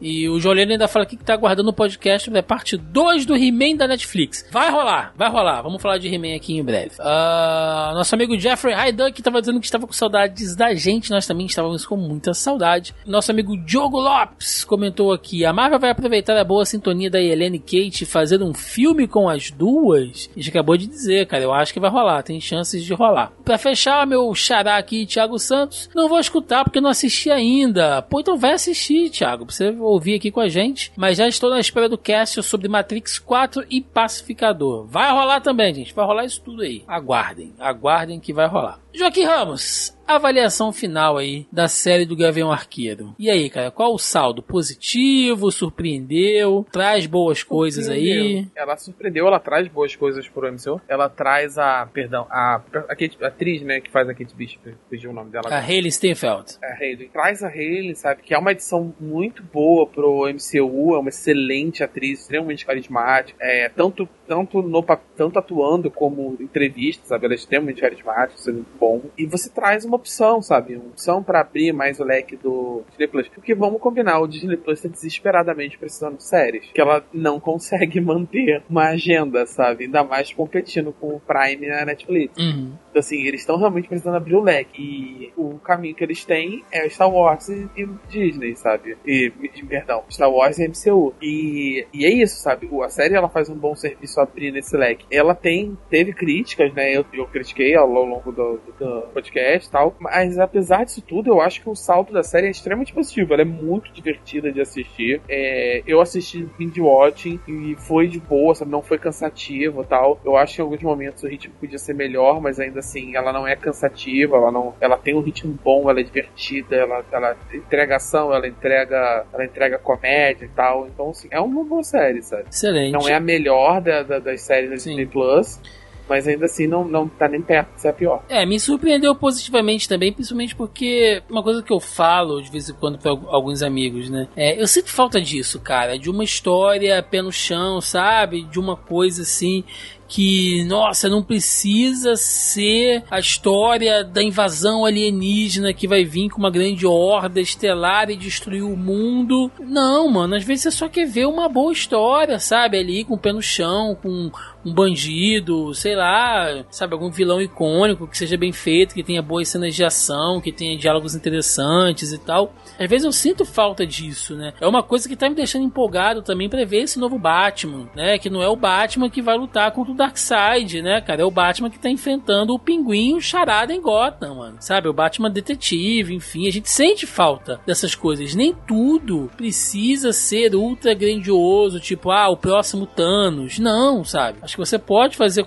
E 0.00 0.28
o 0.28 0.38
Jolene 0.38 0.72
ainda 0.72 0.88
fala 0.88 1.04
aqui 1.04 1.16
que 1.16 1.24
tá 1.24 1.34
aguardando 1.34 1.70
o 1.70 1.72
podcast 1.72 2.30
da 2.30 2.42
parte 2.42 2.76
2 2.76 3.26
do 3.26 3.36
He-Man 3.36 3.76
da 3.76 3.88
Netflix. 3.88 4.46
Vai 4.50 4.70
rolar, 4.70 5.12
vai 5.16 5.28
rolar. 5.30 5.62
Vamos 5.62 5.80
falar 5.80 5.98
de 5.98 6.08
He-Man 6.08 6.36
aqui 6.36 6.56
em 6.56 6.64
breve. 6.64 6.92
Uh, 6.98 7.94
nosso 7.94 8.14
amigo 8.14 8.38
Jeffrey 8.38 8.74
Hyduck 8.74 9.20
estava 9.20 9.40
dizendo 9.40 9.60
que 9.60 9.66
estava 9.66 9.86
com 9.86 9.92
saudades 9.92 10.54
da 10.54 10.74
gente. 10.74 11.10
Nós 11.10 11.26
também 11.26 11.46
estávamos 11.46 11.86
com 11.86 11.96
muita 11.96 12.34
saudade. 12.34 12.94
Nosso 13.06 13.30
amigo 13.30 13.56
Diogo 13.56 13.98
Lopes 13.98 14.64
comentou 14.64 15.12
aqui: 15.12 15.44
a 15.44 15.52
Marvel 15.52 15.78
vai 15.78 15.90
aproveitar 15.90 16.36
a 16.36 16.44
boa 16.44 16.64
sintonia 16.64 17.10
da 17.10 17.20
Helene 17.20 17.58
Kate 17.58 18.04
fazer 18.04 18.42
um 18.42 18.52
filme 18.52 19.06
com 19.06 19.28
as 19.28 19.50
duas. 19.50 20.28
A 20.32 20.38
gente 20.38 20.50
acabou 20.50 20.76
de 20.76 20.86
dizer, 20.86 21.26
cara. 21.26 21.42
Eu 21.42 21.52
acho 21.52 21.72
que 21.72 21.80
vai 21.80 21.90
rolar. 21.90 22.22
Tem 22.22 22.40
chances 22.40 22.84
de 22.84 22.92
rolar. 22.92 23.32
Pra 23.44 23.58
fechar, 23.58 24.06
meu 24.06 24.34
xará 24.34 24.76
aqui, 24.76 25.06
Thiago 25.06 25.38
Santos, 25.38 25.88
não 25.94 26.08
vou 26.08 26.18
escutar 26.18 26.64
porque 26.64 26.80
não 26.80 26.90
assisti 26.90 27.30
ainda. 27.30 28.02
Pô, 28.02 28.20
então 28.20 28.36
vai 28.36 28.52
assistir, 28.52 29.10
Thiago. 29.10 29.46
Pra 29.46 29.54
você 29.54 29.70
ouvir 29.86 30.14
aqui 30.14 30.30
com 30.30 30.40
a 30.40 30.48
gente. 30.48 30.92
Mas 30.96 31.18
já 31.18 31.26
estou 31.26 31.50
na 31.50 31.60
espera 31.60 31.88
do 31.88 31.98
cast 31.98 32.42
sobre 32.42 32.68
Matrix 32.68 33.18
4 33.18 33.64
e 33.70 33.80
Pacificador. 33.80 34.86
Vai 34.86 35.10
rolar 35.10 35.40
também, 35.40 35.74
gente. 35.74 35.94
Vai 35.94 36.04
rolar 36.04 36.24
isso 36.24 36.40
tudo 36.42 36.62
aí. 36.62 36.84
Aguardem. 36.86 37.54
Aguardem 37.58 38.20
que 38.20 38.32
vai 38.32 38.46
rolar. 38.46 38.80
Joaquim 38.92 39.24
Ramos, 39.24 39.95
avaliação 40.06 40.72
final 40.72 41.16
aí 41.16 41.46
da 41.52 41.68
série 41.68 42.04
do 42.04 42.16
Gavião 42.16 42.50
Arqueiro. 42.50 43.14
E 43.18 43.30
aí, 43.30 43.50
cara, 43.50 43.70
qual 43.70 43.94
o 43.94 43.98
saldo? 43.98 44.42
Positivo? 44.42 45.50
Surpreendeu? 45.50 46.66
Traz 46.72 47.06
boas 47.06 47.42
coisas 47.42 47.88
aí? 47.88 48.48
Ela 48.56 48.76
surpreendeu, 48.76 49.26
ela 49.26 49.38
traz 49.38 49.68
boas 49.68 49.94
coisas 49.94 50.28
pro 50.28 50.50
MCU. 50.50 50.80
Ela 50.88 51.08
traz 51.08 51.58
a, 51.58 51.86
perdão, 51.86 52.26
a, 52.30 52.56
a, 52.88 52.96
Kate, 52.96 53.18
a 53.22 53.28
atriz, 53.28 53.62
né, 53.62 53.80
que 53.80 53.90
faz 53.90 54.08
a 54.08 54.14
Kate 54.14 54.34
Bishop, 54.34 54.74
pediu 54.88 55.10
o 55.10 55.14
nome 55.14 55.30
dela. 55.30 55.48
A 55.48 55.58
Hayley 55.58 55.92
Steinfeld. 55.92 56.58
A 56.62 56.82
Hayley. 56.82 57.08
Traz 57.08 57.42
a 57.42 57.48
Hayley, 57.48 57.94
sabe, 57.94 58.22
que 58.22 58.34
é 58.34 58.38
uma 58.38 58.52
edição 58.52 58.94
muito 59.00 59.42
boa 59.42 59.86
pro 59.86 60.26
MCU, 60.26 60.94
é 60.94 60.98
uma 60.98 61.10
excelente 61.10 61.82
atriz, 61.84 62.20
extremamente 62.20 62.64
carismática, 62.64 63.38
é, 63.40 63.68
tanto, 63.68 64.08
tanto, 64.26 64.62
no, 64.62 64.82
tanto 65.16 65.38
atuando 65.38 65.90
como 65.90 66.36
entrevista, 66.40 67.06
sabe, 67.06 67.26
ela 67.26 67.34
é 67.34 67.36
extremamente 67.36 67.80
carismática, 67.80 68.38
isso 68.38 68.50
é 68.50 68.52
muito 68.52 68.70
bom 68.78 68.86
bom. 68.86 69.02
E 69.18 69.26
você 69.26 69.50
traz 69.50 69.84
uma 69.84 69.95
opção, 69.96 70.40
sabe? 70.40 70.76
Uma 70.76 70.86
opção 70.86 71.22
para 71.22 71.40
abrir 71.40 71.72
mais 71.72 72.00
o 72.00 72.04
leque 72.04 72.36
do 72.36 72.82
Disney 72.90 73.08
Plus. 73.08 73.28
Porque 73.28 73.54
vamos 73.54 73.80
combinar, 73.80 74.20
o 74.20 74.26
Disney 74.26 74.56
Plus 74.56 74.78
está 74.78 74.88
desesperadamente 74.88 75.78
precisando 75.78 76.16
de 76.16 76.24
séries. 76.24 76.66
Que 76.72 76.80
ela 76.80 77.04
não 77.12 77.38
consegue 77.40 78.00
manter 78.00 78.62
uma 78.68 78.88
agenda, 78.88 79.46
sabe? 79.46 79.84
Ainda 79.84 80.04
mais 80.04 80.32
competindo 80.32 80.92
com 80.92 81.16
o 81.16 81.20
Prime 81.20 81.66
na 81.66 81.84
Netflix. 81.84 82.36
Uhum. 82.38 82.72
Então, 82.90 83.00
assim, 83.00 83.22
eles 83.26 83.40
estão 83.40 83.58
realmente 83.58 83.88
precisando 83.88 84.16
abrir 84.16 84.36
o 84.36 84.42
leque. 84.42 84.82
E 84.82 85.32
o 85.36 85.58
caminho 85.58 85.94
que 85.94 86.04
eles 86.04 86.24
têm 86.24 86.64
é 86.72 86.88
Star 86.88 87.10
Wars 87.10 87.48
e, 87.48 87.68
e 87.76 87.88
Disney, 88.08 88.56
sabe? 88.56 88.96
E, 89.06 89.32
perdão, 89.68 90.02
Star 90.10 90.30
Wars 90.30 90.58
e 90.58 90.68
MCU. 90.68 91.14
E, 91.20 91.86
e 91.92 92.06
é 92.06 92.10
isso, 92.10 92.40
sabe? 92.40 92.68
A 92.82 92.88
série 92.88 93.14
ela 93.14 93.28
faz 93.28 93.48
um 93.48 93.54
bom 93.54 93.74
serviço 93.74 94.20
abrir 94.20 94.50
nesse 94.50 94.76
leque. 94.76 95.06
Ela 95.10 95.34
tem, 95.34 95.76
teve 95.90 96.12
críticas, 96.12 96.72
né? 96.72 96.96
Eu, 96.96 97.04
eu 97.12 97.26
critiquei 97.26 97.74
ao 97.74 97.86
longo 97.86 98.32
do, 98.32 98.60
do 98.78 99.02
podcast 99.12 99.68
e 99.68 99.70
tal. 99.70 99.85
Mas 99.98 100.38
apesar 100.38 100.84
disso 100.84 101.02
tudo, 101.02 101.30
eu 101.30 101.40
acho 101.40 101.62
que 101.62 101.68
o 101.68 101.74
salto 101.74 102.12
da 102.12 102.22
série 102.22 102.46
é 102.46 102.50
extremamente 102.50 102.92
positivo. 102.92 103.32
Ela 103.32 103.42
é 103.42 103.46
muito 103.46 103.92
divertida 103.92 104.52
de 104.52 104.60
assistir. 104.60 105.20
É, 105.28 105.82
eu 105.86 106.00
assisti 106.00 106.46
binge 106.58 106.80
watching 106.80 107.40
e 107.46 107.76
foi 107.76 108.08
de 108.08 108.18
boa, 108.18 108.54
sabe? 108.54 108.70
Não 108.70 108.82
foi 108.82 108.98
cansativo 108.98 109.84
tal. 109.84 110.20
Eu 110.24 110.36
acho 110.36 110.56
que 110.56 110.60
em 110.60 110.64
alguns 110.64 110.82
momentos 110.82 111.22
o 111.22 111.28
ritmo 111.28 111.54
podia 111.58 111.78
ser 111.78 111.94
melhor, 111.94 112.40
mas 112.40 112.60
ainda 112.60 112.80
assim 112.80 113.16
ela 113.16 113.32
não 113.32 113.46
é 113.46 113.56
cansativa, 113.56 114.36
ela 114.36 114.50
não, 114.50 114.74
ela 114.80 114.96
tem 114.96 115.14
um 115.14 115.20
ritmo 115.20 115.58
bom, 115.62 115.88
ela 115.90 116.00
é 116.00 116.02
divertida, 116.02 116.76
ela, 116.76 117.04
ela 117.10 117.36
entrega 117.52 117.96
ação, 117.96 118.32
ela 118.32 118.46
entrega, 118.46 119.24
ela 119.32 119.44
entrega 119.44 119.78
comédia 119.78 120.44
e 120.44 120.48
tal. 120.48 120.86
Então 120.86 121.10
assim, 121.10 121.28
é 121.30 121.40
uma 121.40 121.64
boa 121.64 121.82
série, 121.82 122.22
sabe? 122.22 122.44
Excelente. 122.50 122.92
Não 122.92 123.08
é 123.08 123.14
a 123.14 123.20
melhor 123.20 123.80
da, 123.80 124.02
da, 124.02 124.18
das 124.18 124.42
séries 124.42 124.70
da 124.70 124.76
Disney 124.76 125.06
Plus 125.06 125.60
mas 126.08 126.26
ainda 126.26 126.46
assim 126.46 126.66
não, 126.66 126.86
não 126.86 127.08
tá 127.08 127.28
nem 127.28 127.40
perto 127.40 127.68
ser 127.76 127.88
a 127.88 127.92
pior. 127.92 128.22
É, 128.28 128.44
me 128.46 128.58
surpreendeu 128.58 129.14
positivamente 129.14 129.88
também, 129.88 130.12
principalmente 130.12 130.54
porque 130.54 131.22
uma 131.28 131.42
coisa 131.42 131.62
que 131.62 131.72
eu 131.72 131.80
falo 131.80 132.40
de 132.40 132.50
vez 132.50 132.68
em 132.68 132.74
quando 132.74 132.98
pra 132.98 133.10
alguns 133.10 133.62
amigos, 133.62 134.08
né? 134.10 134.28
É, 134.36 134.60
eu 134.60 134.66
sinto 134.66 134.90
falta 134.90 135.20
disso, 135.20 135.60
cara, 135.60 135.98
de 135.98 136.10
uma 136.10 136.24
história 136.24 137.02
pé 137.02 137.22
no 137.22 137.32
chão, 137.32 137.80
sabe? 137.80 138.42
De 138.42 138.58
uma 138.58 138.76
coisa 138.76 139.22
assim 139.22 139.64
que, 140.08 140.64
nossa, 140.64 141.08
não 141.08 141.22
precisa 141.22 142.16
ser 142.16 143.02
a 143.10 143.18
história 143.18 144.04
da 144.04 144.22
invasão 144.22 144.84
alienígena 144.84 145.72
que 145.72 145.88
vai 145.88 146.04
vir 146.04 146.30
com 146.30 146.38
uma 146.38 146.50
grande 146.50 146.86
horda 146.86 147.40
estelar 147.40 148.10
e 148.10 148.16
destruir 148.16 148.62
o 148.62 148.76
mundo. 148.76 149.50
Não, 149.60 150.08
mano, 150.08 150.34
às 150.34 150.44
vezes 150.44 150.64
você 150.64 150.70
só 150.70 150.88
quer 150.88 151.06
ver 151.06 151.26
uma 151.26 151.48
boa 151.48 151.72
história, 151.72 152.38
sabe? 152.38 152.78
Ali 152.78 153.04
com 153.04 153.14
o 153.14 153.18
pé 153.18 153.32
no 153.32 153.42
chão, 153.42 153.96
com 154.00 154.30
um 154.64 154.72
bandido, 154.72 155.72
sei 155.74 155.94
lá, 155.94 156.64
sabe, 156.70 156.92
algum 156.92 157.10
vilão 157.10 157.40
icônico 157.40 158.08
que 158.08 158.18
seja 158.18 158.36
bem 158.36 158.52
feito, 158.52 158.94
que 158.94 159.02
tenha 159.02 159.22
boas 159.22 159.48
cenas 159.48 159.74
de 159.74 159.84
ação, 159.84 160.40
que 160.40 160.50
tenha 160.52 160.76
diálogos 160.76 161.14
interessantes 161.14 162.12
e 162.12 162.18
tal. 162.18 162.52
Às 162.78 162.90
vezes 162.90 163.04
eu 163.04 163.12
sinto 163.12 163.44
falta 163.44 163.86
disso, 163.86 164.34
né? 164.34 164.52
É 164.60 164.66
uma 164.66 164.82
coisa 164.82 165.08
que 165.08 165.16
tá 165.16 165.28
me 165.28 165.36
deixando 165.36 165.64
empolgado 165.64 166.22
também 166.22 166.48
para 166.48 166.64
ver 166.64 166.82
esse 166.82 166.98
novo 166.98 167.18
Batman, 167.18 167.88
né? 167.94 168.18
Que 168.18 168.28
não 168.28 168.42
é 168.42 168.48
o 168.48 168.56
Batman 168.56 169.08
que 169.08 169.22
vai 169.22 169.36
lutar 169.36 169.70
contra 169.70 169.95
Darkseid, 169.96 170.82
né, 170.82 171.00
cara? 171.00 171.22
É 171.22 171.24
o 171.24 171.30
Batman 171.30 171.70
que 171.70 171.78
tá 171.78 171.90
enfrentando 171.90 172.54
o 172.54 172.58
pinguim 172.58 173.14
o 173.14 173.20
charada 173.20 173.72
em 173.72 173.80
Gotham, 173.80 174.36
mano. 174.36 174.56
Sabe? 174.60 174.88
O 174.88 174.92
Batman 174.92 175.30
detetive, 175.30 176.14
enfim. 176.14 176.46
A 176.46 176.52
gente 176.52 176.70
sente 176.70 177.06
falta 177.06 177.60
dessas 177.66 177.94
coisas. 177.94 178.34
Nem 178.34 178.54
tudo 178.66 179.30
precisa 179.36 180.12
ser 180.12 180.54
ultra 180.54 180.94
grandioso, 180.94 181.80
tipo, 181.80 182.10
ah, 182.10 182.28
o 182.28 182.36
próximo 182.36 182.86
Thanos. 182.86 183.58
Não, 183.58 184.04
sabe? 184.04 184.38
Acho 184.42 184.54
que 184.54 184.64
você 184.64 184.78
pode 184.78 185.16
fazer. 185.16 185.46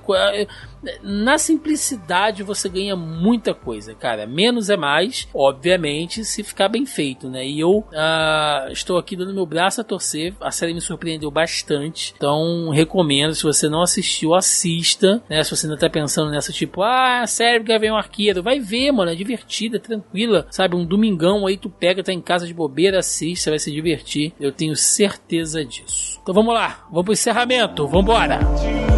Na 1.01 1.37
simplicidade 1.37 2.43
você 2.43 2.69
ganha 2.69 2.95
muita 2.95 3.53
coisa, 3.53 3.93
cara. 3.93 4.25
Menos 4.25 4.69
é 4.69 4.77
mais, 4.77 5.27
obviamente, 5.33 6.23
se 6.23 6.43
ficar 6.43 6.69
bem 6.69 6.85
feito, 6.85 7.29
né? 7.29 7.45
E 7.45 7.59
eu 7.59 7.79
uh, 7.79 8.71
estou 8.71 8.97
aqui 8.97 9.15
dando 9.15 9.33
meu 9.33 9.45
braço 9.45 9.81
a 9.81 9.83
torcer. 9.83 10.33
A 10.39 10.51
série 10.51 10.73
me 10.73 10.81
surpreendeu 10.81 11.29
bastante. 11.29 12.13
Então, 12.15 12.69
recomendo. 12.69 13.33
Se 13.33 13.43
você 13.43 13.67
não 13.67 13.81
assistiu, 13.81 14.33
assista. 14.33 15.21
Né? 15.29 15.43
Se 15.43 15.51
você 15.51 15.67
ainda 15.67 15.77
tá 15.77 15.89
pensando 15.89 16.31
nessa, 16.31 16.51
tipo, 16.51 16.81
ah, 16.81 17.25
série 17.27 17.63
que 17.63 17.79
vem 17.79 17.91
um 17.91 17.97
arqueiro. 17.97 18.43
Vai 18.43 18.59
ver, 18.59 18.91
mano. 18.91 19.11
É 19.11 19.15
divertida, 19.15 19.77
é 19.77 19.79
tranquila. 19.79 20.47
Sabe? 20.49 20.75
Um 20.75 20.85
domingão 20.85 21.45
aí 21.45 21.57
tu 21.57 21.69
pega, 21.69 22.03
tá 22.03 22.13
em 22.13 22.21
casa 22.21 22.47
de 22.47 22.53
bobeira, 22.53 22.99
assiste, 22.99 23.43
você 23.43 23.49
vai 23.49 23.59
se 23.59 23.71
divertir. 23.71 24.33
Eu 24.39 24.51
tenho 24.51 24.75
certeza 24.75 25.63
disso. 25.63 26.19
Então 26.21 26.33
vamos 26.33 26.53
lá. 26.53 26.85
Vamos 26.89 27.05
pro 27.05 27.13
encerramento. 27.13 27.87
Vambora! 27.87 28.39
Música 28.39 28.88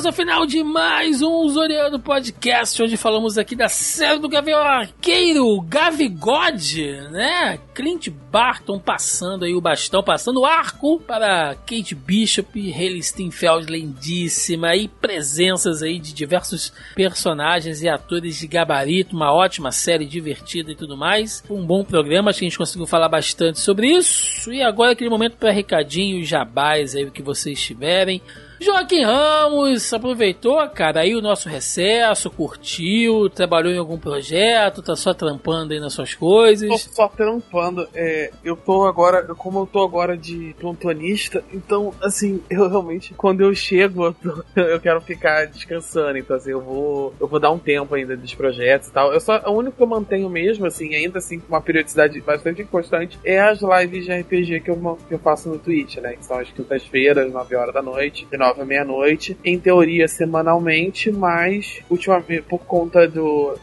chegamos 0.00 0.06
ao 0.06 0.12
final 0.12 0.46
de 0.46 0.62
mais 0.62 1.20
um 1.20 1.48
Zoriano 1.48 1.98
Podcast, 1.98 2.82
onde 2.82 2.96
falamos 2.96 3.36
aqui 3.36 3.54
da 3.54 3.68
série 3.68 4.18
do 4.18 4.28
Gavião 4.28 4.60
Arqueiro, 4.60 5.60
Gavigode, 5.62 6.92
né? 7.10 7.58
Clint 7.74 8.08
Barton 8.08 8.78
passando 8.78 9.44
aí 9.44 9.54
o 9.54 9.60
bastão, 9.60 10.02
passando 10.02 10.40
o 10.40 10.46
arco 10.46 11.00
para 11.00 11.54
Kate 11.54 11.94
Bishop, 11.94 12.72
Hayley 12.72 13.02
Steinfeld, 13.02 13.70
lindíssima, 13.70 14.74
e 14.74 14.88
presenças 14.88 15.82
aí 15.82 15.98
de 15.98 16.14
diversos 16.14 16.72
personagens 16.94 17.82
e 17.82 17.88
atores 17.88 18.38
de 18.38 18.46
gabarito, 18.46 19.16
uma 19.16 19.32
ótima 19.32 19.70
série 19.70 20.06
divertida 20.06 20.72
e 20.72 20.76
tudo 20.76 20.96
mais. 20.96 21.44
Um 21.50 21.64
bom 21.64 21.84
programa, 21.84 22.30
acho 22.30 22.38
que 22.38 22.46
a 22.46 22.48
gente 22.48 22.58
conseguiu 22.58 22.86
falar 22.86 23.08
bastante 23.08 23.58
sobre 23.58 23.88
isso. 23.88 24.52
E 24.52 24.62
agora 24.62 24.92
aquele 24.92 25.10
momento 25.10 25.36
para 25.36 25.50
recadinhos, 25.50 26.28
jabás 26.28 26.94
aí 26.94 27.04
o 27.04 27.10
que 27.10 27.22
vocês 27.22 27.60
tiverem. 27.60 28.22
Joaquim 28.62 29.02
Ramos 29.02 29.90
aproveitou, 29.90 30.68
cara, 30.68 31.00
aí 31.00 31.14
o 31.16 31.22
nosso 31.22 31.48
recesso, 31.48 32.30
curtiu, 32.30 33.30
trabalhou 33.30 33.72
em 33.72 33.78
algum 33.78 33.96
projeto, 33.96 34.82
tá 34.82 34.94
só 34.94 35.14
trampando 35.14 35.72
aí 35.72 35.80
nas 35.80 35.94
suas 35.94 36.12
coisas. 36.12 36.68
Tô 36.68 36.76
só 36.76 37.08
trampando. 37.08 37.88
É, 37.94 38.30
eu 38.44 38.54
tô 38.54 38.84
agora, 38.84 39.22
como 39.34 39.60
eu 39.60 39.66
tô 39.66 39.82
agora 39.82 40.14
de 40.14 40.54
plantonista, 40.60 41.42
então, 41.54 41.94
assim, 42.02 42.42
eu 42.50 42.68
realmente, 42.68 43.14
quando 43.14 43.40
eu 43.40 43.54
chego, 43.54 44.04
eu, 44.04 44.12
tô, 44.12 44.44
eu 44.60 44.78
quero 44.78 45.00
ficar 45.00 45.46
descansando. 45.46 46.18
Então, 46.18 46.36
assim, 46.36 46.50
eu 46.50 46.60
vou, 46.60 47.14
eu 47.18 47.26
vou 47.26 47.40
dar 47.40 47.50
um 47.50 47.58
tempo 47.58 47.94
ainda 47.94 48.14
dos 48.14 48.34
projetos 48.34 48.88
e 48.88 48.92
tal. 48.92 49.10
Eu 49.10 49.20
só, 49.20 49.40
o 49.46 49.52
único 49.52 49.78
que 49.78 49.82
eu 49.82 49.86
mantenho 49.86 50.28
mesmo, 50.28 50.66
assim, 50.66 50.94
ainda 50.94 51.16
assim, 51.16 51.40
com 51.40 51.48
uma 51.48 51.62
periodicidade 51.62 52.20
bastante 52.20 52.62
constante, 52.64 53.18
é 53.24 53.40
as 53.40 53.60
lives 53.62 54.04
de 54.04 54.12
RPG 54.12 54.60
que 54.60 54.70
eu, 54.70 54.98
que 55.08 55.14
eu 55.14 55.18
faço 55.18 55.48
no 55.48 55.58
Twitch, 55.58 55.96
né? 55.96 56.12
Que 56.12 56.26
são 56.26 56.38
as 56.38 56.50
quintas-feiras, 56.50 57.32
9 57.32 57.56
horas 57.56 57.72
da 57.72 57.80
noite, 57.80 58.26
de 58.30 58.36
9 58.36 58.49
à 58.58 58.64
meia-noite. 58.64 59.36
Em 59.44 59.58
teoria, 59.58 60.08
semanalmente, 60.08 61.10
mas 61.10 61.80
ultimamente, 61.90 62.42
por 62.42 62.60
conta 62.60 63.06
do 63.06 63.58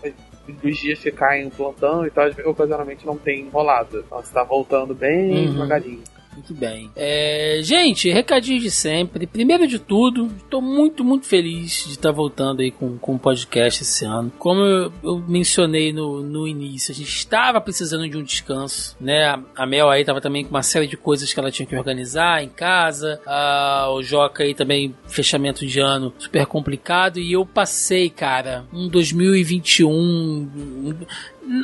dos 0.48 0.78
dias 0.78 1.00
ficar 1.00 1.38
em 1.38 1.50
plantão 1.50 2.06
e 2.06 2.10
tal, 2.10 2.30
ocasionalmente 2.46 3.06
não 3.06 3.18
tem 3.18 3.50
rolado. 3.50 4.04
Então 4.06 4.22
você 4.22 4.34
tá 4.34 4.44
voltando 4.44 4.96
bem 4.96 5.48
uhum. 5.48 5.52
devagarinho. 5.54 6.04
Muito 6.38 6.54
bem. 6.54 6.92
É, 6.96 7.62
gente, 7.64 8.12
recadinho 8.12 8.60
de 8.60 8.70
sempre. 8.70 9.26
Primeiro 9.26 9.68
de 9.68 9.80
tudo, 9.80 10.28
estou 10.38 10.62
muito, 10.62 11.04
muito 11.04 11.26
feliz 11.26 11.86
de 11.88 11.94
estar 11.94 12.12
voltando 12.12 12.62
aí 12.62 12.70
com, 12.70 12.96
com 13.00 13.16
o 13.16 13.20
podcast 13.20 13.82
esse 13.82 14.06
ano. 14.06 14.32
Como 14.38 14.62
eu, 14.62 14.94
eu, 15.04 15.24
mencionei 15.28 15.92
no, 15.92 16.22
no 16.22 16.48
início, 16.48 16.92
a 16.92 16.96
gente 16.96 17.10
estava 17.10 17.60
precisando 17.60 18.08
de 18.08 18.16
um 18.16 18.22
descanso, 18.22 18.96
né? 19.02 19.26
A, 19.26 19.64
a 19.64 19.66
Mel 19.66 19.90
aí 19.90 20.02
estava 20.02 20.22
também 20.22 20.44
com 20.44 20.52
uma 20.52 20.62
série 20.62 20.86
de 20.86 20.96
coisas 20.96 21.34
que 21.34 21.40
ela 21.40 21.50
tinha 21.50 21.66
que 21.66 21.76
organizar 21.76 22.44
em 22.44 22.50
casa. 22.50 23.20
A, 23.26 23.88
o 23.90 24.04
Joca 24.04 24.44
aí 24.44 24.54
também, 24.54 24.96
fechamento 25.08 25.66
de 25.66 25.80
ano 25.80 26.14
super 26.20 26.46
complicado. 26.46 27.18
E 27.18 27.34
eu 27.34 27.48
passei, 27.48 28.12
cara, 28.12 28.64
um 28.72 28.88
2021 28.88 30.96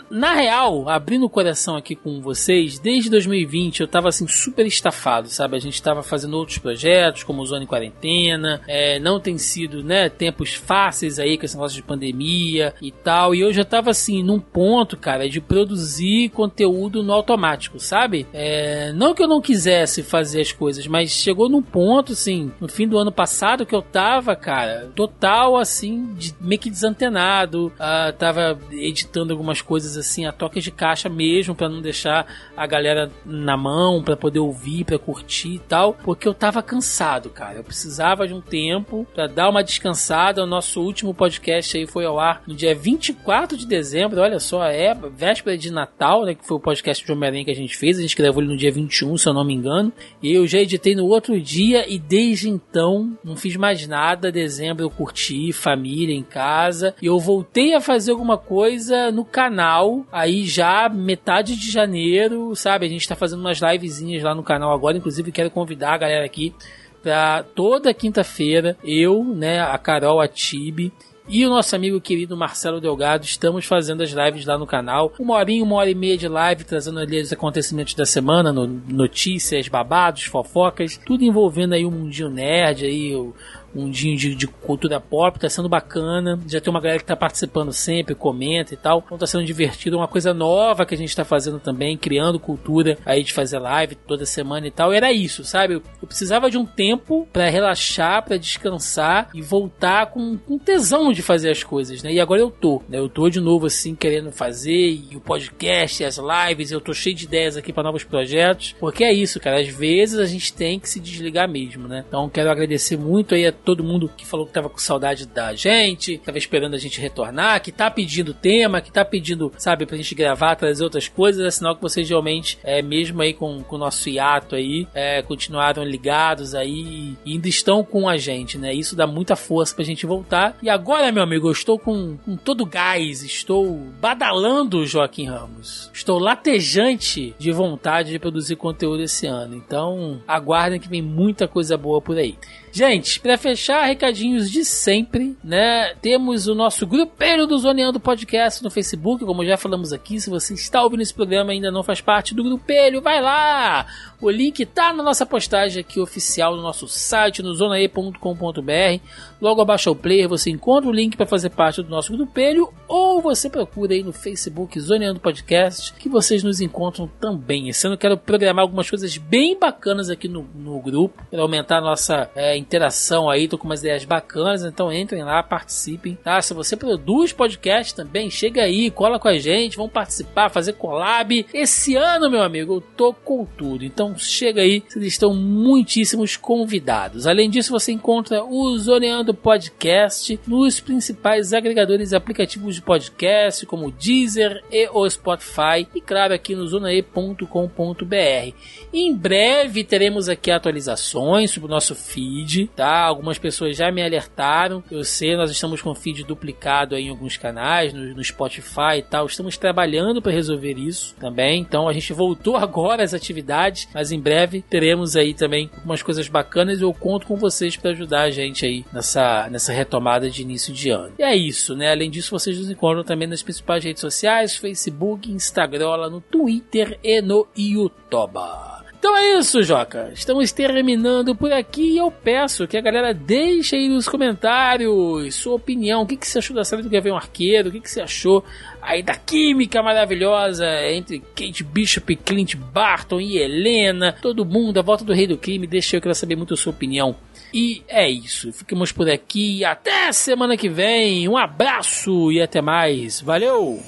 na 0.10 0.34
real, 0.34 0.88
abrindo 0.90 1.26
o 1.26 1.30
coração 1.30 1.76
aqui 1.76 1.96
com 1.96 2.22
vocês, 2.22 2.80
desde 2.80 3.10
2020 3.10 3.82
eu 3.82 3.88
tava 3.88 4.10
assim 4.10 4.28
super 4.28 4.66
estafado, 4.66 5.28
sabe? 5.28 5.58
A 5.58 5.60
gente 5.60 5.82
tava 5.82 6.02
fazendo 6.02 6.38
outros 6.38 6.58
projetos, 6.58 7.24
como 7.24 7.42
o 7.42 7.46
Zona 7.46 7.64
em 7.64 7.68
Quarentena, 7.68 8.62
é, 8.68 9.00
não 9.00 9.20
tem 9.20 9.38
sido, 9.38 9.84
né, 9.84 10.10
tempos 10.10 10.54
fáceis 10.54 11.20
aí 11.20 11.38
com 11.38 11.46
esse 11.46 11.56
negócio 11.56 11.76
de 11.76 11.84
pandemia 11.84 12.74
e 12.82 12.92
tal, 12.92 13.36
e 13.36 13.42
eu 13.42 13.52
já 13.52 13.66
tava 13.66 13.90
assim, 13.90 14.24
num 14.24 14.40
ponto, 14.40 14.96
cara, 14.96 15.28
de 15.28 15.42
produzir 15.42 16.30
conteúdo 16.30 17.04
no 17.04 17.14
automático, 17.14 17.80
sabe? 17.80 18.26
É, 18.34 18.92
não 18.94 19.14
que 19.14 19.22
eu 19.22 19.28
não 19.28 19.42
quisesse 19.42 20.02
fazer 20.02 20.42
as 20.42 20.52
coisas, 20.52 20.88
mas 20.88 21.12
chegou 21.12 21.50
num 21.50 21.62
ponto, 21.62 22.14
assim, 22.14 22.52
no 22.60 22.68
fim 22.68 22.88
do 22.88 22.98
ano 22.98 23.12
passado 23.12 23.66
que 23.66 23.76
eu 23.76 23.82
tava, 23.82 24.36
cara, 24.36 24.92
total, 24.96 25.58
assim, 25.58 26.14
de, 26.14 26.34
meio 26.40 26.60
que 26.60 26.70
desantenado, 26.70 27.68
uh, 27.68 28.14
tava 28.18 28.58
editando 28.72 29.34
algumas 29.34 29.62
coisas 29.62 29.73
coisas 29.74 29.98
assim 29.98 30.28
a 30.28 30.32
toque 30.32 30.62
de 30.62 30.70
caixa 30.70 31.10
mesmo 31.10 31.56
para 31.56 31.68
não 31.68 31.82
deixar 31.82 32.28
a 32.56 32.68
galera 32.68 33.12
na 33.26 33.58
mão 33.58 34.04
para 34.04 34.16
poder 34.16 34.38
ouvir, 34.38 34.84
para 34.84 35.00
curtir 35.00 35.56
e 35.56 35.60
tal, 35.60 35.96
porque 35.96 36.28
eu 36.28 36.34
tava 36.34 36.62
cansado, 36.62 37.32
cara. 37.32 37.58
Eu 37.58 37.64
precisava 37.64 38.28
de 38.28 38.36
um 38.36 38.40
tempo 38.40 39.08
para 39.16 39.26
dar 39.26 39.50
uma 39.50 39.64
descansada. 39.64 40.44
O 40.44 40.46
nosso 40.46 40.80
último 40.80 41.12
podcast 41.12 41.76
aí 41.76 41.88
foi 41.88 42.06
ao 42.06 42.20
ar 42.20 42.44
no 42.46 42.54
dia 42.54 42.76
24 42.76 43.58
de 43.58 43.66
dezembro, 43.66 44.22
olha 44.22 44.40
só, 44.40 44.64
é 44.64 44.94
véspera 44.94 45.58
de 45.58 45.72
Natal, 45.72 46.24
né, 46.24 46.36
que 46.36 46.46
foi 46.48 46.58
o 46.58 46.60
podcast 46.60 47.04
de 47.04 47.12
Homem-Aranha 47.12 47.46
que 47.46 47.52
a 47.52 47.56
gente 47.56 47.76
fez. 47.76 47.98
A 47.98 48.02
gente 48.04 48.16
gravou 48.16 48.44
ele 48.44 48.52
no 48.52 48.58
dia 48.58 48.72
21, 48.72 49.18
se 49.18 49.28
eu 49.28 49.34
não 49.34 49.44
me 49.44 49.56
engano. 49.56 49.92
E 50.22 50.32
eu 50.32 50.46
já 50.46 50.60
editei 50.60 50.94
no 50.94 51.08
outro 51.08 51.42
dia 51.42 51.92
e 51.92 51.98
desde 51.98 52.48
então 52.48 53.18
não 53.24 53.36
fiz 53.36 53.56
mais 53.56 53.88
nada. 53.88 54.32
Dezembro 54.32 54.86
eu 54.86 54.92
curti, 54.92 55.52
família 55.52 56.14
em 56.14 56.22
casa. 56.22 56.94
E 57.02 57.08
eu 57.08 57.18
voltei 57.18 57.74
a 57.74 57.82
fazer 57.82 58.12
alguma 58.12 58.38
coisa 58.38 59.12
no 59.12 59.26
canal 59.26 59.63
aí 60.12 60.46
já 60.46 60.90
metade 60.90 61.56
de 61.56 61.72
janeiro, 61.72 62.56
sabe? 62.56 62.86
A 62.86 62.90
gente 62.90 63.08
tá 63.08 63.16
fazendo 63.16 63.40
umas 63.40 63.60
livezinhas 63.60 64.24
lá 64.24 64.36
no 64.36 64.44
canal 64.44 64.74
agora, 64.74 64.98
inclusive 64.98 65.32
quero 65.32 65.50
convidar 65.50 65.94
a 65.94 65.98
galera 65.98 66.26
aqui 66.26 66.54
para 67.02 67.44
toda 67.44 67.94
quinta-feira, 67.94 68.78
eu, 68.84 69.24
né, 69.26 69.60
a 69.60 69.78
Carol, 69.78 70.22
a 70.22 70.28
Tibi 70.28 70.92
e 71.28 71.46
o 71.46 71.50
nosso 71.50 71.74
amigo 71.74 72.02
querido 72.02 72.36
Marcelo 72.36 72.82
Delgado 72.82 73.24
estamos 73.24 73.66
fazendo 73.66 74.04
as 74.04 74.12
lives 74.12 74.46
lá 74.46 74.58
no 74.58 74.68
canal. 74.68 75.12
Uma 75.18 75.36
horinha, 75.36 75.64
uma 75.64 75.76
hora 75.76 75.90
e 75.90 75.96
meia 75.96 76.18
de 76.18 76.28
live, 76.28 76.66
trazendo 76.66 77.00
ali 77.00 77.22
os 77.22 77.32
acontecimentos 77.32 77.94
da 77.94 78.06
semana, 78.06 78.52
no, 78.52 78.68
notícias, 78.68 79.70
babados, 79.70 80.24
fofocas, 80.24 81.00
tudo 81.06 81.24
envolvendo 81.24 81.74
aí 81.74 81.86
o 81.86 81.92
mundinho 81.92 82.30
nerd, 82.30 82.86
aí 82.86 83.16
o, 83.16 83.34
mundinho 83.74 84.18
de, 84.18 84.36
de, 84.36 84.48
cultura 84.48 85.00
pop, 85.00 85.40
tá 85.40 85.50
sendo 85.50 85.68
bacana. 85.68 86.40
Já 86.48 86.62
tem 86.62 86.72
uma 86.72 86.80
galera 86.80 87.00
que 87.00 87.06
tá 87.06 87.16
participando 87.16 87.72
sempre, 87.74 88.16
comenta 88.16 88.74
e 88.74 88.78
tal. 88.78 89.04
Então 89.06 89.18
tá 89.18 89.28
sendo 89.28 89.46
divertido, 89.46 89.98
uma 89.98 90.08
coisa 90.08 90.34
nova 90.34 90.86
que 90.86 90.94
a 90.94 90.98
gente 90.98 91.16
tá 91.16 91.26
fazendo 91.26 91.60
também, 91.60 91.98
criando 91.98 92.40
cultura 92.40 92.98
aí 93.06 93.24
de 93.24 93.34
fazer 93.34 93.60
live 93.60 93.96
toda 93.96 94.26
semana 94.26 94.68
e 94.68 94.72
tal. 94.72 94.94
E 94.94 94.98
era 94.98 95.12
isso, 95.12 95.44
sabe? 95.44 95.76
Eu, 95.76 95.84
precisava 96.06 96.50
de 96.50 96.58
um 96.58 96.66
tempo 96.66 97.28
para 97.32 97.50
relaxar, 97.50 98.24
para 98.24 98.38
descansar 98.38 99.30
e 99.34 99.42
voltar 99.42 100.08
com, 100.08 100.38
com 100.38 100.58
tesão 100.58 101.12
de 101.12 101.22
fazer 101.22 101.50
as 101.50 101.64
coisas, 101.64 102.04
né? 102.04 102.14
E 102.14 102.20
agora 102.20 102.42
eu 102.42 102.52
tô, 102.52 102.82
né? 102.88 103.00
Eu 103.00 103.10
tô 103.10 103.30
de 103.30 103.40
novo 103.40 103.66
assim 103.66 103.96
querendo 103.96 104.32
fazer 104.32 104.92
e 104.92 105.16
o 105.16 105.20
podcast, 105.20 106.02
e 106.02 106.06
as 106.06 106.18
lives, 106.18 106.72
eu 106.72 106.82
tô 106.82 106.94
cheio 106.94 107.16
de 107.16 107.26
ideias 107.26 107.58
aqui 107.58 107.74
para 107.74 107.84
novos 107.84 108.04
projetos, 108.04 108.76
porque 108.80 109.04
é 109.04 109.14
isso, 109.14 109.40
cara. 109.40 109.60
Às 109.60 109.68
vezes 109.68 110.20
a 110.20 110.26
gente 110.26 110.54
tem 110.54 110.80
que 110.80 110.90
se 110.90 111.00
desligar 111.00 111.50
mesmo, 111.50 111.88
né? 111.88 112.04
Então 112.08 112.30
quero 112.30 112.50
agradecer 112.50 112.98
muito 112.98 113.34
aí 113.34 113.46
a 113.46 113.52
todo 113.64 113.84
mundo 113.84 114.10
que 114.16 114.26
falou 114.26 114.46
que 114.46 114.54
tava 114.54 114.70
com 114.70 114.78
saudade 114.78 115.26
da 115.26 115.54
gente, 115.54 116.18
tava 116.20 116.38
esperando 116.38 116.76
a 116.76 116.80
gente 116.80 117.00
retornar, 117.00 117.62
que 117.62 117.72
tá 117.72 117.90
pedindo 117.90 118.34
tema, 118.34 118.82
que 118.82 118.92
tá 118.92 119.04
pedindo, 119.06 119.52
sabe, 119.58 119.86
pra 119.86 119.98
gente 119.98 120.16
gravar, 120.16 120.56
trazer 120.56 120.84
outras 120.84 121.08
coisas, 121.08 121.46
é 121.46 121.52
sinal 121.52 121.76
que 121.76 121.82
vocês 121.82 122.08
realmente, 122.08 122.58
é, 122.64 122.82
mesmo 122.82 123.22
aí 123.22 123.34
com, 123.34 123.64
com 123.64 123.76
o 123.76 123.80
nosso 123.80 124.10
hiato 124.10 124.56
aí, 124.56 124.88
é, 124.94 125.22
continuaram 125.22 125.84
ligados 125.84 126.56
aí 126.56 127.16
e 127.26 127.34
ainda 127.34 127.48
estão 127.48 127.84
com 127.84 128.08
a 128.08 128.18
gente, 128.18 128.58
né? 128.58 128.74
Isso 128.74 128.96
dá 128.96 129.08
muita 129.08 129.36
força 129.36 129.76
pra 129.76 129.84
gente 129.84 130.06
voltar. 130.06 130.58
E 130.62 130.70
agora, 130.70 131.12
meu 131.12 131.24
amigo, 131.24 131.48
eu 131.48 131.52
estou 131.52 131.80
com, 131.80 132.18
com 132.18 132.36
todo 132.36 132.66
gás, 132.66 133.24
estou 133.24 133.78
badalando 134.00 134.80
o 134.80 134.86
Joaquim 134.86 135.26
Ramos. 135.26 135.90
Estou 135.94 136.20
latejante 136.20 137.34
de 137.38 137.52
vontade 137.52 138.12
de 138.12 138.20
produzir 138.20 138.56
conteúdo 138.56 139.04
esse 139.04 139.26
ano. 139.28 139.56
Então, 139.56 140.22
aguardem 140.28 140.80
que 140.80 140.90
vem 140.90 141.02
muita 141.02 141.48
coisa 141.48 141.78
boa 141.78 142.02
por 142.02 142.18
aí. 142.18 142.38
Gente, 142.76 143.20
para 143.20 143.38
fechar, 143.38 143.86
recadinhos 143.86 144.50
de 144.50 144.66
sempre, 144.66 145.38
né? 145.44 145.94
Temos 146.02 146.48
o 146.48 146.56
nosso 146.56 146.88
grupelho 146.88 147.46
do 147.46 147.56
Zoneando 147.56 148.00
Podcast 148.00 148.64
no 148.64 148.72
Facebook, 148.72 149.24
como 149.24 149.46
já 149.46 149.56
falamos 149.58 149.94
aqui. 149.94 150.20
Se 150.20 150.28
você 150.28 150.56
está 150.56 150.82
ouvindo 150.82 151.04
esse 151.04 151.14
programa 151.14 151.54
e 151.54 151.58
ainda 151.58 151.70
não 151.70 151.84
faz 151.84 152.02
parte 152.02 152.34
do 152.34 152.44
grupelho, 152.44 153.00
vai 153.00 153.22
lá! 153.22 153.86
O 154.20 154.28
link 154.28 154.66
tá 154.66 154.92
na 154.92 155.04
nossa 155.04 155.24
postagem 155.24 155.82
aqui 155.82 156.00
oficial 156.00 156.56
no 156.56 156.64
nosso 156.64 156.88
site, 156.88 157.44
no 157.44 157.54
zonae.com.br. 157.54 159.02
Logo 159.40 159.62
abaixo 159.62 159.90
ao 159.90 159.96
player 159.96 160.28
você 160.28 160.50
encontra 160.50 160.90
o 160.90 160.94
link 160.94 161.16
para 161.16 161.28
fazer 161.28 161.50
parte 161.52 161.84
do 161.84 161.90
nosso 161.90 162.12
grupelho 162.14 162.74
ou 162.88 163.22
você 163.22 163.50
procura 163.50 163.94
aí 163.94 164.02
no 164.02 164.14
Facebook 164.14 164.80
Zoneando 164.80 165.20
Podcast 165.20 165.94
que 165.94 166.08
vocês 166.08 166.42
nos 166.42 166.62
encontram 166.62 167.06
também. 167.20 167.68
Esse 167.68 167.86
ano 167.86 167.96
eu 167.96 168.00
quero 168.00 168.18
programar 168.18 168.64
algumas 168.64 168.90
coisas 168.90 169.16
bem 169.18 169.60
bacanas 169.60 170.10
aqui 170.10 170.30
no, 170.30 170.48
no 170.56 170.80
grupo 170.80 171.22
para 171.30 171.42
aumentar 171.42 171.80
a 171.80 171.82
nossa 171.82 172.32
é, 172.34 172.58
interação 172.64 173.30
aí. 173.30 173.48
Tô 173.48 173.58
com 173.58 173.66
umas 173.66 173.82
ideias 173.82 174.06
bacanas, 174.06 174.64
então 174.64 174.92
entrem 174.92 175.24
lá, 175.24 175.44
participem. 175.44 176.18
Tá? 176.24 176.42
Se 176.42 176.54
você 176.54 176.76
produz 176.76 177.32
podcast 177.32 177.94
também, 177.94 178.30
chega 178.30 178.64
aí, 178.64 178.90
cola 178.90 179.20
com 179.20 179.28
a 179.28 179.38
gente, 179.38 179.78
vamos 179.78 179.92
participar, 179.92 180.50
fazer 180.50 180.74
collab. 180.74 181.46
Esse 181.54 181.96
ano, 181.96 182.30
meu 182.30 182.42
amigo, 182.42 182.76
eu 182.76 182.82
tô 182.82 183.14
com 183.14 183.46
tudo. 183.46 183.86
Então 183.86 184.18
chega 184.18 184.62
aí, 184.62 184.84
vocês 184.88 185.06
estão 185.06 185.34
muitíssimos 185.34 186.36
convidados. 186.36 187.28
Além 187.28 187.50
disso, 187.50 187.72
você 187.72 187.92
encontra 187.92 188.44
o 188.44 188.78
Zoneando 188.78 189.34
podcast 189.34 190.40
nos 190.48 190.80
principais 190.80 191.54
agregadores 191.54 192.12
e 192.12 192.16
aplicativos 192.16 192.76
de 192.76 192.82
podcast, 192.82 193.66
como 193.66 193.88
o 193.88 193.92
Deezer 193.92 194.64
e 194.72 194.90
o 194.90 195.10
Spotify, 195.10 195.88
e 195.94 196.02
claro, 196.02 196.34
aqui 196.34 196.56
no 196.56 196.68
zonae.com.br. 196.68 198.54
Em 198.94 199.16
breve 199.16 199.84
teremos 199.84 200.30
aqui 200.30 200.52
atualizações 200.52 201.52
sobre 201.52 201.68
o 201.68 201.72
nosso 201.72 201.96
feed, 201.96 202.53
tá? 202.76 203.04
Algumas 203.04 203.38
pessoas 203.38 203.78
já 203.78 203.92
me 203.92 204.04
alertaram. 204.04 204.84
Eu 204.92 205.04
sei, 205.04 205.36
nós 205.36 205.52
estamos 205.52 205.82
com 205.82 205.96
feed 205.96 206.24
duplicado 206.24 206.96
em 206.96 207.10
alguns 207.10 207.38
canais, 207.38 207.94
no, 207.94 208.16
no 208.16 208.24
Spotify 208.24 208.98
e 208.98 209.02
tal. 209.02 209.26
Estamos 209.26 209.58
trabalhando 209.58 210.22
para 210.22 210.32
resolver 210.32 210.78
isso 210.78 211.16
também. 211.20 211.62
Então 211.62 211.88
a 211.88 211.94
gente 211.94 212.14
voltou 212.14 212.56
agora 212.64 213.04
às 213.04 213.14
atividades, 213.14 213.88
mas 213.94 214.12
em 214.12 214.20
breve 214.20 214.62
teremos 214.62 215.16
aí 215.16 215.34
também 215.34 215.70
algumas 215.76 216.02
coisas 216.02 216.28
bacanas 216.28 216.82
eu 216.82 216.94
conto 216.94 217.28
com 217.28 217.36
vocês 217.36 217.76
para 217.78 217.92
ajudar 217.92 218.22
a 218.24 218.30
gente 218.30 218.66
aí 218.66 218.86
nessa 218.92 219.24
nessa, 219.24 219.50
nessa 219.50 219.74
retomada 219.74 220.30
de 220.30 220.42
início 220.42 220.74
de 220.74 220.90
ano. 220.90 221.14
E 221.18 221.24
é 221.24 221.36
isso, 221.36 221.76
né? 221.76 221.92
Além 221.92 222.10
disso, 222.10 222.32
vocês 222.32 222.58
nos 222.58 222.70
encontram 222.70 223.04
também 223.04 223.28
nas 223.28 223.44
principais 223.44 223.84
redes 223.84 224.02
sociais: 224.02 224.56
Facebook, 224.56 225.32
Instagram, 225.32 226.10
no 226.10 226.22
Twitter 226.22 227.00
e 227.04 227.22
no 227.22 227.48
YouTube. 227.56 228.73
Então 229.04 229.18
é 229.18 229.38
isso, 229.38 229.62
Joca. 229.62 230.12
Estamos 230.14 230.54
terminando 230.54 231.36
por 231.36 231.52
aqui 231.52 231.96
e 231.96 231.98
eu 231.98 232.10
peço 232.10 232.66
que 232.66 232.78
a 232.78 232.82
galera 232.82 233.14
deixe 233.14 233.76
aí 233.76 233.90
nos 233.90 234.08
comentários 234.08 235.36
sua 235.36 235.56
opinião. 235.56 236.04
O 236.04 236.08
que, 236.08 236.16
que 236.16 236.26
você 236.26 236.40
achou 236.40 236.56
da 236.56 236.64
série 236.64 236.84
do 236.84 236.90
Gavião 236.90 237.18
Arqueiro? 237.18 237.68
O 237.68 237.72
que, 237.74 237.82
que 237.82 237.92
você 237.92 238.00
achou 238.00 238.46
aí 238.82 239.04
da 239.04 239.16
química 239.16 239.84
maravilhosa 239.84 240.66
entre 240.90 241.20
Kate 241.20 241.66
Bishop, 241.66 242.16
Clint 242.16 242.56
Barton 242.56 243.20
e 243.20 243.38
Helena? 243.38 244.16
Todo 244.22 244.46
mundo, 244.46 244.80
a 244.80 244.82
volta 244.82 245.04
do 245.04 245.12
Rei 245.12 245.28
do 245.28 245.38
Crime. 245.38 245.68
Deixa 245.68 245.98
eu, 245.98 246.02
quero 246.02 246.16
saber 246.16 246.38
muito 246.38 246.54
a 246.54 246.58
sua 246.58 246.72
opinião. 246.72 247.14
E 247.54 247.84
é 247.90 248.10
isso. 248.10 248.54
Ficamos 248.54 248.94
por 248.94 249.10
aqui. 249.10 249.66
Até 249.66 250.14
semana 250.14 250.56
que 250.56 250.70
vem. 250.70 251.28
Um 251.28 251.36
abraço 251.36 252.32
e 252.32 252.42
até 252.42 252.62
mais. 252.62 253.20
Valeu! 253.20 253.84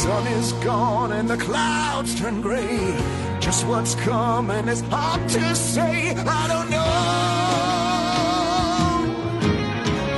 The 0.00 0.06
sun 0.06 0.26
is 0.28 0.52
gone 0.64 1.12
and 1.12 1.28
the 1.28 1.36
clouds 1.36 2.14
turn 2.18 2.40
gray. 2.40 2.96
Just 3.38 3.66
what's 3.66 3.94
coming 3.96 4.66
is 4.66 4.80
hard 4.88 5.28
to 5.28 5.54
say. 5.54 6.14
I 6.16 6.48
don't 6.48 6.70
know. 6.70 6.86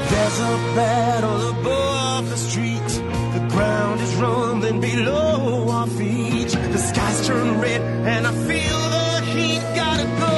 There's 0.08 0.38
a 0.38 0.56
battle 0.76 1.50
above 1.50 2.30
the 2.30 2.36
street. 2.36 2.90
The 3.34 3.48
ground 3.50 4.00
is 4.00 4.14
rumbling 4.14 4.80
below 4.80 5.68
our 5.68 5.88
feet. 5.88 6.52
The 6.52 6.78
skies 6.78 7.26
turn 7.26 7.60
red 7.60 7.80
and 7.80 8.24
I 8.24 8.30
feel 8.30 8.80
the 8.96 9.20
heat. 9.32 9.62
Gotta 9.74 10.06
go. 10.22 10.36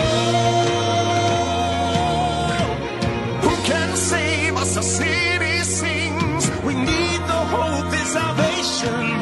Who 3.47 3.55
can 3.71 3.95
save 3.95 4.57
us? 4.57 4.75
The 4.75 4.83
city 4.83 5.59
sings. 5.65 6.51
We 6.63 6.73
need 6.73 7.21
the 7.33 7.43
hope 7.55 7.91
that 7.91 8.07
salvation 8.07 9.14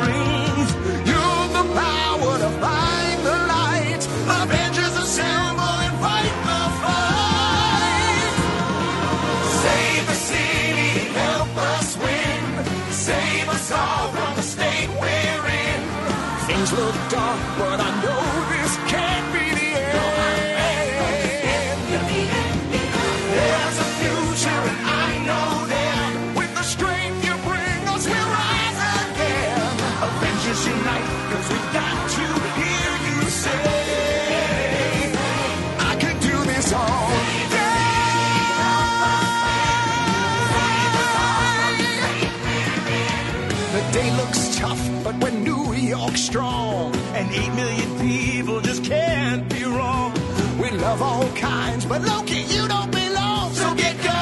eight 47.32 47.54
million 47.54 47.98
people 47.98 48.60
just 48.60 48.84
can't 48.84 49.48
be 49.48 49.64
wrong. 49.64 50.12
We 50.60 50.70
love 50.70 51.00
all 51.02 51.28
kinds, 51.34 51.84
but 51.86 52.02
Loki, 52.02 52.40
you 52.54 52.68
don't 52.68 52.90
belong, 52.90 53.52
so 53.52 53.74
get 53.74 53.96
gone. 54.02 54.12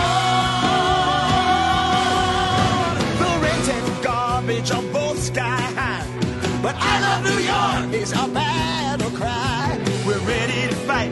The 3.23 3.31
rent 3.45 3.69
and 3.77 4.05
garbage 4.05 4.71
are 4.71 4.83
both 4.93 5.19
sky 5.23 5.61
high. 5.81 6.07
But 6.63 6.77
I 6.79 7.01
love 7.01 7.25
New 7.25 7.41
York 7.53 8.03
is 8.03 8.13
our 8.13 8.29
battle 8.29 9.11
cry. 9.11 9.79
We're 10.07 10.19
ready 10.21 10.69
to 10.69 10.77
fight, 10.87 11.11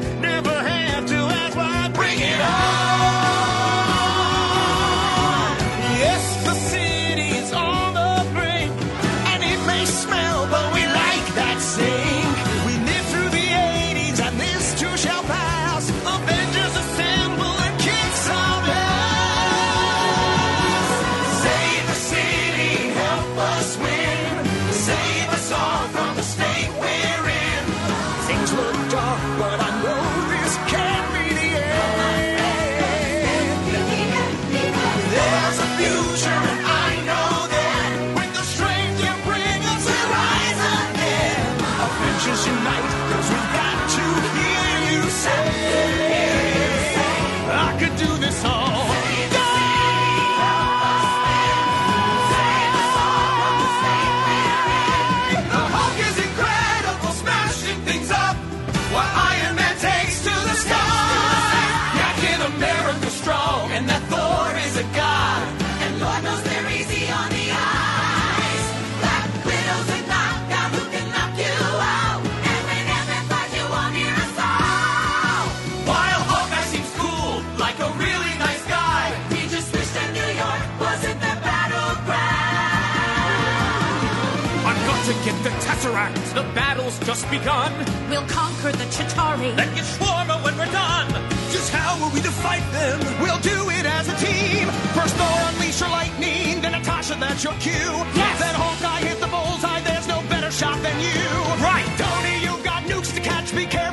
just 87.19 87.31
begun. 87.31 87.73
We'll 88.09 88.27
conquer 88.28 88.70
the 88.70 88.85
Chitauri. 88.95 89.55
Then 89.57 89.74
get 89.74 89.85
Shawarma 89.85 90.45
when 90.45 90.57
we're 90.57 90.70
done. 90.70 91.09
Just 91.51 91.73
how 91.73 91.99
will 91.99 92.12
we 92.15 92.20
defeat 92.20 92.65
them? 92.70 92.99
We'll 93.20 93.40
do 93.40 93.70
it 93.70 93.86
as 93.86 94.07
a 94.09 94.16
team. 94.24 94.69
First, 94.95 95.16
Thor, 95.16 95.39
unleash 95.51 95.81
your 95.81 95.90
lightning. 95.90 96.61
Then, 96.61 96.73
Natasha, 96.73 97.16
that's 97.19 97.43
your 97.43 97.55
cue. 97.55 97.95
Yes. 98.15 98.39
Then, 98.39 98.55
Hawkeye 98.55 99.09
hit 99.09 99.20
the 99.20 99.27
bullseye. 99.27 99.81
There's 99.81 100.07
no 100.07 100.23
better 100.28 100.51
shot 100.51 100.81
than 100.82 100.97
you. 101.01 101.23
Right. 101.59 101.89
Tony, 101.99 102.35
you 102.47 102.55
got 102.62 102.85
nukes 102.85 103.12
to 103.15 103.20
catch. 103.20 103.55
Be 103.55 103.66
careful. 103.66 103.88